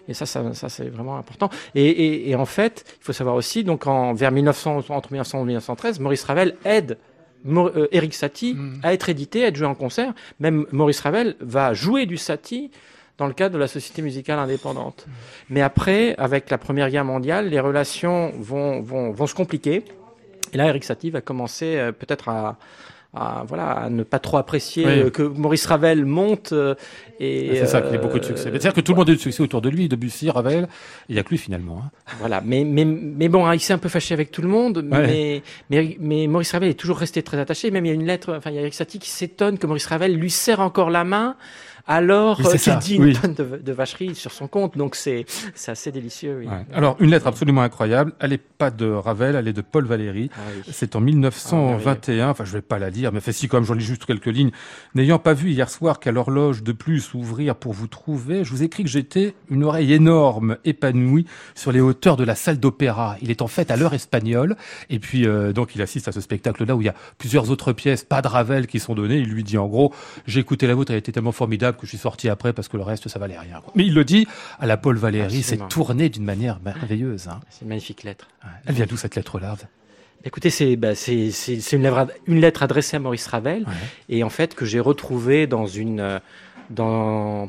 Et 0.09 0.15
ça, 0.15 0.27
ça, 0.27 0.53
ça 0.55 0.69
c'est 0.69 0.89
vraiment 0.89 1.17
important. 1.17 1.49
Et, 1.75 1.87
et, 1.87 2.31
et, 2.31 2.35
en 2.35 2.45
fait, 2.45 2.85
il 3.01 3.05
faut 3.05 3.13
savoir 3.13 3.37
aussi, 3.37 3.63
donc 3.63 3.87
en, 3.87 4.15
vers 4.15 4.33
1900, 4.33 4.83
entre 4.89 5.13
1900 5.13 5.39
et 5.39 5.45
1913, 5.45 6.01
Maurice 6.01 6.25
Ravel 6.25 6.57
aide 6.65 6.99
euh, 7.47 7.89
Eric 7.93 8.15
Satie 8.15 8.55
mm. 8.55 8.81
à 8.83 8.93
être 8.93 9.09
édité, 9.09 9.45
à 9.45 9.49
être 9.49 9.57
joué 9.57 9.67
en 9.67 9.75
concert. 9.75 10.13
Même 10.41 10.67
Maurice 10.73 11.01
Ravel 11.01 11.37
va 11.41 11.75
jouer 11.75 12.07
du 12.07 12.17
Satie 12.17 12.71
dans 13.19 13.27
le 13.27 13.33
cadre 13.33 13.55
de 13.55 13.59
la 13.59 13.69
Société 13.69 14.03
musicale 14.03 14.39
indépendante. 14.39 15.05
Mm. 15.07 15.11
Mais 15.51 15.63
après, 15.63 16.15
avec 16.17 16.51
la 16.51 16.59
Première 16.59 16.91
Guerre 16.91 17.05
mondiale, 17.05 17.49
les 17.49 17.61
relations 17.61 18.33
vont, 18.39 18.81
vont, 18.81 19.11
vont 19.11 19.27
se 19.27 19.35
compliquer. 19.35 19.85
Et 20.53 20.57
là, 20.57 20.69
Eric 20.69 20.85
Satie 20.85 21.11
va 21.11 21.21
commencer 21.21 21.77
euh, 21.77 21.93
peut-être 21.93 22.29
à, 22.29 22.57
à, 23.15 23.45
voilà, 23.47 23.71
à 23.73 23.91
ne 23.91 24.03
pas 24.05 24.19
trop 24.19 24.39
apprécier 24.39 24.87
Oui. 24.87 24.93
euh, 25.01 25.11
que 25.11 25.23
Maurice 25.23 25.67
Ravel 25.67 26.07
monte. 26.07 26.53
euh, 26.53 26.75
et 27.21 27.57
C'est 27.57 27.67
ça 27.67 27.83
qui 27.83 27.95
a 27.95 27.99
euh, 27.99 27.99
beaucoup 27.99 28.19
de 28.19 28.25
succès. 28.25 28.45
C'est-à-dire 28.45 28.73
que 28.73 28.81
tout 28.81 28.93
le 28.93 28.97
monde 28.99 29.09
a 29.11 29.13
eu 29.13 29.17
du 29.17 29.23
succès 29.23 29.43
autour 29.43 29.61
de 29.61 29.69
lui, 29.69 29.89
Debussy, 29.89 30.31
Ravel, 30.31 30.67
il 31.09 31.15
n'y 31.15 31.19
a 31.21 31.23
que 31.23 31.29
lui 31.29 31.39
finalement. 31.39 31.83
hein. 31.85 31.91
Voilà, 32.19 32.41
mais, 32.45 32.65
mais, 32.65 32.85
mais 32.85 33.29
bon, 33.29 33.45
hein, 33.47 33.55
il 33.55 33.61
s'est 33.61 33.75
un 33.75 33.79
peu 33.79 33.89
fâché 33.91 34.15
avec 34.15 34.31
tout 34.31 34.41
le 34.43 34.49
monde, 34.49 34.79
Ouais. 34.79 35.07
mais, 35.07 35.43
mais, 35.71 35.97
mais 36.01 36.27
Maurice 36.27 36.53
Ravel 36.53 36.71
est 36.71 36.75
toujours 36.75 36.99
resté 36.99 37.23
très 37.23 37.39
attaché. 37.39 37.71
Même 37.71 37.85
il 37.85 37.89
y 37.89 37.93
a 37.93 37.95
une 37.95 38.07
lettre, 38.07 38.35
enfin, 38.37 38.51
il 38.51 38.55
y 38.57 38.59
a 38.59 38.63
Eric 38.63 38.75
Satie 38.75 38.99
qui 38.99 39.11
s'étonne 39.11 39.59
que 39.59 39.67
Maurice 39.67 39.87
Ravel 39.87 40.15
lui 40.17 40.31
serre 40.31 40.61
encore 40.61 40.91
la 40.91 41.05
main 41.05 41.37
alors 41.87 42.39
Oui, 42.39 42.45
c'est 42.45 42.51
euh, 42.51 42.53
qu'il 42.53 42.61
ça, 42.61 42.77
dit 42.77 42.95
une 42.97 43.05
oui. 43.05 43.13
tonne 43.21 43.35
de, 43.35 43.57
de 43.57 43.73
vacheries 43.73 44.15
sur 44.15 44.33
son 44.33 44.47
compte. 44.47 44.77
Donc 44.77 44.95
c'est 44.95 45.27
assez 45.67 45.93
délicieux. 45.93 46.39
Oui. 46.41 46.47
Ouais. 46.47 46.65
Alors, 46.73 46.97
une 47.01 47.11
lettre 47.11 47.27
absolument 47.27 47.63
incroyable. 47.63 48.13
Elle 48.21 48.31
n'est 48.31 48.39
pas 48.39 48.71
de 48.71 48.87
Ravel, 48.91 49.37
elle 49.37 49.49
est 49.49 49.53
de 49.53 49.63
Paul 49.63 49.85
Valéry. 49.85 50.31
Ah 50.35 50.41
oui. 50.55 50.63
C'est 50.73 50.97
en 50.97 51.01
1921. 51.01 52.31
enfin, 52.31 52.45
je 52.45 52.53
vais 52.53 52.63
pas 52.63 52.79
la 52.79 52.91
lire, 52.91 53.13
mais 53.13 53.21
fait 53.21 53.33
si, 53.33 53.49
quand 53.49 53.57
même, 53.57 53.65
j'en 53.65 53.75
lis 53.75 53.85
juste 53.85 54.05
quelques 54.05 54.27
lignes. 54.27 54.51
N'ayant 54.95 55.19
pas 55.19 55.35
vu 55.35 55.51
hier 55.51 55.69
soir 55.69 56.01
qu'à 56.01 56.13
l'horloge 56.13 56.63
de 56.63 56.73
plus 56.73 57.15
ouvrir 57.15 57.57
pour 57.57 57.73
vous 57.73 57.87
trouver, 57.87 58.45
je 58.45 58.51
vous 58.51 58.63
écris 58.63 58.85
que 58.85 58.91
j'étais 58.91 59.35
une 59.51 59.65
oreille 59.65 59.93
énorme, 59.93 60.57
épanouie, 60.65 61.27
sur 61.55 61.73
les 61.73 61.81
hauteurs 61.81 62.17
de 62.17 62.25
la 62.25 62.35
salle 62.35 62.59
d'opéra. 62.59 63.17
Il 63.23 63.31
est 63.31 63.43
en 63.43 63.49
fait 63.49 63.71
à 63.71 63.77
l'heure 63.77 63.95
espagnole. 63.95 64.57
Et 64.91 64.99
puis, 64.99 65.27
euh, 65.27 65.53
donc, 65.53 65.75
il 65.75 65.83
assiste 65.83 66.09
à 66.09 66.13
ce 66.13 66.21
spectacle-là 66.21 66.77
où 66.77 66.81
il 66.81 66.87
y 66.87 66.91
a 66.91 66.95
plusieurs 67.19 67.51
autres 67.51 67.73
pièces, 67.73 68.05
pas 68.05 68.23
de 68.23 68.29
Ravel, 68.29 68.67
qui 68.67 68.79
sont 68.79 68.95
données. 68.95 69.19
Il 69.19 69.29
lui 69.29 69.45
dit, 69.45 69.59
en 69.59 69.67
gros, 69.67 69.93
j'ai 70.27 70.41
écouté 70.41 70.67
la 70.67 70.75
vôtre, 70.75 70.93
elle 70.93 70.99
était 70.99 71.13
tellement 71.13 71.33
formidable 71.33 71.72
que 71.77 71.87
je 71.87 71.91
suis 71.91 71.99
sorti 71.99 72.29
après 72.29 72.53
parce 72.53 72.69
que 72.69 72.77
le 72.77 72.83
reste, 72.83 73.09
ça 73.09 73.19
valait 73.19 73.39
rien. 73.39 73.61
quoi. 73.63 73.73
Mais 73.77 73.85
il 73.87 73.95
le 73.95 74.05
dit 74.05 74.27
à 74.61 74.67
la 74.67 74.77
Paul 74.77 74.97
Valéry, 74.97 75.37
c'est 75.43 75.55
Absolument. 75.55 75.69
tourné 75.69 76.09
d'une 76.09 76.25
manière 76.25 76.59
merveilleuse. 76.65 77.29
Hein. 77.29 77.41
C'est 77.51 77.63
une 77.63 77.69
magnifique 77.69 78.03
lettre. 78.03 78.29
Ouais. 78.45 78.51
Elle 78.67 78.75
vient 78.75 78.87
d'où 78.87 78.97
cette 78.97 79.15
lettre-là 79.17 79.57
Écoutez, 80.25 80.51
c'est 80.51 80.77
bah, 80.77 80.95
c'est 80.95 81.31
c'est- 81.33 81.61
c'est 81.61 81.75
une, 81.77 81.83
lettre 81.83 81.99
ad- 81.99 82.15
une 82.27 82.41
lettre 82.41 82.63
adressée 82.63 82.97
à 82.97 83.01
Maurice 83.01 83.27
Ravel 83.27 83.63
Ouais. 83.65 83.73
et 84.09 84.23
en 84.23 84.31
fait 84.31 84.55
que 84.55 84.65
j'ai 84.65 84.79
retrouvée 84.79 85.49
dans 85.49 85.67
une 85.67 85.99
euh, 85.99 86.19
dans 86.71 87.49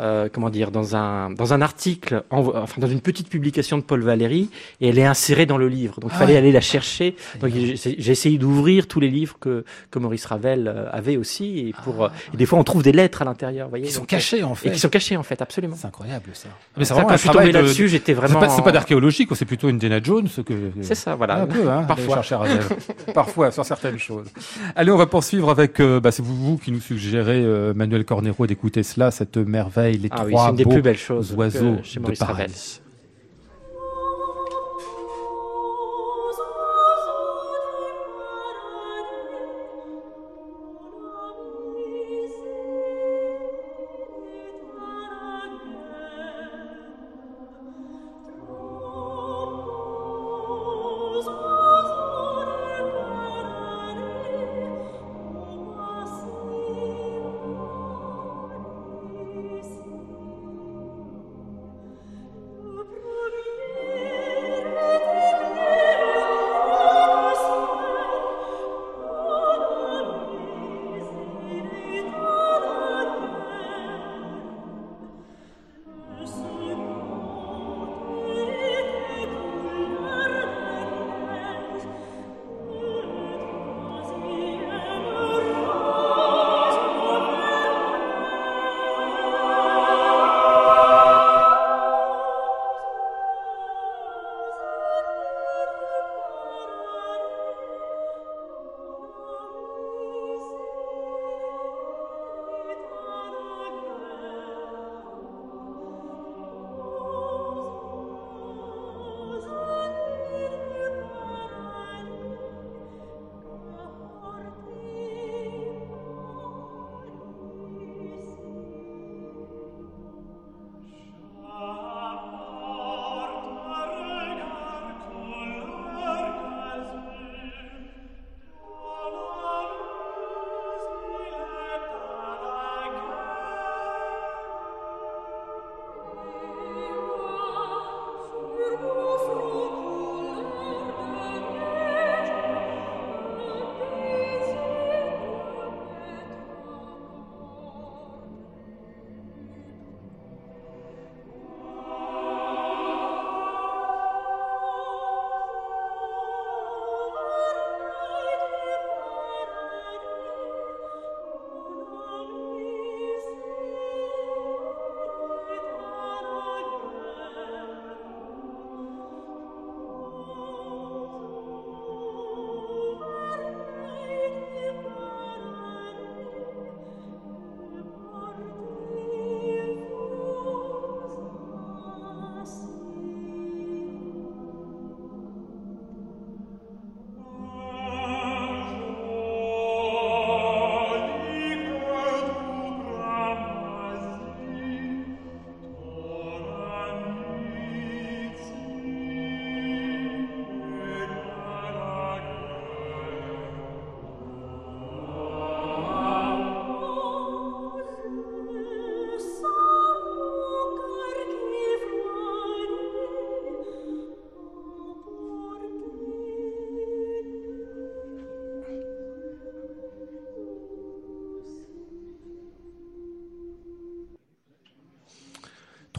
euh, 0.00 0.28
comment 0.32 0.48
dire 0.48 0.70
dans 0.70 0.96
un 0.96 1.30
dans 1.30 1.52
un 1.52 1.60
article 1.60 2.22
en- 2.30 2.46
enfin 2.56 2.80
dans 2.80 2.86
une 2.86 3.02
petite 3.02 3.28
publication 3.28 3.76
de 3.76 3.82
Paul 3.82 4.00
Valéry 4.02 4.48
et 4.80 4.88
elle 4.88 4.98
est 4.98 5.04
insérée 5.04 5.44
dans 5.44 5.58
le 5.58 5.68
livre 5.68 6.00
donc 6.00 6.10
il 6.12 6.14
Ah 6.16 6.20
fallait 6.20 6.32
ouais. 6.32 6.38
aller 6.38 6.52
la 6.52 6.62
chercher 6.62 7.14
donc 7.40 7.50
j'ai 7.52 8.10
essayé 8.10 8.38
d'ouvrir 8.38 8.86
tous 8.88 9.00
les 9.00 9.08
livres 9.10 9.36
que 9.38 9.64
que 9.90 9.98
Maurice 9.98 10.24
Ravel 10.24 10.66
euh, 10.66 10.86
avait 10.92 11.18
aussi 11.18 11.58
et 11.58 11.74
pour 11.84 12.04
euh, 12.04 12.08
et 12.32 12.36
des 12.38 12.46
fois 12.46 12.58
on 12.58 12.64
trouve 12.64 12.82
des 12.82 12.92
lettres 12.92 13.20
à 13.20 13.26
l'intérieur 13.26 13.68
Qui 13.70 13.90
sont 13.90 14.00
donc, 14.00 14.08
cachés, 14.08 14.42
en 14.42 14.54
fait. 14.54 14.68
et 14.68 14.72
qui 14.72 14.78
sont 14.78 14.88
cachées 14.88 15.16
en 15.18 15.22
fait 15.22 15.42
absolument 15.42 15.76
C'est 15.78 15.88
incroyable, 15.88 16.30
ça. 16.32 16.48
mais 16.76 16.84
c'est 16.84 16.88
ça, 16.88 16.94
vraiment 16.94 17.08
quand 17.10 17.16
je 17.16 17.20
suis 17.20 17.30
tombé 17.30 17.48
de- 17.48 17.52
là-dessus 17.52 17.88
j'étais 17.88 18.14
vraiment 18.14 18.40
pas, 18.40 18.48
c'est 18.48 18.62
pas 18.62 18.72
d'archéologie, 18.72 19.26
quoi. 19.26 19.36
C'est 19.36 19.44
plutôt 19.44 19.68
Indiana 19.68 20.00
Jones 20.02 20.28
que. 20.46 20.54
c'est 20.80 20.94
ça 20.94 21.14
voilà 21.14 21.42
Un 21.42 21.46
peu, 21.46 21.68
hein, 21.70 21.82
Parfois. 21.84 22.22
Ravel. 22.38 22.60
Parfois, 23.14 23.50
sur 23.50 23.64
certaines 23.64 23.98
choses. 23.98 24.26
Allez, 24.74 24.90
on 24.90 24.96
va 24.96 25.06
poursuivre 25.06 25.50
avec, 25.50 25.80
euh, 25.80 26.00
bah, 26.00 26.10
c'est 26.12 26.22
vous, 26.22 26.34
vous 26.36 26.56
qui 26.56 26.72
nous 26.72 26.80
suggérez, 26.80 27.42
euh, 27.44 27.74
Manuel 27.74 28.04
Cornero, 28.04 28.46
d'écouter 28.46 28.82
cela, 28.82 29.10
cette 29.10 29.36
merveille, 29.36 29.81
les 29.90 30.08
ah 30.10 30.24
trois 30.24 30.50
une 30.50 30.56
des 30.56 30.64
beaux 30.64 30.70
plus 30.72 30.82
belles 30.82 30.96
choses 30.96 31.32
oiseaux 31.34 31.76
que 31.76 32.10
de 32.12 32.24
Maurice 32.26 32.81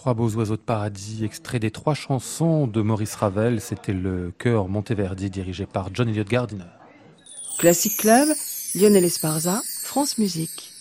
Trois 0.04 0.16
beaux 0.16 0.36
oiseaux 0.36 0.58
de 0.58 0.62
paradis, 0.62 1.24
extrait 1.24 1.60
des 1.60 1.72
trois 1.72 1.94
chansons 1.94 2.68
de 2.68 2.82
Maurice 2.82 3.16
Ravel. 3.16 3.62
C'était 3.62 3.94
le 3.94 4.34
chœur 4.38 4.68
Monteverdi 4.68 5.30
dirigé 5.30 5.66
par 5.66 5.92
John 5.94 6.10
Elliott 6.10 6.28
Gardiner. 6.28 6.66
Classic 7.58 7.96
Club, 7.96 8.28
Lionel 8.76 9.06
Esparza, 9.06 9.62
France 9.82 10.18
Musique. 10.18 10.73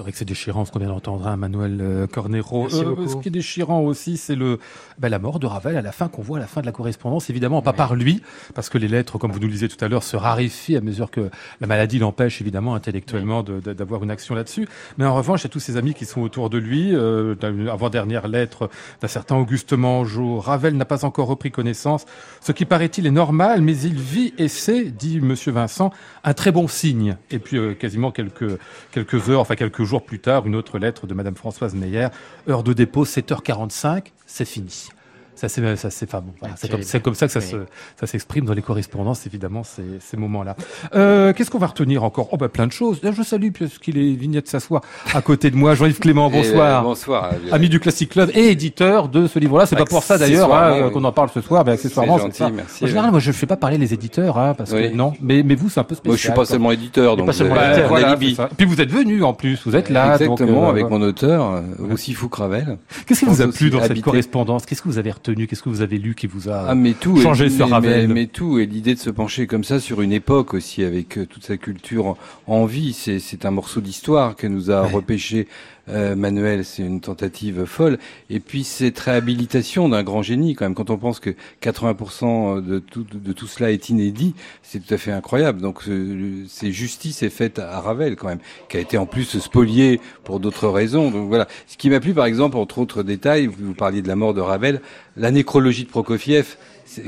C'est 0.00 0.04
vrai 0.04 0.12
que 0.12 0.18
c'est 0.18 0.24
déchirant 0.24 0.64
ce 0.64 0.72
qu'on 0.72 0.78
vient 0.78 0.88
d'entendre, 0.88 1.26
hein, 1.26 1.36
Manuel 1.36 1.78
euh, 1.82 2.06
Cornero. 2.06 2.68
Euh, 2.72 3.06
ce 3.06 3.16
qui 3.16 3.28
est 3.28 3.30
déchirant 3.30 3.80
aussi, 3.80 4.16
c'est 4.16 4.34
le 4.34 4.58
ben, 4.98 5.10
la 5.10 5.18
mort 5.18 5.38
de 5.38 5.46
Ravel 5.46 5.76
à 5.76 5.82
la 5.82 5.92
fin 5.92 6.08
qu'on 6.08 6.22
voit 6.22 6.38
à 6.38 6.40
la 6.40 6.46
fin 6.46 6.62
de 6.62 6.66
la 6.66 6.72
correspondance. 6.72 7.28
Évidemment, 7.28 7.60
pas 7.60 7.74
par 7.74 7.94
lui, 7.94 8.22
parce 8.54 8.70
que 8.70 8.78
les 8.78 8.88
lettres, 8.88 9.18
comme 9.18 9.30
vous 9.30 9.40
nous 9.40 9.46
le 9.48 9.52
disiez 9.52 9.68
tout 9.68 9.84
à 9.84 9.88
l'heure, 9.88 10.02
se 10.02 10.16
raréfient 10.16 10.78
à 10.78 10.80
mesure 10.80 11.10
que 11.10 11.28
la 11.60 11.66
maladie 11.66 11.98
l'empêche 11.98 12.40
évidemment 12.40 12.74
intellectuellement 12.74 13.42
d'avoir 13.42 14.02
une 14.02 14.10
action 14.10 14.34
là-dessus. 14.34 14.66
Mais 14.96 15.04
en 15.04 15.14
revanche, 15.14 15.44
a 15.44 15.50
tous 15.50 15.60
ses 15.60 15.76
amis 15.76 15.92
qui 15.92 16.06
sont 16.06 16.22
autour 16.22 16.48
de 16.48 16.56
lui. 16.56 16.94
Euh, 16.94 17.34
avant-dernière 17.70 18.26
lettre 18.26 18.70
d'un 19.02 19.08
certain 19.08 19.36
Auguste 19.36 19.74
Mangeot, 19.74 20.38
Ravel 20.38 20.78
n'a 20.78 20.86
pas 20.86 21.04
encore 21.04 21.26
repris 21.26 21.50
connaissance. 21.50 22.06
Ce 22.40 22.52
qui 22.52 22.64
paraît-il 22.64 23.06
est 23.06 23.10
normal, 23.10 23.60
mais 23.60 23.76
il 23.76 24.00
vit 24.00 24.32
et 24.38 24.48
c'est, 24.48 24.84
dit 24.84 25.20
Monsieur 25.20 25.52
Vincent, 25.52 25.92
un 26.24 26.32
très 26.32 26.52
bon 26.52 26.68
signe. 26.68 27.18
Et 27.30 27.38
puis 27.38 27.58
euh, 27.58 27.74
quasiment 27.74 28.10
quelques 28.12 28.58
quelques 28.92 29.28
heures, 29.28 29.40
enfin 29.40 29.56
quelques 29.56 29.82
jours 29.82 29.89
plus 29.98 30.20
tard, 30.20 30.46
une 30.46 30.54
autre 30.54 30.78
lettre 30.78 31.06
de 31.06 31.14
Madame 31.14 31.34
Françoise 31.34 31.74
Meyer. 31.74 32.08
Heure 32.48 32.62
de 32.62 32.72
dépôt 32.72 33.04
7h45, 33.04 34.12
c'est 34.26 34.44
fini. 34.44 34.88
Ça 35.40 35.48
c'est 35.48 35.76
ça 35.76 35.88
c'est 35.88 36.06
enfin, 36.06 36.20
bon, 36.20 36.32
voilà, 36.38 36.54
c'est 36.56 36.68
comme, 36.68 36.80
terrible. 36.80 36.88
c'est 36.90 37.00
comme 37.02 37.14
ça 37.14 37.26
que 37.26 37.32
ça 37.32 37.38
Oui. 37.40 37.46
se 37.46 37.56
ça 37.98 38.06
s'exprime 38.06 38.44
dans 38.44 38.52
les 38.52 38.60
correspondances 38.60 39.26
évidemment 39.26 39.62
ces, 39.64 39.82
ces 40.00 40.18
moments-là. 40.18 40.54
Euh, 40.94 41.32
Qu'est-ce 41.32 41.50
qu'on 41.50 41.58
va 41.58 41.68
retenir 41.68 42.04
encore? 42.04 42.28
Oh 42.32 42.36
bah 42.36 42.48
plein 42.50 42.66
de 42.66 42.72
choses. 42.72 43.02
Là, 43.02 43.10
je 43.16 43.22
salue 43.22 43.50
puisqu'il 43.50 43.96
est 43.96 44.12
vigné 44.12 44.42
de 44.42 44.46
s'asseoir 44.46 44.82
à 45.14 45.22
côté 45.22 45.50
de 45.50 45.56
moi, 45.56 45.74
Jean-Yves 45.74 45.98
Clément. 45.98 46.30
Et, 46.30 46.34
euh, 46.34 46.42
Bonsoir. 46.42 46.82
bonsoir. 46.82 47.30
euh, 47.32 47.52
Ami 47.54 47.68
du 47.70 47.80
Classic 47.80 48.08
Club 48.10 48.30
et 48.34 48.48
éditeur 48.50 49.08
de 49.08 49.26
ce 49.26 49.38
livre-là. 49.38 49.64
C'est 49.64 49.76
pas 49.76 49.86
pour 49.86 50.02
ça 50.02 50.18
d'ailleurs 50.18 50.52
hein, 50.54 50.82
oui. 50.86 50.92
qu'on 50.92 51.04
en 51.04 51.12
parle 51.12 51.30
ce 51.32 51.40
soir, 51.40 51.64
mais 51.64 51.72
accessoirement 51.72 52.18
C'est 52.18 52.34
ça. 52.34 52.50
merci, 52.50 52.84
En 52.84 52.86
général, 52.86 53.10
moi 53.10 53.20
je 53.20 53.32
fais 53.32 53.46
pas 53.46 53.56
parler 53.56 53.78
les 53.78 53.94
éditeurs, 53.94 54.36
hein, 54.38 54.52
parce 54.52 54.70
que 54.72 54.76
Oui. 54.76 54.94
non. 54.94 55.14
Mais 55.22 55.42
mais 55.42 55.54
vous 55.54 55.70
c'est 55.70 55.80
un 55.80 55.84
peu 55.84 55.94
spécial. 55.94 56.10
Moi, 56.10 56.16
je 56.16 56.20
suis 56.20 56.28
pas 56.30 56.34
quoi. 56.34 56.44
seulement 56.46 56.70
éditeur, 56.72 57.16
donc 57.16 57.26
pas 57.26 57.32
seulement 57.32 57.54
avez 57.56 57.68
éditeur, 57.80 57.88
Voilà. 57.88 58.16
Puis 58.16 58.66
vous 58.66 58.80
êtes 58.80 58.90
venu 58.90 59.22
en 59.24 59.32
plus, 59.32 59.62
vous 59.64 59.74
êtes 59.74 59.88
là. 59.88 60.12
Exactement, 60.14 60.66
euh, 60.66 60.70
avec 60.70 60.90
mon 60.90 61.00
auteur, 61.00 61.50
euh, 61.54 61.62
aussi 61.92 62.12
fou 62.12 62.28
que 62.28 62.36
Ravel. 62.36 62.76
Qu'est-ce 63.06 63.20
qui 63.20 63.26
vous 63.26 63.40
a 63.40 63.48
plu 63.48 63.70
dans 63.70 63.82
cette 63.82 64.02
correspondance? 64.02 64.66
Qu'est-ce 64.66 64.82
que 64.82 64.88
vous 64.88 64.98
avez 64.98 65.10
retenu? 65.12 65.29
Qu'est-ce 65.34 65.62
que 65.62 65.68
vous 65.68 65.82
avez 65.82 65.98
lu 65.98 66.14
qui 66.14 66.26
vous 66.26 66.48
a 66.48 66.66
Ah, 66.68 66.74
mais 66.74 66.92
tout. 66.94 67.20
changer 67.20 67.46
et, 67.46 67.50
sur 67.50 67.66
mais- 67.66 67.72
Ravel. 67.74 68.08
Mais, 68.08 68.14
mais 68.14 68.26
tout, 68.26 68.58
et 68.58 68.66
l'idée 68.66 68.94
de 68.94 68.98
se 69.00 69.10
pencher 69.10 69.46
comme 69.46 69.64
ça 69.64 69.80
sur 69.80 70.00
une 70.02 70.12
époque 70.12 70.54
aussi, 70.54 70.82
avec 70.84 71.18
euh, 71.18 71.26
toute 71.26 71.44
sa 71.44 71.56
culture 71.56 72.06
en, 72.06 72.18
en 72.46 72.64
vie, 72.66 72.92
c'est, 72.92 73.18
c'est 73.18 73.44
un 73.44 73.50
morceau 73.50 73.80
d'histoire 73.80 74.36
que 74.36 74.46
nous 74.46 74.70
a 74.70 74.82
Ouais. 74.82 74.92
repêché 74.92 75.46
euh, 75.90 76.16
Manuel. 76.16 76.64
C'est 76.64 76.82
une 76.82 77.00
tentative 77.00 77.64
folle. 77.64 77.98
Et 78.28 78.40
puis 78.40 78.64
cette 78.64 78.98
réhabilitation 78.98 79.88
d'un 79.88 80.02
grand 80.02 80.22
génie, 80.22 80.54
quand 80.54 80.64
même. 80.64 80.74
Quand 80.74 80.90
on 80.90 80.98
pense 80.98 81.20
que 81.20 81.30
80% 81.62 82.64
de 82.64 82.78
tout, 82.78 83.04
de 83.12 83.32
tout 83.32 83.46
cela 83.46 83.70
est 83.70 83.88
inédit, 83.88 84.34
c'est 84.62 84.80
tout 84.80 84.94
à 84.94 84.98
fait 84.98 85.12
incroyable. 85.12 85.60
Donc 85.60 85.82
c'est 86.48 86.72
justice 86.72 87.22
est 87.22 87.30
faite 87.30 87.58
à 87.58 87.80
Ravel 87.80 88.16
quand 88.16 88.28
même, 88.28 88.40
qui 88.68 88.76
a 88.76 88.80
été 88.80 88.98
en 88.98 89.06
plus 89.06 89.38
spolié 89.38 90.00
pour 90.24 90.40
d'autres 90.40 90.68
raisons. 90.68 91.10
Donc 91.10 91.28
voilà. 91.28 91.46
Ce 91.66 91.76
qui 91.76 91.90
m'a 91.90 92.00
plu, 92.00 92.14
par 92.14 92.26
exemple, 92.26 92.56
entre 92.56 92.78
autres 92.78 93.02
détails, 93.02 93.46
vous, 93.46 93.74
parliez 93.74 94.02
de 94.02 94.08
la 94.08 94.16
mort 94.16 94.34
de 94.34 94.40
Ravel, 94.40 94.80
la 95.16 95.30
nécrologie 95.30 95.84
de 95.84 95.90
Prokofiev, 95.90 96.56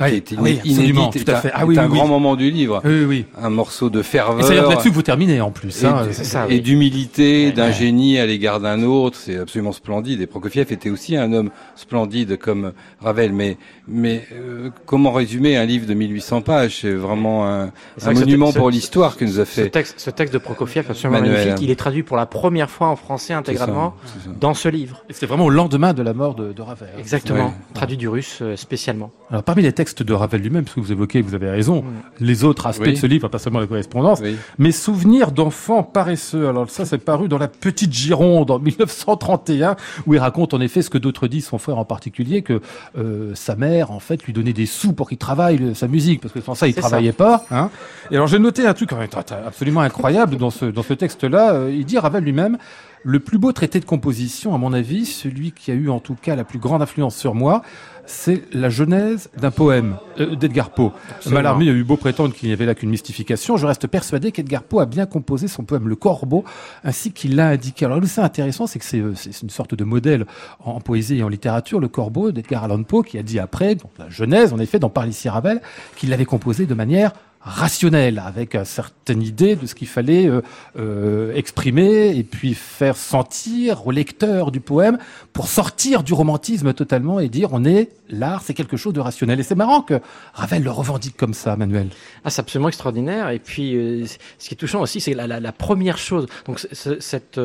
Oui, 0.00 0.22
qui 0.22 0.36
ah 0.38 0.40
oui, 0.42 0.58
absolument, 0.58 1.02
inédite, 1.10 1.24
tout 1.26 1.32
à 1.32 1.36
fait. 1.36 1.50
Ah 1.54 1.66
oui, 1.66 1.78
un 1.78 1.88
oui, 1.88 1.96
grand 1.96 2.04
oui. 2.04 2.10
moment 2.10 2.36
du 2.36 2.50
livre, 2.50 2.80
Oui, 2.84 3.04
oui. 3.04 3.24
un 3.40 3.50
morceau 3.50 3.90
de 3.90 4.00
Et 4.00 4.02
c'est 4.02 4.08
ferveur. 4.10 4.68
là-dessus 4.68 4.90
que 4.90 4.94
vous 4.94 5.02
terminez 5.02 5.40
en 5.40 5.50
plus. 5.50 5.82
Et, 5.82 5.86
hein. 5.86 6.04
d- 6.06 6.12
c'est 6.12 6.24
ça, 6.24 6.46
et 6.48 6.54
oui. 6.54 6.60
d'humilité, 6.60 7.52
d'un 7.52 7.70
génie 7.72 8.18
à 8.18 8.26
l'égard 8.26 8.60
d'un 8.60 8.82
autre, 8.82 9.18
c'est 9.18 9.36
absolument 9.38 9.72
splendide. 9.72 10.20
Et 10.20 10.26
Prokofiev 10.26 10.72
était 10.72 10.90
aussi 10.90 11.16
un 11.16 11.32
homme 11.32 11.50
splendide 11.74 12.36
comme 12.38 12.72
Ravel. 13.00 13.32
Mais, 13.32 13.56
mais 13.88 14.24
euh, 14.32 14.70
comment 14.86 15.12
résumer 15.12 15.56
un 15.56 15.64
livre 15.64 15.86
de 15.86 15.94
1800 15.94 16.42
pages? 16.42 16.78
C'est 16.82 16.92
vraiment 16.92 17.46
un, 17.48 17.72
monument 18.04 18.46
texte- 18.46 18.58
pour 18.58 18.70
l'histoire 18.70 19.16
que 19.16 19.24
nous 19.24 19.40
a 19.40 19.44
Ce 19.44 19.50
fait 19.62 19.70
texte, 19.70 19.94
ce 19.98 20.10
texte 20.10 20.32
de 20.34 20.38
Prokofiev, 20.38 20.86
absolument 20.90 21.20
Manuel. 21.20 21.38
magnifique, 21.38 21.62
il 21.64 21.70
est 21.70 21.76
traduit 21.76 22.02
pour 22.02 22.16
la 22.16 22.26
première 22.26 22.70
fois 22.70 22.88
en 22.88 22.96
français 22.96 23.32
intégralement 23.32 23.94
ça. 24.04 24.30
dans 24.40 24.54
ce 24.54 24.68
livre. 24.68 25.02
Et 25.08 25.12
C'est 25.12 25.26
vraiment 25.26 25.46
au 25.46 25.50
lendemain 25.50 25.92
de 25.92 26.02
la 26.02 26.14
mort 26.14 26.34
de, 26.34 26.52
de 26.52 26.62
Ravel. 26.62 26.88
Exactement, 26.98 27.54
traduit 27.74 27.96
du 27.96 28.08
russe 28.08 28.38
euh, 28.42 28.56
spécialement. 28.56 29.10
Alors 29.30 29.42
parmi 29.42 29.62
les 29.62 29.71
textes 29.72 30.02
de 30.02 30.12
Ravel 30.12 30.40
lui-même, 30.42 30.64
parce 30.64 30.74
que 30.74 30.80
vous 30.80 30.92
évoquez, 30.92 31.22
vous 31.22 31.34
avez 31.34 31.50
raison, 31.50 31.84
les 32.20 32.44
autres 32.44 32.66
aspects 32.66 32.82
Oui. 32.86 32.92
de 32.92 32.98
ce 32.98 33.06
livre, 33.06 33.28
pas 33.28 33.38
seulement 33.38 33.60
la 33.60 33.66
correspondance, 33.66 34.20
Oui. 34.22 34.36
Mes 34.58 34.72
souvenirs 34.72 35.32
d'enfants 35.32 35.82
paresseux. 35.82 36.48
Alors 36.48 36.68
ça, 36.70 36.84
c'est 36.84 36.98
paru 36.98 37.28
dans 37.28 37.38
la 37.38 37.48
Petite 37.48 37.92
Gironde 37.92 38.50
en 38.50 38.58
1931, 38.58 39.76
où 40.06 40.14
il 40.14 40.18
raconte 40.18 40.54
en 40.54 40.60
effet 40.60 40.82
ce 40.82 40.90
que 40.90 40.98
d'autres 40.98 41.26
disent, 41.28 41.46
son 41.46 41.58
frère 41.58 41.78
en 41.78 41.84
particulier, 41.84 42.42
que 42.42 42.60
euh, 42.98 43.32
sa 43.34 43.56
mère, 43.56 43.90
en 43.90 44.00
fait, 44.00 44.22
lui 44.24 44.32
donnait 44.32 44.52
des 44.52 44.66
sous 44.66 44.92
pour 44.92 45.08
qu'il 45.08 45.18
travaille 45.18 45.58
le- 45.58 45.74
sa 45.74 45.88
musique, 45.88 46.20
parce 46.20 46.32
que 46.34 46.40
sans 46.40 46.54
ça, 46.54 46.68
il 46.68 46.74
travaillait 46.74 47.12
pas. 47.12 47.44
Hein. 47.50 47.70
Et 48.10 48.16
alors 48.16 48.26
j'ai 48.26 48.38
noté 48.38 48.66
un 48.66 48.74
truc 48.74 48.90
quand 48.90 48.96
même 48.98 49.08
absolument 49.46 49.80
incroyable 49.80 50.36
dans 50.36 50.50
ce, 50.50 50.64
dans 50.66 50.82
ce 50.82 50.94
texte-là. 50.94 51.54
Euh, 51.54 51.70
Il 51.72 51.84
dit, 51.84 51.98
Ravel 51.98 52.24
lui-même, 52.24 52.58
le 53.04 53.20
plus 53.20 53.38
beau 53.38 53.52
traité 53.52 53.80
de 53.80 53.84
composition, 53.84 54.54
à 54.54 54.58
mon 54.58 54.72
avis, 54.72 55.06
celui 55.06 55.52
qui 55.52 55.70
a 55.70 55.74
eu 55.74 55.88
en 55.88 56.00
tout 56.00 56.14
cas 56.14 56.36
la 56.36 56.44
plus 56.44 56.58
grande 56.58 56.82
influence 56.82 57.16
sur 57.16 57.34
moi, 57.34 57.62
c'est 58.04 58.42
la 58.52 58.68
genèse 58.68 59.30
d'un 59.36 59.50
poème 59.50 59.96
euh, 60.18 60.34
d'Edgar 60.34 60.70
Poe. 60.70 60.92
Mallarmé 61.26 61.68
a 61.68 61.72
eu 61.72 61.84
beau 61.84 61.96
prétendre 61.96 62.34
qu'il 62.34 62.48
n'y 62.48 62.52
avait 62.52 62.66
là 62.66 62.74
qu'une 62.74 62.90
mystification. 62.90 63.56
Je 63.56 63.66
reste 63.66 63.86
persuadé 63.86 64.32
qu'Edgar 64.32 64.62
Poe 64.62 64.80
a 64.80 64.86
bien 64.86 65.06
composé 65.06 65.46
son 65.48 65.64
poème 65.64 65.88
Le 65.88 65.96
Corbeau, 65.96 66.44
ainsi 66.84 67.12
qu'il 67.12 67.36
l'a 67.36 67.48
indiqué. 67.48 67.84
Alors, 67.84 68.00
le 68.00 68.06
c'est 68.06 68.20
intéressant, 68.20 68.66
c'est 68.66 68.78
que 68.78 68.84
c'est 68.84 69.00
euh, 69.00 69.14
c'est 69.14 69.42
une 69.42 69.50
sorte 69.50 69.74
de 69.74 69.84
modèle 69.84 70.26
en, 70.64 70.72
en 70.72 70.80
poésie 70.80 71.18
et 71.18 71.22
en 71.22 71.28
littérature, 71.28 71.80
Le 71.80 71.88
Corbeau 71.88 72.32
d'Edgar 72.32 72.64
Allan 72.64 72.82
Poe, 72.82 73.02
qui 73.02 73.18
a 73.18 73.22
dit 73.22 73.38
après, 73.38 73.74
donc 73.74 73.90
la 73.98 74.08
Genèse, 74.10 74.52
en 74.52 74.58
effet, 74.58 74.78
dans 74.78 74.90
Parle 74.90 75.08
ici 75.08 75.28
Ravel, 75.28 75.60
qu'il 75.96 76.10
l'avait 76.10 76.24
composé 76.24 76.66
de 76.66 76.74
manière 76.74 77.12
rationnelle, 77.44 78.22
avec 78.24 78.54
une 78.54 78.64
certaine 78.64 79.20
idée 79.20 79.56
de 79.56 79.66
ce 79.66 79.74
qu'il 79.74 79.88
fallait 79.88 80.26
euh, 80.28 80.42
euh, 80.78 81.34
exprimer 81.34 82.16
et 82.16 82.22
puis 82.22 82.54
faire 82.54 82.96
sentir 82.96 83.86
au 83.86 83.90
lecteur 83.90 84.52
du 84.52 84.60
poème 84.60 84.98
pour 85.32 85.48
sortir 85.48 86.04
du 86.04 86.12
romantisme 86.12 86.72
totalement 86.72 87.18
et 87.18 87.28
dire 87.28 87.48
on 87.52 87.64
est 87.64 87.90
l'art, 88.08 88.42
c'est 88.44 88.54
quelque 88.54 88.76
chose 88.76 88.92
de 88.92 89.00
rationnel. 89.00 89.40
Et 89.40 89.42
c'est 89.42 89.56
marrant 89.56 89.82
que 89.82 90.00
Ravel 90.34 90.62
le 90.62 90.70
revendique 90.70 91.16
comme 91.16 91.34
ça, 91.34 91.56
Manuel. 91.56 91.88
Ah, 92.24 92.30
c'est 92.30 92.40
absolument 92.40 92.68
extraordinaire. 92.68 93.30
Et 93.30 93.40
puis, 93.40 93.74
euh, 93.74 94.06
ce 94.38 94.48
qui 94.48 94.54
est 94.54 94.56
touchant 94.56 94.80
aussi, 94.80 95.00
c'est 95.00 95.14
la, 95.14 95.26
la, 95.26 95.40
la 95.40 95.52
première 95.52 95.98
chose. 95.98 96.26
Donc, 96.46 96.60
cette 96.60 97.40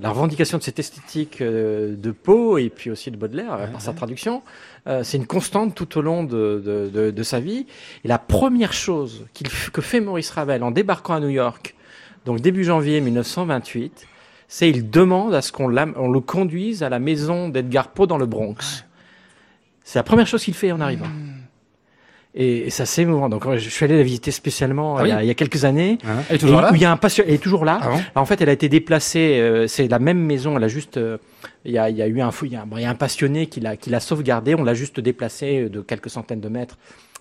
la 0.00 0.08
revendication 0.08 0.56
de 0.56 0.62
cette 0.62 0.78
esthétique 0.78 1.42
de 1.42 2.10
Poe 2.10 2.58
et 2.58 2.70
puis 2.70 2.90
aussi 2.90 3.10
de 3.10 3.18
Baudelaire 3.18 3.70
par 3.70 3.82
sa 3.82 3.92
traduction, 3.92 4.42
euh, 4.86 5.02
c'est 5.02 5.16
une 5.16 5.26
constante 5.26 5.74
tout 5.74 5.98
au 5.98 6.02
long 6.02 6.24
de, 6.24 6.62
de, 6.64 6.90
de, 6.92 7.10
de 7.10 7.22
sa 7.22 7.40
vie. 7.40 7.66
Et 8.04 8.08
la 8.08 8.18
première 8.18 8.72
chose 8.72 9.26
que 9.72 9.80
fait 9.80 10.00
Maurice 10.00 10.30
Ravel 10.30 10.62
en 10.62 10.70
débarquant 10.70 11.14
à 11.14 11.20
New 11.20 11.28
York, 11.28 11.74
donc 12.26 12.40
début 12.40 12.64
janvier 12.64 13.00
1928, 13.00 14.06
c'est 14.48 14.68
il 14.68 14.90
demande 14.90 15.34
à 15.34 15.42
ce 15.42 15.52
qu'on 15.52 15.68
le 15.68 16.20
conduise 16.20 16.82
à 16.82 16.88
la 16.88 16.98
maison 16.98 17.48
d'Edgar 17.48 17.88
Poe 17.88 18.06
dans 18.06 18.18
le 18.18 18.26
Bronx. 18.26 18.84
C'est 19.82 19.98
la 19.98 20.02
première 20.02 20.26
chose 20.26 20.42
qu'il 20.42 20.54
fait 20.54 20.72
en 20.72 20.80
arrivant. 20.80 21.08
Et, 22.36 22.66
et 22.66 22.70
ça 22.70 22.84
c'est 22.84 23.02
émouvant. 23.02 23.28
Donc 23.28 23.44
je 23.56 23.68
suis 23.68 23.84
allé 23.84 23.96
la 23.96 24.02
visiter 24.02 24.30
spécialement 24.32 24.96
Ah 24.96 25.02
il, 25.06 25.08
y 25.08 25.12
a, 25.12 25.22
il 25.22 25.26
y 25.26 25.30
a 25.30 25.34
quelques 25.34 25.64
années. 25.64 25.98
Elle 26.28 26.36
est 26.36 26.38
toujours 26.38 26.58
Et 26.58 26.62
là 26.62 26.72
où 26.72 26.74
il 26.74 26.80
y 26.80 26.84
a 26.84 26.90
un 26.92 26.98
elle 27.26 27.30
est 27.34 27.38
toujours 27.42 27.64
là. 27.64 27.78
Ah 27.80 27.88
bon 27.88 27.94
Alors, 27.94 28.04
en 28.16 28.24
fait, 28.26 28.40
elle 28.40 28.48
a 28.48 28.52
été 28.52 28.68
déplacée. 28.68 29.38
euh, 29.40 29.66
c'est 29.68 29.86
la 29.88 29.98
même 30.00 30.18
maison. 30.18 30.56
Elle 30.56 30.64
a 30.64 30.68
juste. 30.68 30.96
euh, 30.96 31.18
il 31.64 31.72
y 31.72 31.78
a, 31.78 31.88
il 31.90 31.96
y 31.96 32.02
a 32.02 32.06
eu 32.08 32.20
un 32.20 32.30
fou. 32.32 32.46
Il 32.46 32.52
y 32.52 32.56
a, 32.56 32.62
un- 32.62 32.66
bon, 32.66 32.76
il 32.78 32.82
y 32.82 32.86
a 32.86 32.90
un 32.90 32.94
passionné 32.96 33.46
qui 33.46 33.60
l'a 33.60 33.76
qui 33.76 33.88
l'a 33.90 34.00
sauvegardée. 34.00 34.54
On 34.56 34.64
l'a 34.64 34.74
juste 34.74 34.98
déplacée 35.00 35.62
euh, 35.64 35.68
de 35.68 35.80
quelques 35.80 36.10
centaines 36.10 36.40
de 36.40 36.48
mètres 36.48 36.76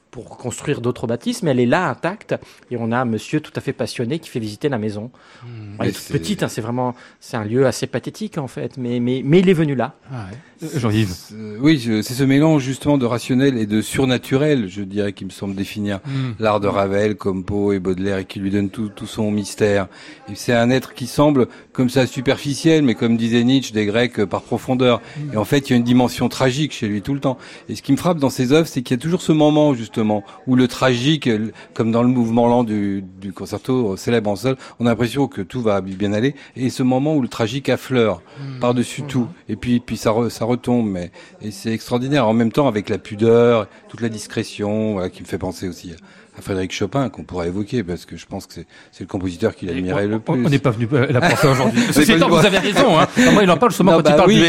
pour 0.10 0.38
construire 0.38 0.80
d'autres 0.80 1.08
bâtisses, 1.08 1.42
mais 1.42 1.52
elle 1.52 1.60
est 1.60 1.66
là 1.66 1.90
intacte. 1.90 2.36
Et 2.70 2.78
on 2.80 2.92
a 2.92 2.98
un 3.00 3.06
monsieur 3.06 3.40
tout 3.40 3.52
à 3.56 3.62
fait 3.62 3.74
passionné 3.74 4.20
qui 4.20 4.30
fait 4.30 4.40
visiter 4.40 4.70
la 4.70 4.78
maison. 4.78 5.10
Hmm. 5.44 5.76
elle 5.80 5.88
est 5.88 5.90
Mais 5.90 5.92
toute 5.92 6.08
petite. 6.08 6.44
hein, 6.44 6.48
c'est 6.48 6.62
vraiment. 6.62 6.96
C'est 7.20 7.38
un 7.38 7.44
lieu 7.44 7.66
assez 7.68 7.88
pathétique 7.88 8.38
en 8.40 8.48
fait. 8.48 8.78
Mais 8.78 9.00
mais 9.00 9.22
mais 9.24 9.40
il 9.40 9.50
est 9.50 9.54
venu 9.54 9.76
là. 9.76 9.94
Ah 10.12 10.26
ouais. 10.32 10.38
Euh, 10.64 10.80
Jean-Yves. 10.80 11.14
Euh, 11.34 11.58
Oui, 11.60 11.80
c'est 12.04 12.14
ce 12.14 12.24
mélange 12.24 12.64
justement 12.64 12.98
de 12.98 13.06
rationnel 13.06 13.58
et 13.58 13.66
de 13.66 13.82
surnaturel, 13.82 14.68
je 14.70 14.82
dirais, 14.82 15.14
qui 15.14 15.26
me 15.26 15.30
semble 15.30 15.56
définir 15.56 16.00
l'art 16.40 16.60
de 16.60 16.68
Ravel 16.68 17.16
comme 17.16 17.44
Poe 17.44 17.74
et 17.74 17.80
Baudelaire 17.80 18.18
et 18.20 18.26
qui 18.26 18.40
lui 18.40 18.52
donne 18.52 18.70
tout, 18.70 18.90
tout 18.90 19.06
son 19.06 19.32
mystère. 19.32 19.88
C'est 20.36 20.54
un 20.54 20.70
être 20.70 20.94
qui 20.94 21.08
semble 21.08 21.48
comme 21.72 21.90
ça 21.90 22.06
superficiel, 22.08 22.84
mais 22.84 22.96
comme 22.96 23.18
disait 23.18 23.44
Nietzsche, 23.44 23.74
des 23.74 23.86
Grecs 23.86 24.20
euh, 24.20 24.26
par 24.26 24.42
profondeur. 24.42 25.02
Et 25.34 25.38
en 25.38 25.46
fait, 25.46 25.70
il 25.70 25.72
y 25.72 25.74
a 25.74 25.78
une 25.78 25.84
dimension 25.84 26.30
tragique 26.30 26.72
chez 26.72 26.88
lui 26.88 27.02
tout 27.02 27.14
le 27.14 27.20
temps. 27.20 27.38
Et 27.70 27.76
ce 27.76 27.82
qui 27.82 27.92
me 27.92 27.98
frappe 27.98 28.20
dans 28.20 28.30
ses 28.30 28.52
œuvres, 28.52 28.68
c'est 28.68 28.82
qu'il 28.82 28.96
y 28.96 29.00
a 29.00 29.02
toujours 29.02 29.22
ce 29.22 29.32
moment 29.32 29.74
justement 29.74 30.24
où 30.48 30.56
le 30.56 30.68
tragique, 30.68 31.30
comme 31.74 31.92
dans 31.92 32.04
le 32.04 32.10
mouvement 32.10 32.48
lent 32.48 32.64
du, 32.64 33.04
du 33.22 33.34
concerto 33.34 33.98
célèbre 33.98 34.30
en 34.30 34.36
sol, 34.36 34.56
on 34.80 34.86
a 34.86 34.90
l'impression 34.90 35.28
que 35.28 35.42
tout 35.42 35.62
va 35.62 35.82
bien 35.82 36.14
aller. 36.14 36.36
Et 36.56 36.70
ce 36.70 36.84
moment 36.84 37.16
où 37.16 37.22
le 37.22 37.28
tragique 37.28 37.70
affleure 37.70 38.22
par-dessus 38.60 39.04
tout. 39.04 39.28
Et 39.50 39.56
puis, 39.56 39.80
puis 39.80 39.98
ça, 39.98 40.12
re- 40.12 40.30
ça 40.30 40.46
retombe, 40.54 40.90
mais 40.90 41.12
et 41.42 41.52
c'est 41.52 41.72
extraordinaire. 41.72 42.28
En 42.28 42.34
même 42.34 42.52
temps, 42.52 42.68
avec 42.68 42.90
la 42.90 42.98
pudeur, 42.98 43.68
toute 43.90 44.02
la 44.02 44.10
discrétion, 44.10 44.94
voilà, 44.94 45.10
qui 45.10 45.22
me 45.22 45.28
fait 45.28 45.38
penser 45.38 45.68
aussi 45.68 45.94
à 46.36 46.42
Frédéric 46.42 46.72
Chopin 46.74 47.10
qu'on 47.10 47.22
pourrait 47.24 47.48
évoquer 47.50 47.84
parce 47.84 48.06
que 48.08 48.18
je 48.18 48.26
pense 48.26 48.48
que 48.48 48.54
c'est, 48.92 49.02
le 49.02 49.06
compositeur 49.06 49.54
qui 49.56 49.68
l'admirait 49.68 50.08
le 50.08 50.18
plus. 50.20 50.34
On 50.34 50.50
n'est 50.50 50.58
pas 50.58 50.72
venu 50.72 50.88
euh, 50.92 51.06
la 51.12 51.22
penser 51.22 51.48
aujourd'hui. 51.48 51.84
Ceci 51.92 52.14
étant, 52.14 52.28
vous 52.28 52.44
avez 52.44 52.58
raison. 52.58 53.00
Hein. 53.00 53.08
moi, 53.34 53.44
il 53.44 53.52
en 53.52 53.58
parle 53.58 53.72
justement 53.72 53.92
Non, 53.92 53.98
quand 53.98 54.04
bah 54.04 54.12
il 54.14 54.18
parle 54.18 54.28
oui, 54.30 54.40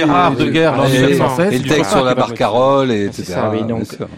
de 0.44 0.48
et- 0.48 0.50
guerre 0.52 0.80
en 0.80 0.86
et- 0.86 0.98
1916. 1.08 1.52
Et 1.52 1.58
le 1.58 1.68
texte 1.68 1.90
sur 1.90 2.02
la 2.04 2.14
barcarolle, 2.14 2.90
et 2.90 3.04
etc. 3.04 3.24
ça, 3.24 3.50
oui, 3.52 3.64
donc, 3.64 3.82
Bien 3.82 3.84
sûr. 3.84 4.08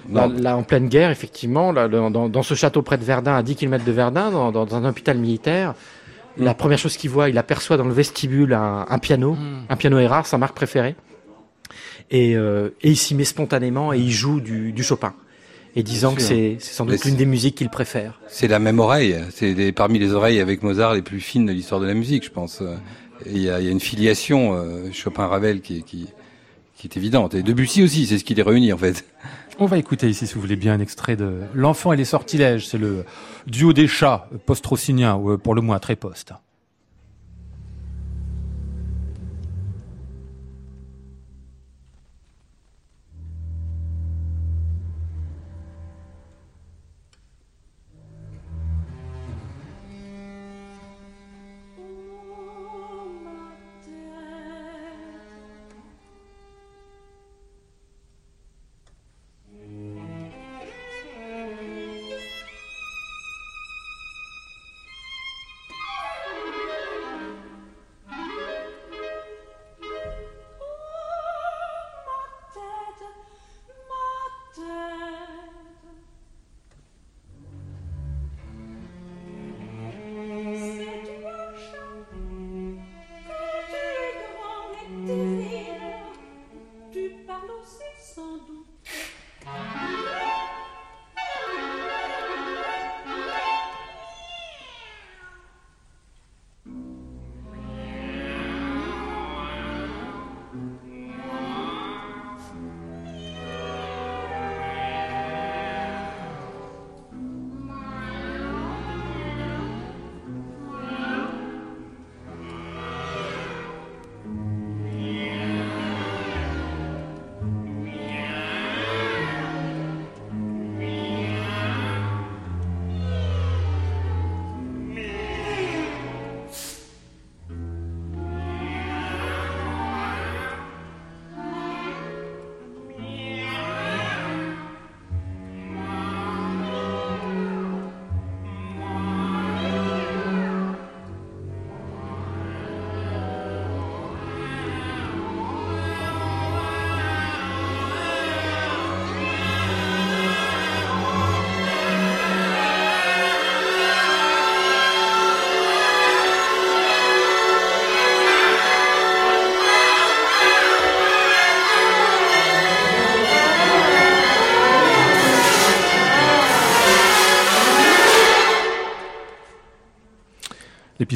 Là, 0.40 0.56
en 0.56 0.62
pleine 0.62 0.86
guerre, 0.88 1.10
effectivement, 1.10 1.72
là, 1.72 1.88
dans, 1.88 2.28
dans 2.28 2.42
ce 2.44 2.54
château 2.54 2.82
près 2.82 2.98
de 2.98 3.04
Verdun, 3.04 3.34
à 3.34 3.42
10 3.42 3.56
km 3.56 3.84
de 3.84 3.90
Verdun, 3.92 4.30
dans, 4.30 4.52
dans 4.52 4.74
un 4.76 4.84
hôpital 4.88 5.18
militaire, 5.18 5.74
la 6.38 6.54
première 6.54 6.78
chose 6.78 6.96
qu'il 6.96 7.10
voit, 7.10 7.30
il 7.30 7.38
aperçoit 7.38 7.76
dans 7.78 7.84
le 7.86 7.94
vestibule 7.94 8.52
un, 8.54 8.86
un 8.88 8.98
piano, 9.00 9.32
Hmm. 9.32 9.64
un 9.70 9.76
piano 9.76 9.98
Erard, 9.98 10.26
sa 10.26 10.38
marque 10.38 10.54
préférée. 10.54 10.94
Et, 12.10 12.36
euh, 12.36 12.70
et 12.82 12.90
il 12.90 12.96
s'y 12.96 13.14
met 13.14 13.24
spontanément 13.24 13.92
et 13.92 13.98
il 13.98 14.10
joue 14.12 14.40
du, 14.40 14.72
du 14.72 14.82
Chopin. 14.82 15.14
Et 15.74 15.82
disant 15.82 16.14
que 16.14 16.22
c'est 16.22 16.56
c'est 16.58 16.72
sans 16.72 16.86
doute 16.86 17.04
l'une 17.04 17.16
des 17.16 17.26
musiques 17.26 17.54
qu'il 17.56 17.68
préfère. 17.68 18.18
C'est 18.28 18.48
la 18.48 18.58
même 18.58 18.78
oreille. 18.78 19.16
C'est 19.30 19.72
parmi 19.72 19.98
les 19.98 20.12
oreilles 20.12 20.40
avec 20.40 20.62
Mozart 20.62 20.94
les 20.94 21.02
plus 21.02 21.20
fines 21.20 21.44
de 21.44 21.52
l'histoire 21.52 21.80
de 21.80 21.86
la 21.86 21.92
musique, 21.94 22.24
je 22.24 22.30
pense. 22.30 22.62
Il 23.26 23.38
y 23.42 23.50
a, 23.50 23.60
il 23.60 23.66
y 23.66 23.68
a 23.68 23.72
une 23.72 23.80
filiation 23.80 24.54
euh, 24.54 24.90
Chopin-Ravel 24.92 25.60
qui, 25.60 25.78
est- 25.78 25.82
qui, 25.82 26.06
qui 26.76 26.86
est 26.86 26.96
évidente. 26.96 27.34
Et 27.34 27.42
Debussy 27.42 27.82
aussi, 27.82 28.06
c'est 28.06 28.18
ce 28.18 28.24
qui 28.24 28.34
les 28.34 28.42
réunit 28.42 28.72
en 28.72 28.78
fait. 28.78 29.04
On 29.58 29.66
va 29.66 29.76
écouter 29.78 30.08
ici, 30.08 30.26
si 30.26 30.34
vous 30.34 30.40
voulez 30.42 30.56
bien, 30.56 30.74
un 30.74 30.80
extrait 30.80 31.16
de 31.16 31.40
L'enfant 31.54 31.92
et 31.92 31.96
les 31.96 32.04
sortilèges. 32.04 32.68
C'est 32.68 32.78
le 32.78 33.04
duo 33.46 33.72
des 33.72 33.86
chats, 33.88 34.28
post-rossinien, 34.46 35.16
ou 35.16 35.32
euh, 35.32 35.36
pour 35.38 35.54
le 35.54 35.60
moins 35.62 35.78
très 35.78 35.96
poste. 35.96 36.32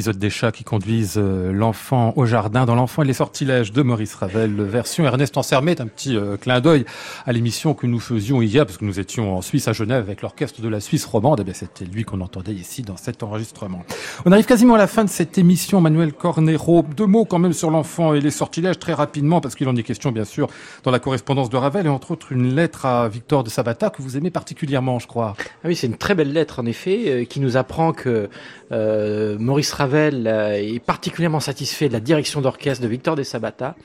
L'épisode 0.01 0.17
des 0.17 0.31
chats 0.31 0.51
qui 0.51 0.63
conduisent 0.63 1.19
euh, 1.19 1.51
l'enfant 1.51 2.13
au 2.15 2.25
jardin 2.25 2.65
dans 2.65 2.73
l'enfant 2.73 3.03
et 3.03 3.05
les 3.05 3.13
sortilèges 3.13 3.71
de 3.71 3.83
Maurice 3.83 4.15
Ravel, 4.15 4.59
version 4.63 5.05
Ernest 5.05 5.37
Ansermet, 5.37 5.79
un 5.79 5.85
petit 5.85 6.17
euh, 6.17 6.37
clin 6.37 6.59
d'œil 6.59 6.85
à 7.27 7.31
l'émission 7.31 7.75
que 7.75 7.85
nous 7.85 7.99
faisions 7.99 8.41
hier, 8.41 8.65
parce 8.65 8.79
que 8.79 8.85
nous 8.85 8.99
étions 8.99 9.37
en 9.37 9.43
Suisse 9.43 9.67
à 9.67 9.73
Genève 9.73 10.05
avec 10.05 10.23
l'orchestre 10.23 10.59
de 10.59 10.67
la 10.67 10.79
Suisse 10.79 11.05
romande, 11.05 11.41
et 11.41 11.43
bien 11.43 11.53
c'était 11.53 11.85
lui 11.85 12.03
qu'on 12.03 12.19
entendait 12.21 12.53
ici 12.53 12.81
dans 12.81 12.97
cet 12.97 13.21
enregistrement. 13.21 13.83
On 14.25 14.31
arrive 14.31 14.47
quasiment 14.47 14.73
à 14.73 14.79
la 14.79 14.87
fin 14.87 15.03
de 15.03 15.09
cette 15.09 15.37
émission, 15.37 15.81
Manuel 15.81 16.13
Cornero. 16.13 16.83
Deux 16.97 17.05
mots 17.05 17.25
quand 17.25 17.37
même 17.37 17.53
sur 17.53 17.69
l'enfant 17.69 18.15
et 18.15 18.21
les 18.21 18.31
sortilèges 18.31 18.79
très 18.79 18.93
rapidement, 18.93 19.39
parce 19.39 19.53
qu'il 19.53 19.69
en 19.69 19.75
est 19.75 19.83
question 19.83 20.11
bien 20.11 20.25
sûr 20.25 20.47
dans 20.81 20.89
la 20.89 20.97
correspondance 20.97 21.51
de 21.51 21.57
Ravel, 21.57 21.85
et 21.85 21.89
entre 21.89 22.09
autres 22.09 22.31
une 22.31 22.55
lettre 22.55 22.87
à 22.87 23.07
Victor 23.07 23.43
de 23.43 23.51
Sabata 23.51 23.91
que 23.91 24.01
vous 24.01 24.17
aimez 24.17 24.31
particulièrement, 24.31 24.97
je 24.97 25.05
crois. 25.05 25.35
Ah 25.63 25.67
oui, 25.67 25.75
c'est 25.75 25.85
une 25.85 25.97
très 25.97 26.15
belle 26.15 26.33
lettre 26.33 26.59
en 26.59 26.65
effet, 26.65 27.03
euh, 27.05 27.25
qui 27.25 27.39
nous 27.39 27.55
apprend 27.55 27.93
que 27.93 28.29
euh, 28.71 29.37
Maurice 29.37 29.73
Ravel 29.73 29.90
euh, 29.95 30.53
est 30.53 30.79
particulièrement 30.79 31.39
satisfait 31.39 31.87
de 31.87 31.93
la 31.93 31.99
direction 31.99 32.41
d'orchestre 32.41 32.83
de 32.83 32.87
Victor 32.87 33.15
de 33.15 33.23
Sabata, 33.23 33.75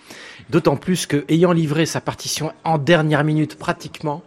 d'autant 0.51 0.77
plus 0.77 1.07
que 1.07 1.25
ayant 1.29 1.53
livré 1.53 1.87
sa 1.87 2.01
partition 2.01 2.53
en 2.65 2.79
dernière 2.79 3.25
minute 3.25 3.57
pratiquement, 3.59 4.23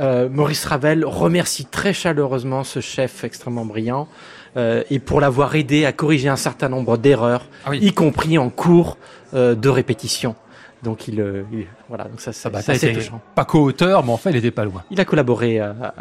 euh, 0.00 0.28
Maurice 0.28 0.64
Ravel 0.64 1.04
remercie 1.04 1.66
très 1.66 1.92
chaleureusement 1.92 2.64
ce 2.64 2.80
chef 2.80 3.24
extrêmement 3.24 3.64
brillant 3.66 4.08
euh, 4.56 4.82
et 4.90 4.98
pour 4.98 5.20
l'avoir 5.20 5.54
aidé 5.54 5.84
à 5.84 5.92
corriger 5.92 6.28
un 6.30 6.36
certain 6.36 6.68
nombre 6.68 6.96
d'erreurs, 6.96 7.46
Ah 7.66 7.70
oui. 7.70 7.78
y 7.82 7.92
compris 7.92 8.38
en 8.38 8.48
cours 8.48 8.96
euh, 9.34 9.54
de 9.54 9.68
répétition. 9.68 10.34
Donc 10.82 11.06
il, 11.08 11.14
il- 11.52 11.66
voilà, 11.88 12.04
donc 12.04 12.20
ça, 12.20 12.32
ça, 12.32 12.42
Sabata 12.50 12.74
c'est 12.74 12.92
touchant. 12.92 13.20
pas 13.36 13.44
co-auteur, 13.44 14.04
mais 14.04 14.10
enfin 14.12 14.30
il 14.30 14.36
était 14.36 14.50
pas 14.50 14.64
loin. 14.64 14.82
Il 14.90 14.98
a 15.00 15.04
collaboré 15.04 15.60
à, 15.60 15.94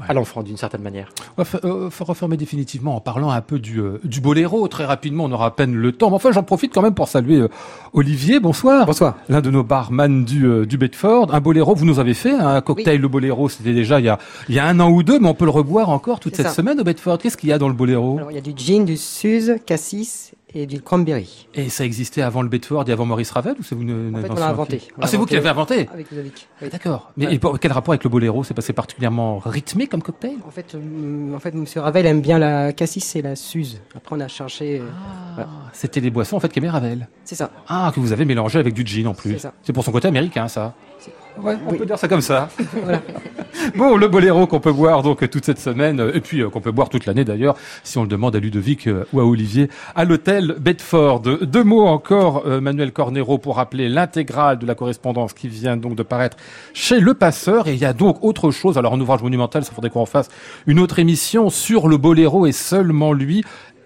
à- 0.00 0.10
à 0.10 0.14
l'enfant 0.14 0.42
d'une 0.42 0.56
certaine 0.56 0.82
manière. 0.82 1.08
On 1.36 1.42
va 1.42 1.44
fa- 1.44 1.60
euh, 1.64 1.90
faut 1.90 2.04
refermer 2.04 2.36
définitivement 2.36 2.96
en 2.96 3.00
parlant 3.00 3.30
un 3.30 3.40
peu 3.40 3.58
du, 3.58 3.80
euh, 3.80 4.00
du 4.04 4.20
boléro. 4.20 4.66
Très 4.68 4.84
rapidement, 4.84 5.24
on 5.24 5.32
aura 5.32 5.46
à 5.46 5.50
peine 5.50 5.74
le 5.74 5.92
temps. 5.92 6.10
Mais 6.10 6.16
enfin, 6.16 6.32
j'en 6.32 6.42
profite 6.42 6.72
quand 6.74 6.82
même 6.82 6.94
pour 6.94 7.08
saluer 7.08 7.36
euh, 7.40 7.48
Olivier. 7.92 8.40
Bonsoir. 8.40 8.86
Bonsoir. 8.86 9.16
L'un 9.28 9.40
de 9.40 9.50
nos 9.50 9.62
barman 9.64 10.24
du, 10.24 10.44
euh, 10.46 10.66
du 10.66 10.76
Bedford. 10.78 11.34
Un 11.34 11.40
boléro, 11.40 11.74
vous 11.74 11.84
nous 11.86 11.98
avez 11.98 12.14
fait 12.14 12.32
un 12.34 12.60
cocktail, 12.60 13.00
le 13.00 13.08
boléro. 13.08 13.48
C'était 13.48 13.72
déjà 13.74 14.00
il 14.00 14.06
y, 14.06 14.08
a, 14.08 14.18
il 14.48 14.54
y 14.54 14.58
a 14.58 14.66
un 14.66 14.78
an 14.80 14.90
ou 14.90 15.02
deux, 15.02 15.18
mais 15.18 15.28
on 15.28 15.34
peut 15.34 15.44
le 15.46 15.50
reboire 15.50 15.90
encore 15.90 16.20
toute 16.20 16.36
cette 16.36 16.46
ça. 16.48 16.52
semaine 16.52 16.78
au 16.80 16.84
Bedford. 16.84 17.18
Qu'est-ce 17.18 17.36
qu'il 17.36 17.48
y 17.48 17.52
a 17.52 17.58
dans 17.58 17.68
le 17.68 17.74
boléro? 17.74 18.18
Alors, 18.18 18.30
il 18.30 18.34
y 18.34 18.38
a 18.38 18.42
du 18.42 18.52
gin, 18.56 18.84
du 18.84 18.96
suze, 18.96 19.56
cassis 19.64 20.32
et 20.54 20.66
du 20.66 20.80
cranberry. 20.80 21.48
Et 21.54 21.68
ça 21.68 21.84
existait 21.84 22.22
avant 22.22 22.42
le 22.42 22.48
Bedford 22.48 22.84
et 22.88 22.92
avant 22.92 23.04
Maurice 23.06 23.30
Ravel 23.32 23.54
ou 23.58 23.62
c'est 23.62 23.74
vous 23.74 23.82
une, 23.82 24.14
En 24.16 24.20
fait, 24.20 24.28
on 24.28 24.32
invention 24.32 24.34
l'a 24.34 24.40
qui- 24.46 24.50
inventé. 24.52 24.80
On 24.96 25.02
Ah, 25.02 25.06
c'est 25.06 25.16
vous 25.16 25.26
qui 25.26 25.34
l'avez 25.34 25.48
inventé 25.48 25.88
Avec 25.92 26.10
Ludovic. 26.10 26.48
oui. 26.62 26.68
D'accord. 26.70 27.10
Mais 27.16 27.26
Ouais. 27.26 27.34
et 27.34 27.38
pour- 27.38 27.58
quel 27.58 27.72
rapport 27.72 27.92
avec 27.92 28.04
le 28.04 28.10
boléro? 28.10 28.44
C'est 28.44 28.54
passé 28.54 28.72
particulièrement 28.72 29.38
rythmé 29.44 29.86
comme 29.86 30.02
cocktail? 30.02 30.36
En 30.46 30.50
fait, 30.50 30.74
euh, 30.74 31.34
en 31.34 31.38
fait, 31.40 31.54
Monsieur 31.54 31.80
Ravel 31.80 32.06
aime 32.06 32.20
bien 32.20 32.38
la 32.38 32.72
cassis 32.72 33.16
et 33.16 33.22
la 33.22 33.36
suze. 33.36 33.80
Après, 33.96 34.14
on 34.16 34.20
a 34.20 34.28
cherché. 34.28 34.78
euh, 34.80 34.84
voilà. 35.34 35.48
Ah, 35.52 35.70
C'était 35.72 36.00
les 36.00 36.10
boissons 36.10 36.36
en 36.36 36.40
fait 36.40 36.48
qu'aimait 36.50 36.70
Ravel. 36.70 37.08
C'est 37.24 37.34
ça. 37.34 37.50
Ah, 37.68 37.90
que 37.94 38.00
vous 38.00 38.12
avez 38.12 38.24
mélangé 38.24 38.58
avec 38.58 38.74
du 38.74 38.86
gin 38.86 39.06
en 39.08 39.14
plus. 39.14 39.32
C'est 39.32 39.38
ça. 39.38 39.52
C'est 39.62 39.72
pour 39.72 39.84
son 39.84 39.92
côté 39.92 40.08
américain, 40.08 40.46
ça. 40.48 40.74
Ouais, 41.40 41.56
on 41.66 41.74
peut 41.74 41.86
dire 41.86 41.98
ça 41.98 42.08
comme 42.08 42.20
ça. 42.20 42.48
Bon, 43.76 43.96
le 43.96 44.08
boléro 44.08 44.46
qu'on 44.46 44.60
peut 44.60 44.72
boire 44.72 45.02
donc 45.02 45.28
toute 45.30 45.44
cette 45.44 45.58
semaine, 45.58 46.00
euh, 46.00 46.14
et 46.14 46.20
puis 46.20 46.40
euh, 46.40 46.50
qu'on 46.50 46.60
peut 46.60 46.72
boire 46.72 46.88
toute 46.88 47.06
l'année 47.06 47.24
d'ailleurs, 47.24 47.56
si 47.82 47.98
on 47.98 48.02
le 48.02 48.08
demande 48.08 48.36
à 48.36 48.40
Ludovic 48.40 48.86
euh, 48.86 49.04
ou 49.12 49.20
à 49.20 49.24
Olivier, 49.24 49.70
à 49.94 50.04
l'hôtel 50.04 50.56
Bedford. 50.58 51.20
Deux 51.20 51.64
mots 51.64 51.86
encore, 51.86 52.44
euh, 52.46 52.60
Manuel 52.60 52.92
Cornero, 52.92 53.38
pour 53.38 53.56
rappeler 53.56 53.88
l'intégrale 53.88 54.58
de 54.58 54.66
la 54.66 54.74
correspondance 54.74 55.32
qui 55.32 55.48
vient 55.48 55.76
donc 55.76 55.94
de 55.94 56.02
paraître 56.02 56.36
chez 56.72 57.00
Le 57.00 57.14
Passeur. 57.14 57.68
Et 57.68 57.74
il 57.74 57.78
y 57.78 57.84
a 57.84 57.92
donc 57.92 58.22
autre 58.22 58.50
chose. 58.50 58.78
Alors, 58.78 58.92
en 58.92 59.00
ouvrage 59.00 59.22
monumental, 59.22 59.64
ça 59.64 59.72
faudrait 59.72 59.90
qu'on 59.90 60.02
en 60.02 60.06
fasse 60.06 60.28
une 60.66 60.78
autre 60.78 60.98
émission 60.98 61.50
sur 61.50 61.88
le 61.88 61.96
boléro 61.96 62.46
et 62.46 62.52
seulement 62.52 63.12
lui. 63.12 63.44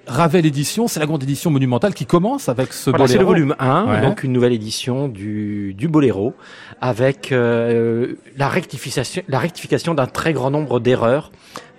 Ravel 0.08 0.46
Édition, 0.46 0.88
c'est 0.88 1.00
la 1.00 1.06
grande 1.06 1.22
édition 1.22 1.50
monumentale 1.50 1.94
qui 1.94 2.06
commence 2.06 2.48
avec 2.48 2.72
ce 2.72 2.90
Voilà, 2.90 3.06
c'est 3.06 3.14
le 3.18 3.24
boléro. 3.24 3.32
volume 3.32 3.54
1, 3.58 3.86
Ouais. 3.86 4.00
donc 4.00 4.22
une 4.24 4.32
nouvelle 4.32 4.52
édition 4.54 5.06
du, 5.08 5.74
du 5.74 5.86
Boléro, 5.88 6.34
avec 6.80 7.30
euh, 7.30 8.14
la 8.36 8.48
rectification, 8.48 9.22
la 9.28 9.38
rectification 9.38 9.94
d'un 9.94 10.06
très 10.06 10.32
grand 10.32 10.50
nombre 10.50 10.80
d'erreurs 10.80 11.30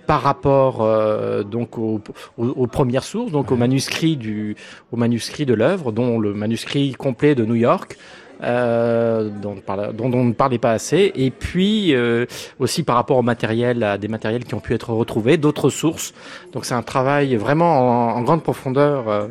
par 0.06 0.22
rapport 0.22 0.82
euh, 0.82 1.42
donc 1.44 1.76
aux, 1.78 2.00
aux- 2.38 2.46
aux 2.48 2.66
premières 2.66 3.04
sources, 3.04 3.30
donc 3.32 3.52
au 3.52 3.56
manuscrit 3.56 4.16
du, 4.16 4.56
au 4.92 4.96
manuscrit 4.96 5.46
de 5.46 5.54
l'œuvre, 5.54 5.92
dont 5.92 6.18
le 6.18 6.32
manuscrit 6.34 6.92
complet 6.92 7.34
de 7.34 7.44
New 7.44 7.54
York. 7.56 7.96
Euh, 8.42 9.28
dont, 9.42 9.54
on 9.58 9.60
parle- 9.60 9.92
dont 9.94 10.10
on 10.12 10.24
ne 10.24 10.32
parlait 10.32 10.58
pas 10.58 10.72
assez, 10.72 11.12
et 11.14 11.30
puis 11.30 11.94
euh, 11.94 12.26
aussi 12.58 12.82
par 12.82 12.96
rapport 12.96 13.16
au 13.18 13.22
matériel, 13.22 13.82
à 13.82 13.98
des 13.98 14.08
matériels 14.08 14.44
qui 14.44 14.54
ont 14.54 14.60
pu 14.60 14.74
être 14.74 14.90
retrouvés, 14.92 15.36
d'autres 15.36 15.70
sources. 15.70 16.12
Donc 16.52 16.64
c'est 16.64 16.74
un 16.74 16.82
travail 16.82 17.36
vraiment 17.36 18.12
en, 18.12 18.16
en 18.16 18.22
grande 18.22 18.42
profondeur, 18.42 19.08
euh, 19.08 19.26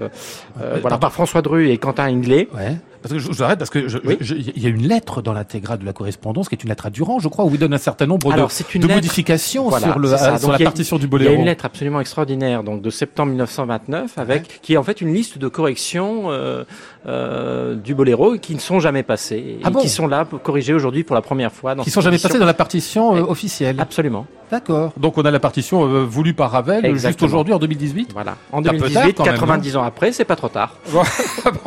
euh, 0.61 0.77
voilà, 0.81 0.89
par- 0.89 0.99
par 0.99 1.13
François 1.13 1.41
Dru 1.41 1.69
et 1.69 1.77
Quentin. 1.77 2.09
Ouais. 2.55 2.75
Parce 3.01 3.13
que 3.13 3.19
je, 3.19 3.25
je 3.25 3.31
vous 3.31 3.43
arrête 3.43 3.57
parce 3.59 3.69
que 3.69 3.79
Oui. 4.05 4.17
il 4.55 4.61
y 4.61 4.65
a 4.65 4.69
une 4.69 4.87
lettre 4.87 5.21
dans 5.21 5.33
l'intégrale 5.33 5.79
de 5.79 5.85
la 5.85 5.93
correspondance 5.93 6.49
qui 6.49 6.55
est 6.55 6.63
une 6.63 6.69
lettre 6.69 6.85
à 6.85 6.89
Durand, 6.89 7.19
je 7.19 7.27
crois, 7.29 7.45
où 7.45 7.51
il 7.51 7.57
donne 7.59 7.73
un 7.73 7.77
certain 7.77 8.05
nombre 8.05 8.31
Alors, 8.33 8.49
de, 8.49 8.53
une 8.75 8.81
de 8.81 8.93
modifications 8.93 9.69
Voilà, 9.69 9.87
sur, 9.87 9.99
le, 9.99 10.13
euh, 10.13 10.37
sur 10.37 10.51
la 10.51 10.59
partition 10.59 10.97
du 10.97 11.03
Il 11.03 11.05
y 11.05 11.09
boléro. 11.09 11.31
a 11.31 11.35
une 11.35 11.45
lettre 11.45 11.65
absolument 11.65 12.01
extraordinaire, 12.01 12.63
donc 12.63 12.81
de 12.81 12.89
septembre 12.89 13.29
1929, 13.31 14.17
avec 14.17 14.59
qui 14.61 14.73
est 14.73 14.77
en 14.77 14.83
fait 14.83 14.99
une 15.01 15.13
liste 15.13 15.37
de 15.37 15.47
corrections 15.47 16.23
euh, 16.31 16.63
euh, 17.07 17.75
du 17.75 17.95
boléro 17.95 18.37
qui 18.37 18.53
ne 18.53 18.59
sont 18.59 18.79
jamais 18.79 19.03
passées 19.03 19.59
Ah 19.63 19.69
et 19.69 19.71
bon? 19.71 19.79
qui 19.79 19.89
sont 19.89 20.07
là 20.07 20.25
pour 20.25 20.41
corriger 20.41 20.73
aujourd'hui 20.73 21.03
pour 21.03 21.15
la 21.15 21.21
première 21.21 21.51
fois. 21.53 21.75
Dans 21.75 21.83
qui 21.83 21.91
sont 21.91 22.01
jamais 22.01 22.17
passées 22.19 22.39
dans 22.39 22.45
la 22.45 22.53
partition 22.53 23.15
euh, 23.15 23.19
Eh, 23.19 23.31
officielle. 23.31 23.77
Absolument. 23.79 24.25
D'accord. 24.51 24.93
Donc 24.97 25.17
on 25.17 25.21
a 25.23 25.31
la 25.31 25.39
partition 25.39 25.83
euh, 25.83 26.03
voulue 26.03 26.33
par 26.33 26.51
Ravel 26.51 26.97
juste 26.97 27.21
aujourd'hui 27.21 27.53
en 27.53 27.59
2018. 27.59 28.11
Voilà. 28.13 28.35
En 28.51 28.63
C'est 28.63 28.69
un 28.69 28.71
peu 28.73 28.79
2018, 28.79 29.13
tard, 29.13 29.25
quand 29.25 29.31
même, 29.31 29.39
90 29.39 29.77
ans 29.77 29.83
après, 29.83 30.11
c'est 30.11 30.25
pas 30.25 30.35
trop 30.35 30.49
tard. 30.49 30.75
bon, 30.93 31.03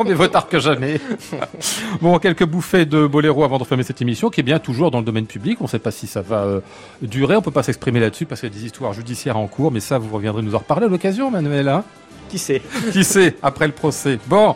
mais 0.05 0.13
vaut 0.13 0.27
tard 0.27 0.47
que 0.47 0.59
jamais. 0.59 0.99
bon, 2.01 2.19
quelques 2.19 2.45
bouffées 2.45 2.85
de 2.85 3.07
boléro 3.07 3.43
avant 3.43 3.57
de 3.57 3.63
fermer 3.63 3.83
cette 3.83 4.01
émission, 4.01 4.29
qui 4.29 4.41
est 4.41 4.43
bien 4.43 4.59
toujours 4.59 4.91
dans 4.91 4.99
le 4.99 5.05
domaine 5.05 5.25
public. 5.25 5.59
On 5.61 5.65
ne 5.65 5.69
sait 5.69 5.79
pas 5.79 5.91
si 5.91 6.07
ça 6.07 6.21
va 6.21 6.43
euh, 6.43 6.59
durer. 7.01 7.37
On 7.37 7.41
peut 7.41 7.51
pas 7.51 7.63
s'exprimer 7.63 8.01
là-dessus 8.01 8.25
parce 8.25 8.41
qu'il 8.41 8.49
y 8.49 8.53
a 8.53 8.55
des 8.55 8.65
histoires 8.65 8.93
judiciaires 8.93 9.37
en 9.37 9.47
cours, 9.47 9.71
mais 9.71 9.79
ça, 9.79 9.97
vous 9.97 10.13
reviendrez 10.13 10.41
nous 10.41 10.55
en 10.55 10.59
reparler 10.59 10.85
à 10.85 10.89
l'occasion, 10.89 11.31
Manuel. 11.31 11.69
Hein 11.69 11.83
Qui 12.29 12.37
sait? 12.37 12.61
Qui 12.91 13.05
sait, 13.05 13.37
après 13.41 13.67
le 13.67 13.73
procès. 13.73 14.19
Bon, 14.27 14.55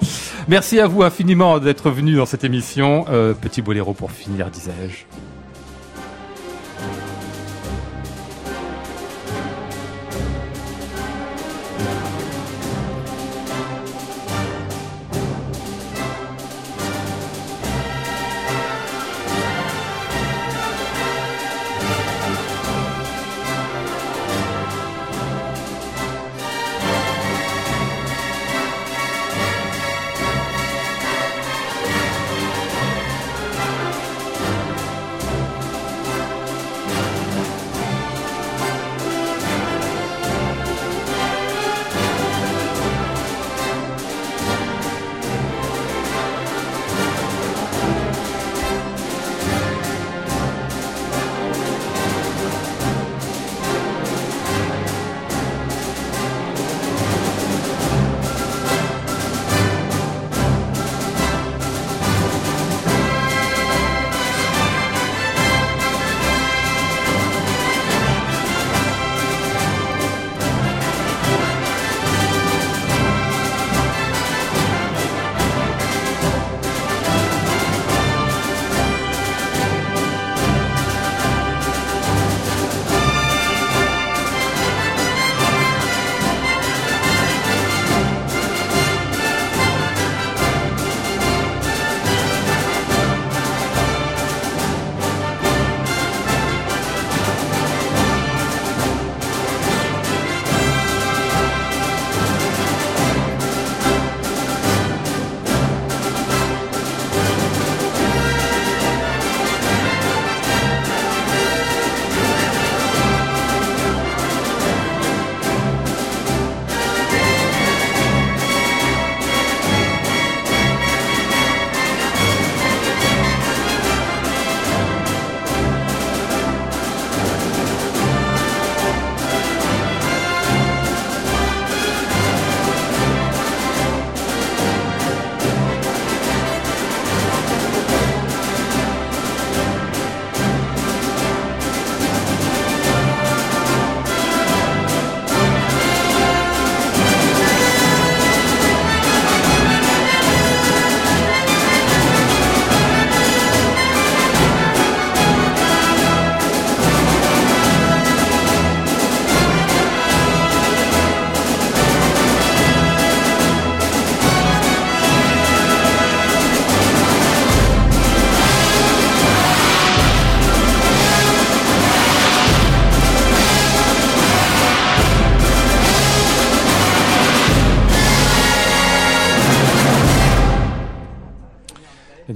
merci 0.49 0.81
à 0.81 0.87
vous 0.87 1.03
infiniment 1.03 1.59
d'être 1.59 1.89
venu 1.89 2.15
dans 2.15 2.25
cette 2.25 2.43
émission. 2.43 3.05
Euh, 3.09 3.33
petit 3.33 3.61
boléro 3.61 3.93
pour 3.93 4.11
finir, 4.11 4.49
disais-je. 4.49 5.36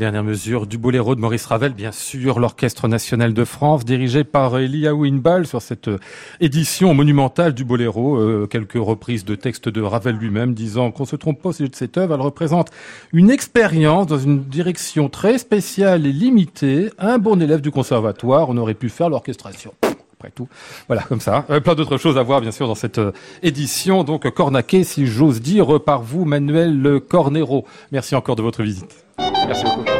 Dernières 0.01 0.23
mesures 0.23 0.65
du 0.65 0.79
boléro 0.79 1.13
de 1.13 1.21
Maurice 1.21 1.45
Ravel, 1.45 1.73
bien 1.73 1.91
sûr, 1.91 2.39
l'Orchestre 2.39 2.87
national 2.87 3.35
de 3.35 3.45
France, 3.45 3.85
dirigé 3.85 4.23
par 4.23 4.57
Elia 4.57 4.95
Winbal 4.95 5.45
sur 5.45 5.61
cette 5.61 5.89
euh, 5.89 5.99
édition 6.39 6.95
monumentale 6.95 7.53
du 7.53 7.63
boléro. 7.63 8.17
Euh, 8.17 8.47
quelques 8.49 8.83
reprises 8.83 9.25
de 9.25 9.35
textes 9.35 9.69
de 9.69 9.79
Ravel 9.79 10.15
lui-même 10.15 10.55
disant 10.55 10.89
qu'on 10.89 11.05
se 11.05 11.15
trompe 11.15 11.39
pas 11.39 11.49
au 11.49 11.51
sujet 11.51 11.69
de 11.69 11.75
cette 11.75 11.99
œuvre. 11.99 12.15
Elle 12.15 12.21
représente 12.21 12.71
une 13.13 13.29
expérience 13.29 14.07
dans 14.07 14.17
une 14.17 14.43
direction 14.43 15.07
très 15.07 15.37
spéciale 15.37 16.07
et 16.07 16.11
limitée. 16.11 16.89
Un 16.97 17.19
bon 17.19 17.39
élève 17.39 17.61
du 17.61 17.69
conservatoire, 17.69 18.49
on 18.49 18.57
aurait 18.57 18.73
pu 18.73 18.89
faire 18.89 19.07
l'orchestration 19.07 19.71
après 20.17 20.31
tout. 20.31 20.47
Voilà, 20.87 21.03
comme 21.03 21.21
ça. 21.21 21.45
Euh, 21.51 21.59
plein 21.59 21.75
d'autres 21.75 21.97
choses 21.97 22.17
à 22.17 22.23
voir, 22.23 22.41
bien 22.41 22.51
sûr, 22.51 22.67
dans 22.67 22.73
cette 22.73 22.99
édition. 23.43 24.03
Donc, 24.03 24.27
cornaqué, 24.31 24.83
si 24.83 25.05
j'ose 25.05 25.41
dire, 25.41 25.79
par 25.79 26.01
vous, 26.01 26.25
Manuel 26.25 26.99
Cornero. 27.07 27.65
Merci 27.91 28.15
encore 28.15 28.35
de 28.35 28.41
votre 28.41 28.63
visite. 28.63 29.05
Merci 29.19 29.63
beaucoup. 29.63 29.90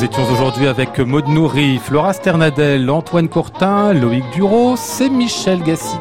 Nous 0.00 0.06
étions 0.06 0.32
aujourd'hui 0.32 0.66
avec 0.66 0.98
Maud 0.98 1.28
Nourri, 1.28 1.76
Flora 1.76 2.14
Sternadel, 2.14 2.88
Antoine 2.88 3.28
Courtin, 3.28 3.92
Loïc 3.92 4.24
Duro, 4.32 4.74
c'est 4.74 5.10
Michel 5.10 5.62
Gassic. 5.62 6.00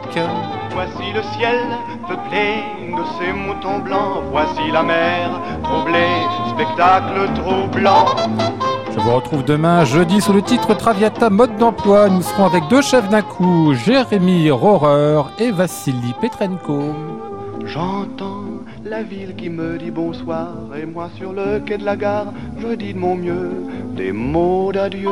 Voici 0.72 1.12
le 1.14 1.22
ciel 1.34 1.60
peuplé 2.08 2.64
de 2.96 3.04
ces 3.20 3.34
moutons 3.34 3.80
blancs. 3.80 4.24
Voici 4.32 4.72
la 4.72 4.84
mer 4.84 5.42
troublée, 5.64 6.16
spectacle 6.48 7.30
troublant. 7.36 8.06
Je 8.90 9.02
vous 9.02 9.14
retrouve 9.14 9.44
demain, 9.44 9.84
jeudi, 9.84 10.22
sous 10.22 10.32
le 10.32 10.44
titre 10.44 10.74
Traviata 10.76 11.30
mode 11.30 11.58
d'emploi. 11.58 12.08
Nous 12.08 12.22
serons 12.22 12.46
avec 12.46 12.70
deux 12.70 12.82
chefs 12.82 13.10
d'un 13.10 13.22
coup, 13.22 13.74
Jérémy 13.74 14.50
Rohrer 14.50 15.24
et 15.40 15.52
Vassili 15.52 16.16
Petrenko. 16.22 16.96
J'entends 17.66 18.59
la 18.90 19.04
ville 19.04 19.36
qui 19.36 19.50
me 19.50 19.78
dit 19.78 19.92
bonsoir 19.92 20.76
et 20.76 20.86
moi 20.86 21.12
sur 21.16 21.32
le 21.32 21.60
quai 21.60 21.78
de 21.78 21.86
la 21.86 21.96
gare, 21.96 22.34
je 22.58 22.74
dis 22.74 22.94
de 22.96 22.98
mon 22.98 23.16
mieux 23.16 23.52
des 23.96 24.12
mots 24.12 24.72
d'adieu. 24.72 25.10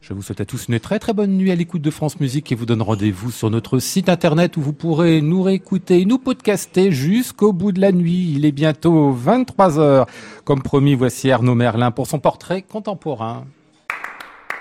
Je 0.00 0.14
vous 0.14 0.22
souhaite 0.22 0.40
à 0.40 0.44
tous 0.44 0.68
une 0.68 0.78
très 0.78 1.00
très 1.00 1.12
bonne 1.12 1.32
nuit 1.36 1.50
à 1.50 1.56
l'écoute 1.56 1.82
de 1.82 1.90
France 1.90 2.20
Musique 2.20 2.52
et 2.52 2.54
vous 2.54 2.64
donne 2.64 2.80
rendez-vous 2.80 3.32
sur 3.32 3.50
notre 3.50 3.80
site 3.80 4.08
internet 4.08 4.56
où 4.56 4.60
vous 4.60 4.72
pourrez 4.72 5.20
nous 5.20 5.42
réécouter, 5.42 6.04
nous 6.04 6.18
podcaster 6.18 6.92
jusqu'au 6.92 7.52
bout 7.52 7.72
de 7.72 7.80
la 7.80 7.90
nuit. 7.90 8.34
Il 8.36 8.44
est 8.44 8.52
bientôt 8.52 9.10
23 9.10 9.80
heures. 9.80 10.06
Comme 10.44 10.62
promis, 10.62 10.94
voici 10.94 11.32
Arnaud 11.32 11.56
Merlin 11.56 11.90
pour 11.90 12.06
son 12.06 12.20
portrait 12.20 12.62
contemporain. 12.62 13.46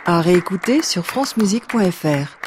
À 0.08 0.20
réécouter 0.22 0.82
sur 0.82 1.06
francemusique.fr. 1.06 2.40